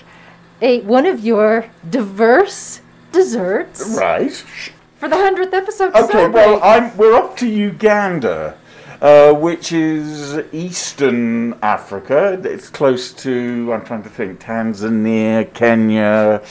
a 0.64 0.82
one 0.82 1.06
of 1.06 1.20
your 1.24 1.70
diverse 1.88 2.82
desserts 3.12 3.80
Right. 3.96 4.34
for 5.00 5.08
the 5.08 5.16
100th 5.16 5.54
episode 5.54 5.94
Okay, 5.94 6.28
well, 6.28 6.60
I'm, 6.64 6.98
we're 6.98 7.16
off 7.16 7.36
to 7.38 7.48
Uganda, 7.48 8.58
uh, 9.00 9.34
which 9.34 9.72
is 9.74 10.40
eastern 10.52 11.54
Africa. 11.62 12.40
It's 12.44 12.70
close 12.70 13.14
to, 13.26 13.72
I'm 13.72 13.86
trying 13.86 14.02
to 14.04 14.10
think, 14.10 14.40
Tanzania, 14.40 15.54
Kenya, 15.54 16.42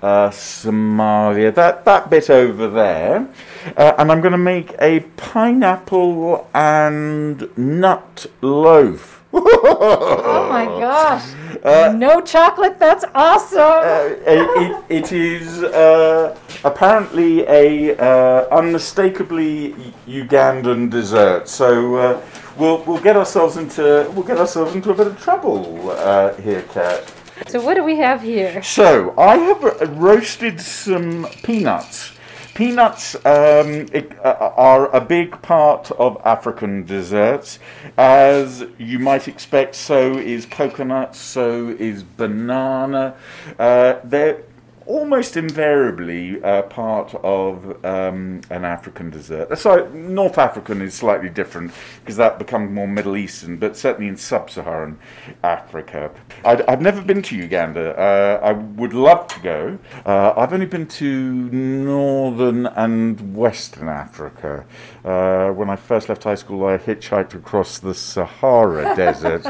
uh, 0.00 0.30
Somalia, 0.30 1.54
that, 1.54 1.84
that 1.84 2.08
bit 2.08 2.30
over 2.30 2.68
there. 2.68 3.28
Uh, 3.76 3.92
and 3.98 4.10
I'm 4.10 4.22
going 4.22 4.32
to 4.32 4.38
make 4.38 4.74
a 4.80 5.00
pineapple 5.18 6.48
and 6.54 7.50
nut 7.58 8.26
loaf. 8.40 9.15
Oh 9.36 10.46
my 10.48 10.64
gosh. 10.80 11.32
Uh, 11.62 11.92
no 11.96 12.20
chocolate. 12.20 12.78
That's 12.78 13.04
awesome. 13.14 13.58
Uh, 13.58 14.14
it, 14.26 14.84
it 14.88 15.12
is 15.12 15.62
uh, 15.62 16.36
apparently 16.64 17.40
a 17.42 17.96
uh, 17.96 18.46
unmistakably 18.50 19.72
Ugandan 20.06 20.90
dessert. 20.90 21.48
So 21.48 21.96
uh, 21.96 22.22
we'll 22.56 22.82
we'll 22.84 23.00
get 23.00 23.16
ourselves 23.16 23.56
into 23.56 24.10
we'll 24.14 24.26
get 24.26 24.38
ourselves 24.38 24.74
into 24.74 24.90
a 24.90 24.94
bit 24.94 25.06
of 25.08 25.20
trouble 25.20 25.90
uh, 25.90 26.34
here, 26.34 26.62
Kat. 26.72 27.12
so 27.48 27.60
what 27.64 27.74
do 27.74 27.84
we 27.84 27.96
have 27.96 28.22
here? 28.22 28.62
So 28.62 29.14
I 29.18 29.36
have 29.36 29.98
roasted 29.98 30.60
some 30.60 31.26
peanuts. 31.42 32.12
Peanuts 32.56 33.14
um, 33.26 33.86
uh, 33.94 34.50
are 34.56 34.90
a 34.96 35.00
big 35.02 35.42
part 35.42 35.90
of 35.90 36.18
African 36.24 36.86
desserts. 36.86 37.58
As 37.98 38.64
you 38.78 38.98
might 38.98 39.28
expect, 39.28 39.74
so 39.74 40.16
is 40.16 40.46
coconut, 40.46 41.14
so 41.14 41.68
is 41.68 42.02
banana. 42.02 43.14
Uh, 43.58 43.96
they're 44.02 44.42
almost 44.86 45.36
invariably 45.36 46.42
uh, 46.42 46.62
part 46.62 47.14
of 47.16 47.84
um, 47.84 48.40
an 48.50 48.64
African 48.64 49.10
dessert. 49.10 49.58
So 49.58 49.88
North 49.88 50.38
African 50.38 50.80
is 50.80 50.94
slightly 50.94 51.28
different 51.28 51.72
because 52.00 52.16
that 52.16 52.38
becomes 52.38 52.70
more 52.70 52.86
Middle 52.86 53.16
Eastern, 53.16 53.56
but 53.56 53.76
certainly 53.76 54.08
in 54.08 54.16
sub-Saharan 54.16 54.98
Africa. 55.42 56.10
I'd, 56.44 56.62
I've 56.62 56.80
never 56.80 57.02
been 57.02 57.22
to 57.22 57.36
Uganda. 57.36 57.98
Uh, 57.98 58.40
I 58.42 58.52
would 58.52 58.94
love 58.94 59.26
to 59.28 59.40
go. 59.40 59.78
Uh, 60.04 60.34
I've 60.36 60.52
only 60.52 60.66
been 60.66 60.86
to 60.86 61.14
northern 61.50 62.66
and 62.66 63.36
western 63.36 63.88
Africa. 63.88 64.64
Uh, 65.04 65.50
when 65.50 65.68
I 65.68 65.76
first 65.76 66.08
left 66.08 66.24
high 66.24 66.34
school, 66.36 66.64
I 66.66 66.78
hitchhiked 66.78 67.34
across 67.34 67.78
the 67.78 67.94
Sahara 67.94 68.94
Desert. 68.96 69.46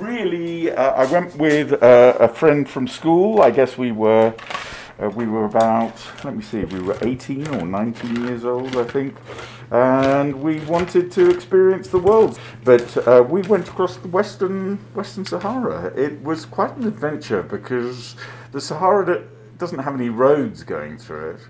Really, 0.00 0.70
uh, 0.70 0.92
I 0.92 1.10
went 1.10 1.36
with 1.36 1.82
uh, 1.82 2.16
a 2.20 2.28
friend 2.28 2.68
from 2.68 2.86
school. 2.86 3.40
I 3.40 3.50
guess 3.50 3.78
we 3.78 3.92
were 3.92 4.34
uh, 5.02 5.10
we 5.10 5.26
were 5.26 5.44
about 5.44 5.94
let 6.24 6.34
me 6.34 6.42
see, 6.42 6.64
we 6.64 6.80
were 6.80 6.98
18 7.02 7.48
or 7.48 7.66
19 7.66 8.24
years 8.24 8.44
old, 8.44 8.76
I 8.76 8.84
think, 8.84 9.16
and 9.70 10.42
we 10.42 10.60
wanted 10.60 11.12
to 11.12 11.30
experience 11.30 11.88
the 11.88 11.98
world. 11.98 12.38
But 12.64 12.96
uh, 13.06 13.24
we 13.28 13.42
went 13.42 13.68
across 13.68 13.96
the 13.96 14.08
western 14.08 14.78
western 14.94 15.24
Sahara. 15.24 15.92
It 15.96 16.22
was 16.22 16.46
quite 16.46 16.76
an 16.76 16.86
adventure 16.86 17.42
because 17.42 18.16
the 18.52 18.60
Sahara 18.60 19.24
doesn't 19.58 19.78
have 19.78 19.94
any 19.94 20.08
roads 20.08 20.62
going 20.62 20.98
through 20.98 21.30
it. 21.30 21.40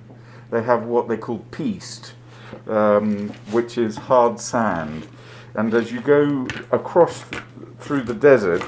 They 0.51 0.62
have 0.62 0.84
what 0.84 1.09
they 1.09 1.16
call 1.16 1.38
piste, 1.51 2.14
um, 2.68 3.30
which 3.51 3.78
is 3.78 3.97
hard 3.97 4.40
sand. 4.40 5.09
And 5.55 5.72
as 5.74 5.90
you 5.90 6.01
go 6.01 6.47
across 6.70 7.28
th- 7.28 7.42
through 7.78 8.03
the 8.03 8.14
desert, 8.14 8.62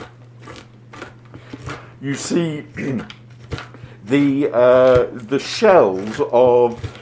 you 2.00 2.14
see 2.14 2.64
the 4.08 4.50
uh, 4.52 5.06
the 5.12 5.38
shells 5.38 6.20
of 6.32 6.98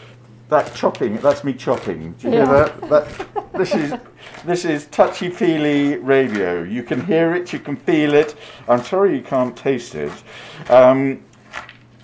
that 0.49 0.75
chopping. 0.75 1.17
That's 1.19 1.45
me 1.45 1.53
chopping. 1.55 2.13
Do 2.13 2.29
you 2.29 2.35
hear 2.35 2.47
that? 2.47 2.81
That 2.89 3.53
this 3.53 3.75
is 3.75 3.95
this 4.45 4.65
is 4.65 4.87
touchy 4.87 5.31
feely 5.31 5.97
radio. 5.97 6.63
You 6.63 6.83
can 6.83 7.05
hear 7.05 7.35
it. 7.35 7.53
You 7.53 7.59
can 7.59 7.77
feel 7.77 8.15
it. 8.15 8.37
I'm 8.69 8.83
sorry 8.85 9.17
you 9.17 9.23
can't 9.23 9.57
taste 9.57 9.95
it. 9.95 10.13
Um, 10.69 11.25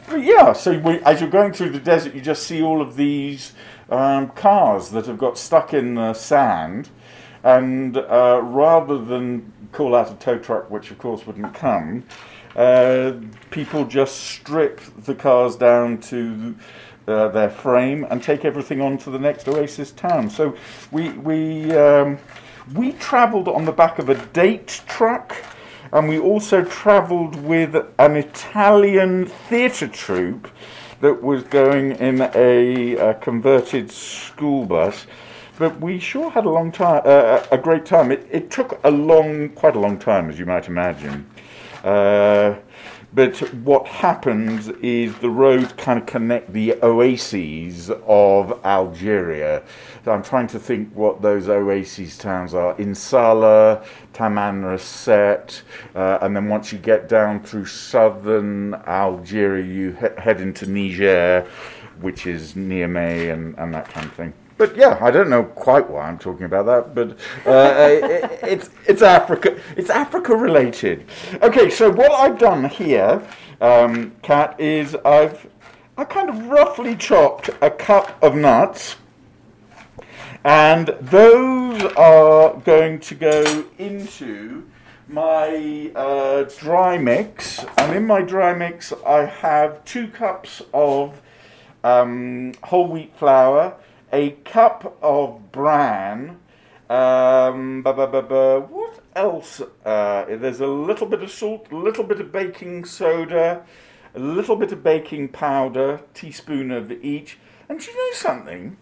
but 0.08 0.22
yeah, 0.22 0.52
so 0.52 0.78
we, 0.78 0.98
as 1.00 1.20
you're 1.20 1.30
going 1.30 1.52
through 1.52 1.70
the 1.70 1.80
desert, 1.80 2.14
you 2.14 2.20
just 2.20 2.42
see 2.42 2.60
all 2.62 2.82
of 2.82 2.96
these 2.96 3.52
um, 3.88 4.28
cars 4.30 4.90
that 4.90 5.06
have 5.06 5.18
got 5.18 5.38
stuck 5.38 5.72
in 5.72 5.94
the 5.94 6.12
sand, 6.14 6.90
and 7.42 7.96
uh, 7.96 8.40
rather 8.42 8.98
than 8.98 9.52
call 9.72 9.94
out 9.94 10.10
a 10.10 10.14
tow 10.14 10.38
truck, 10.38 10.70
which 10.70 10.90
of 10.90 10.98
course 10.98 11.26
wouldn't 11.26 11.54
come, 11.54 12.04
uh, 12.56 13.12
people 13.50 13.84
just 13.84 14.16
strip 14.16 14.80
the 15.04 15.14
cars 15.14 15.56
down 15.56 15.98
to 15.98 16.54
uh, 17.06 17.28
their 17.28 17.50
frame 17.50 18.06
and 18.10 18.22
take 18.22 18.44
everything 18.44 18.80
on 18.80 18.98
to 18.98 19.10
the 19.10 19.18
next 19.18 19.48
oasis 19.48 19.90
town. 19.92 20.30
So 20.30 20.56
we 20.90 21.10
we 21.10 21.72
um, 21.72 22.18
we 22.74 22.92
travelled 22.92 23.48
on 23.48 23.64
the 23.64 23.72
back 23.72 23.98
of 23.98 24.08
a 24.08 24.14
date 24.26 24.82
truck 24.86 25.34
and 25.92 26.08
we 26.08 26.18
also 26.18 26.64
travelled 26.64 27.36
with 27.36 27.74
an 27.98 28.16
Italian 28.16 29.26
theatre 29.26 29.88
troupe 29.88 30.48
that 31.00 31.22
was 31.22 31.42
going 31.42 31.92
in 31.92 32.30
a, 32.34 32.96
uh 32.96 33.12
converted 33.14 33.90
school 33.90 34.64
bus. 34.64 35.06
But 35.58 35.80
we 35.80 35.98
sure 35.98 36.30
had 36.30 36.46
a 36.46 36.50
long 36.50 36.72
time, 36.72 37.02
uh, 37.04 37.44
a 37.50 37.58
great 37.58 37.84
time. 37.84 38.10
It, 38.10 38.26
it 38.30 38.50
took 38.50 38.80
a 38.84 38.90
long, 38.90 39.50
quite 39.50 39.76
a 39.76 39.80
long 39.80 39.98
time, 39.98 40.30
as 40.30 40.38
you 40.38 40.46
might 40.46 40.66
imagine. 40.66 41.26
Uh, 41.82 42.56
but 43.14 43.38
what 43.52 43.86
happens 43.86 44.68
is 44.68 45.14
the 45.18 45.28
roads 45.28 45.72
kind 45.74 46.00
of 46.00 46.06
connect 46.06 46.52
the 46.54 46.74
oases 46.82 47.90
of 48.06 48.58
Algeria. 48.64 49.62
So 50.04 50.12
I'm 50.12 50.22
trying 50.22 50.46
to 50.48 50.58
think 50.58 50.94
what 50.94 51.20
those 51.20 51.46
oases 51.48 52.16
towns 52.16 52.54
are. 52.54 52.74
In 52.78 52.94
Salah, 52.94 53.84
Tamanrasset, 54.14 55.60
uh, 55.94 56.18
and 56.22 56.34
then 56.34 56.48
once 56.48 56.72
you 56.72 56.78
get 56.78 57.06
down 57.08 57.42
through 57.42 57.66
southern 57.66 58.74
Algeria, 58.86 59.64
you 59.64 59.92
he- 59.92 60.22
head 60.22 60.40
into 60.40 60.66
Niger, 60.66 61.46
which 62.00 62.26
is 62.26 62.54
Niamey 62.54 63.30
and, 63.30 63.54
and 63.58 63.74
that 63.74 63.88
kind 63.90 64.06
of 64.06 64.14
thing. 64.14 64.32
But 64.58 64.76
yeah, 64.76 64.98
I 65.00 65.10
don't 65.10 65.30
know 65.30 65.44
quite 65.44 65.88
why 65.88 66.08
I'm 66.08 66.18
talking 66.18 66.44
about 66.44 66.66
that, 66.66 66.94
but 66.94 67.18
uh, 67.46 67.88
it, 67.88 68.38
it's 68.42 68.70
it's 68.86 69.02
Africa. 69.02 69.58
It's 69.76 69.90
Africa 69.90 70.36
related. 70.36 71.06
Okay, 71.42 71.70
so 71.70 71.90
what 71.90 72.12
I've 72.12 72.38
done 72.38 72.64
here, 72.64 73.22
um, 73.60 74.12
Kat, 74.22 74.58
is 74.60 74.94
I've 75.04 75.48
I 75.96 76.04
kind 76.04 76.30
of 76.30 76.46
roughly 76.46 76.96
chopped 76.96 77.50
a 77.60 77.70
cup 77.70 78.16
of 78.22 78.34
nuts, 78.34 78.96
and 80.44 80.88
those 81.00 81.82
are 81.96 82.54
going 82.64 83.00
to 83.00 83.14
go 83.14 83.64
into 83.78 84.64
my 85.08 85.90
uh, 85.94 86.44
dry 86.58 86.96
mix. 86.98 87.64
And 87.76 87.94
in 87.94 88.06
my 88.06 88.22
dry 88.22 88.54
mix, 88.54 88.92
I 89.06 89.26
have 89.26 89.84
two 89.84 90.08
cups 90.08 90.62
of 90.72 91.20
um, 91.84 92.54
whole 92.62 92.88
wheat 92.88 93.14
flour, 93.16 93.74
a 94.12 94.30
cup 94.44 94.98
of 95.02 95.50
bran. 95.50 96.38
Um, 96.90 97.82
ba, 97.82 97.94
ba, 97.94 98.06
ba, 98.06 98.22
ba, 98.22 98.60
what 98.60 99.00
else? 99.16 99.62
Uh, 99.84 100.24
there's 100.28 100.60
a 100.60 100.66
little 100.66 101.06
bit 101.06 101.22
of 101.22 101.30
salt, 101.30 101.68
a 101.72 101.76
little 101.76 102.04
bit 102.04 102.20
of 102.20 102.30
baking 102.30 102.84
soda, 102.84 103.64
a 104.14 104.18
little 104.18 104.56
bit 104.56 104.72
of 104.72 104.82
baking 104.82 105.28
powder, 105.28 106.02
teaspoon 106.12 106.70
of 106.70 106.92
each. 106.92 107.38
And 107.68 107.80
do 107.80 107.90
you 107.90 107.96
know 107.96 108.14
something? 108.14 108.76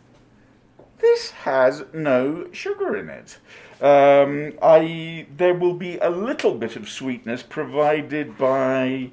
This 0.98 1.30
has 1.30 1.84
no 1.94 2.48
sugar 2.52 2.96
in 2.96 3.08
it. 3.08 3.38
Um, 3.80 4.52
I 4.60 5.26
there 5.36 5.54
will 5.54 5.74
be 5.74 5.96
a 5.98 6.10
little 6.10 6.54
bit 6.54 6.76
of 6.76 6.88
sweetness 6.88 7.42
provided 7.42 8.36
by 8.36 9.10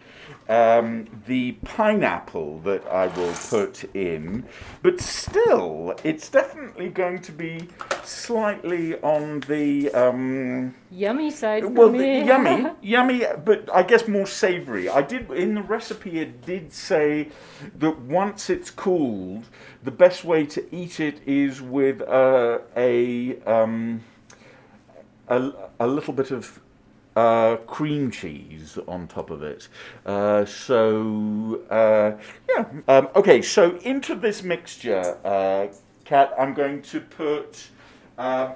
um, 0.49 1.07
the 1.25 1.53
pineapple 1.63 2.59
that 2.61 2.85
I 2.87 3.07
will 3.07 3.33
put 3.33 3.83
in, 3.95 4.45
but 4.81 4.99
still, 4.99 5.95
it's 6.03 6.29
definitely 6.29 6.89
going 6.89 7.21
to 7.21 7.31
be 7.31 7.69
slightly 8.03 8.99
on 9.01 9.41
the 9.41 9.89
um, 9.91 10.75
Yummy 10.91 11.31
side 11.31 11.63
well, 11.63 11.89
the- 11.89 11.97
yummy, 12.25 12.69
yummy, 12.81 13.23
but 13.45 13.69
I 13.73 13.83
guess 13.83 14.07
more 14.07 14.27
savoury. 14.27 14.89
I 14.89 15.01
did 15.01 15.31
in 15.31 15.55
the 15.55 15.61
recipe. 15.61 16.19
It 16.19 16.45
did 16.45 16.73
say 16.73 17.29
that 17.77 17.99
once 17.99 18.49
it's 18.49 18.69
cooled, 18.71 19.45
the 19.83 19.91
best 19.91 20.25
way 20.25 20.45
to 20.47 20.75
eat 20.75 20.99
it 20.99 21.21
is 21.25 21.61
with 21.61 22.01
uh, 22.01 22.59
a 22.75 23.39
um, 23.43 24.03
a, 25.27 25.51
a 25.79 25.87
little 25.87 26.13
bit 26.13 26.31
of 26.31 26.59
uh, 27.15 27.55
cream 27.65 28.11
cheese 28.11 28.77
on 28.87 29.07
top 29.07 29.29
of 29.31 29.41
it. 29.41 29.67
Uh, 30.05 30.45
so 30.45 31.61
uh, 31.69 32.11
yeah, 32.49 32.65
um, 32.87 33.09
okay. 33.15 33.41
So 33.41 33.77
into 33.77 34.13
this 34.15 34.43
mixture, 34.43 35.17
uh, 35.25 35.67
Kat, 36.05 36.33
I'm 36.37 36.53
going 36.53 36.81
to 36.83 36.99
put. 37.01 37.67
Uh, 38.17 38.53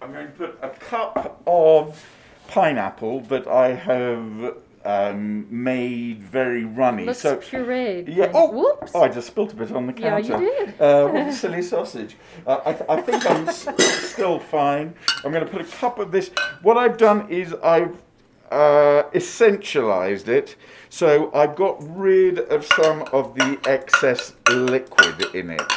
I'm 0.00 0.12
going 0.12 0.26
to 0.26 0.32
put 0.32 0.58
a 0.62 0.70
cup 0.70 1.40
of 1.46 2.04
pineapple 2.48 3.20
that 3.20 3.46
I 3.46 3.68
have 3.74 4.56
um, 4.84 5.46
made 5.50 6.22
very 6.22 6.64
runny. 6.64 7.04
Looks 7.06 7.20
so 7.20 7.36
pureed. 7.36 8.14
yeah. 8.14 8.30
Oh, 8.34 8.50
Whoops. 8.50 8.92
oh, 8.94 9.02
I 9.02 9.08
just 9.08 9.28
spilt 9.28 9.52
a 9.52 9.56
bit 9.56 9.70
on 9.72 9.86
the 9.86 9.92
counter. 9.92 10.32
Yeah, 10.32 10.38
you 10.40 10.66
did. 10.66 10.80
Uh, 10.80 11.08
what 11.08 11.28
a 11.28 11.32
silly 11.44 11.62
sausage. 11.62 12.16
Uh, 12.46 12.60
I, 12.66 12.72
th- 12.72 12.84
I 12.88 13.00
think 13.00 13.30
I'm 13.30 13.48
s- 13.48 13.68
still 14.10 14.38
fine. 14.38 14.94
I'm 15.24 15.32
going 15.32 15.44
to 15.44 15.50
put 15.50 15.60
a 15.60 15.64
cup 15.64 15.98
of 15.98 16.10
this. 16.12 16.30
What 16.62 16.76
I've 16.76 16.96
done 16.98 17.28
is 17.30 17.54
I've 17.62 17.96
uh, 18.50 19.04
essentialized 19.14 20.28
it. 20.28 20.56
So 20.90 21.32
I've 21.32 21.54
got 21.56 21.76
rid 21.96 22.38
of 22.38 22.66
some 22.66 23.02
of 23.12 23.34
the 23.34 23.58
excess 23.66 24.34
liquid 24.50 25.34
in 25.34 25.50
it, 25.50 25.72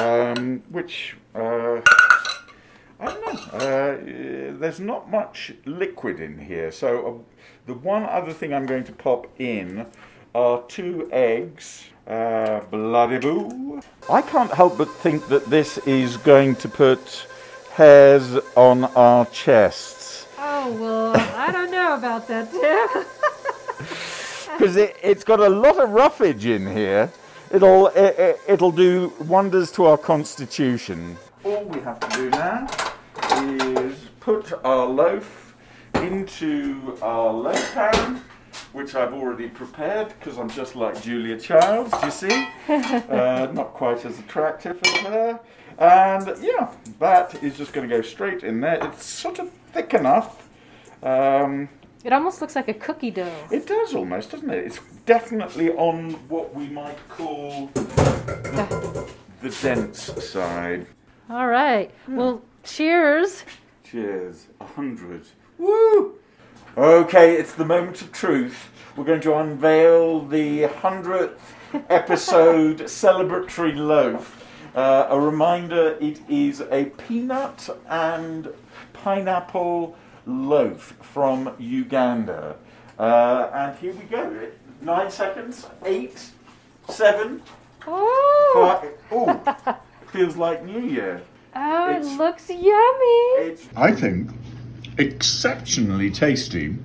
um, 0.00 0.62
which. 0.70 1.16
Uh, 1.34 1.80
I 3.00 3.06
don't 3.06 3.20
know. 3.26 3.58
Uh, 3.58 4.56
there's 4.58 4.78
not 4.80 5.10
much 5.10 5.52
liquid 5.66 6.20
in 6.20 6.38
here. 6.38 6.70
So 6.70 7.06
uh, 7.06 7.33
the 7.66 7.74
one 7.74 8.04
other 8.04 8.32
thing 8.32 8.52
I'm 8.52 8.66
going 8.66 8.84
to 8.84 8.92
pop 8.92 9.26
in 9.38 9.86
are 10.34 10.62
two 10.68 11.08
eggs. 11.12 11.84
Uh, 12.06 12.60
bloody 12.70 13.18
boo. 13.18 13.80
I 14.10 14.20
can't 14.20 14.52
help 14.52 14.76
but 14.76 14.90
think 14.90 15.28
that 15.28 15.46
this 15.46 15.78
is 15.78 16.18
going 16.18 16.56
to 16.56 16.68
put 16.68 17.26
hairs 17.72 18.36
on 18.56 18.84
our 18.84 19.24
chests. 19.26 20.26
Oh, 20.38 20.70
well, 20.72 21.16
I 21.16 21.50
don't 21.50 21.70
know 21.70 21.94
about 21.94 22.28
that, 22.28 22.50
Tim. 22.50 23.04
because 24.58 24.76
it, 24.76 24.96
it's 25.02 25.24
got 25.24 25.40
a 25.40 25.48
lot 25.48 25.78
of 25.82 25.90
roughage 25.90 26.44
in 26.44 26.70
here. 26.70 27.10
It'll 27.50 27.88
it, 27.88 28.18
it, 28.18 28.40
it'll 28.48 28.72
do 28.72 29.12
wonders 29.20 29.72
to 29.72 29.86
our 29.86 29.98
constitution. 29.98 31.16
All 31.42 31.64
we 31.64 31.80
have 31.80 32.00
to 32.00 32.16
do 32.16 32.30
now 32.30 32.66
is 33.42 33.96
put 34.20 34.52
our 34.64 34.86
loaf 34.86 35.43
into 36.04 36.96
our 37.02 37.32
loaf 37.32 37.74
pan, 37.74 38.22
which 38.72 38.94
I've 38.94 39.12
already 39.14 39.48
prepared 39.48 40.08
because 40.18 40.38
I'm 40.38 40.50
just 40.50 40.76
like 40.76 41.00
Julia 41.02 41.38
Childs, 41.38 41.90
do 41.90 42.06
you 42.06 42.10
see? 42.12 42.48
uh, 42.68 43.48
not 43.52 43.72
quite 43.72 44.04
as 44.04 44.18
attractive 44.18 44.78
as 44.84 44.96
her. 45.00 45.40
And 45.78 46.26
yeah, 46.42 46.70
that 47.00 47.42
is 47.42 47.56
just 47.56 47.72
going 47.72 47.88
to 47.88 47.96
go 47.96 48.02
straight 48.02 48.44
in 48.44 48.60
there. 48.60 48.78
It's 48.86 49.04
sort 49.04 49.38
of 49.38 49.50
thick 49.72 49.94
enough. 49.94 50.48
Um, 51.02 51.68
It 52.04 52.12
almost 52.12 52.40
looks 52.40 52.54
like 52.54 52.68
a 52.68 52.74
cookie 52.74 53.10
dough. 53.10 53.46
it 53.50 53.66
does 53.66 53.94
almost, 53.94 54.30
doesn't 54.30 54.50
it? 54.50 54.64
It's 54.66 54.80
definitely 55.06 55.70
on 55.72 56.12
what 56.28 56.54
we 56.54 56.68
might 56.68 56.98
call 57.08 57.70
the 57.74 59.50
dense 59.62 60.00
side. 60.32 60.86
All 61.28 61.46
right. 61.48 61.90
Well, 62.06 62.42
cheers. 62.62 63.44
Cheers. 63.82 64.46
A 64.60 64.64
hundred. 64.64 65.24
Woo! 65.58 66.14
Okay, 66.76 67.36
it's 67.36 67.54
the 67.54 67.64
moment 67.64 68.02
of 68.02 68.12
truth. 68.12 68.70
We're 68.96 69.04
going 69.04 69.20
to 69.22 69.34
unveil 69.36 70.24
the 70.26 70.64
hundredth 70.64 71.54
episode 71.88 72.78
celebratory 72.82 73.76
loaf. 73.76 74.40
Uh, 74.74 75.06
a 75.08 75.18
reminder: 75.20 75.96
it 76.00 76.20
is 76.28 76.60
a 76.60 76.86
peanut 77.06 77.68
and 77.88 78.48
pineapple 78.92 79.96
loaf 80.26 80.94
from 81.00 81.54
Uganda. 81.58 82.56
Uh, 82.98 83.50
and 83.52 83.78
here 83.78 83.92
we 83.92 84.04
go. 84.04 84.48
Nine 84.80 85.10
seconds. 85.10 85.66
Eight. 85.84 86.30
Seven. 86.88 87.42
Oh, 87.86 88.78
Five. 88.82 88.92
Oh, 89.12 89.78
feels 90.12 90.36
like 90.36 90.64
New 90.64 90.80
Year. 90.80 91.22
oh 91.54 91.90
it 91.90 92.04
looks 92.18 92.48
yummy. 92.48 93.46
It's, 93.46 93.68
I 93.76 93.92
think, 93.92 94.30
exceptionally 94.98 96.10
tasty. 96.10 96.76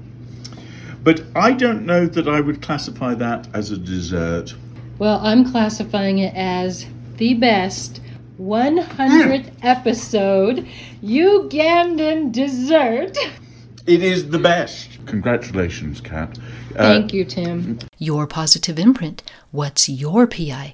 But 1.03 1.23
I 1.35 1.53
don't 1.53 1.85
know 1.85 2.05
that 2.07 2.27
I 2.27 2.41
would 2.41 2.61
classify 2.61 3.13
that 3.15 3.47
as 3.53 3.71
a 3.71 3.77
dessert. 3.77 4.53
Well, 4.97 5.19
I'm 5.23 5.49
classifying 5.49 6.19
it 6.19 6.33
as 6.35 6.85
the 7.17 7.35
best 7.35 8.01
100th 8.39 9.51
episode 9.61 10.67
Ugandan 11.03 12.31
dessert. 12.31 13.17
It 13.85 14.03
is 14.03 14.29
the 14.29 14.39
best. 14.39 15.03
Congratulations, 15.05 16.01
Kat. 16.01 16.37
Uh, 16.75 16.93
Thank 16.93 17.13
you, 17.13 17.25
Tim. 17.25 17.79
Your 17.97 18.27
positive 18.27 18.77
imprint. 18.77 19.23
What's 19.51 19.89
your 19.89 20.27
PI? 20.27 20.67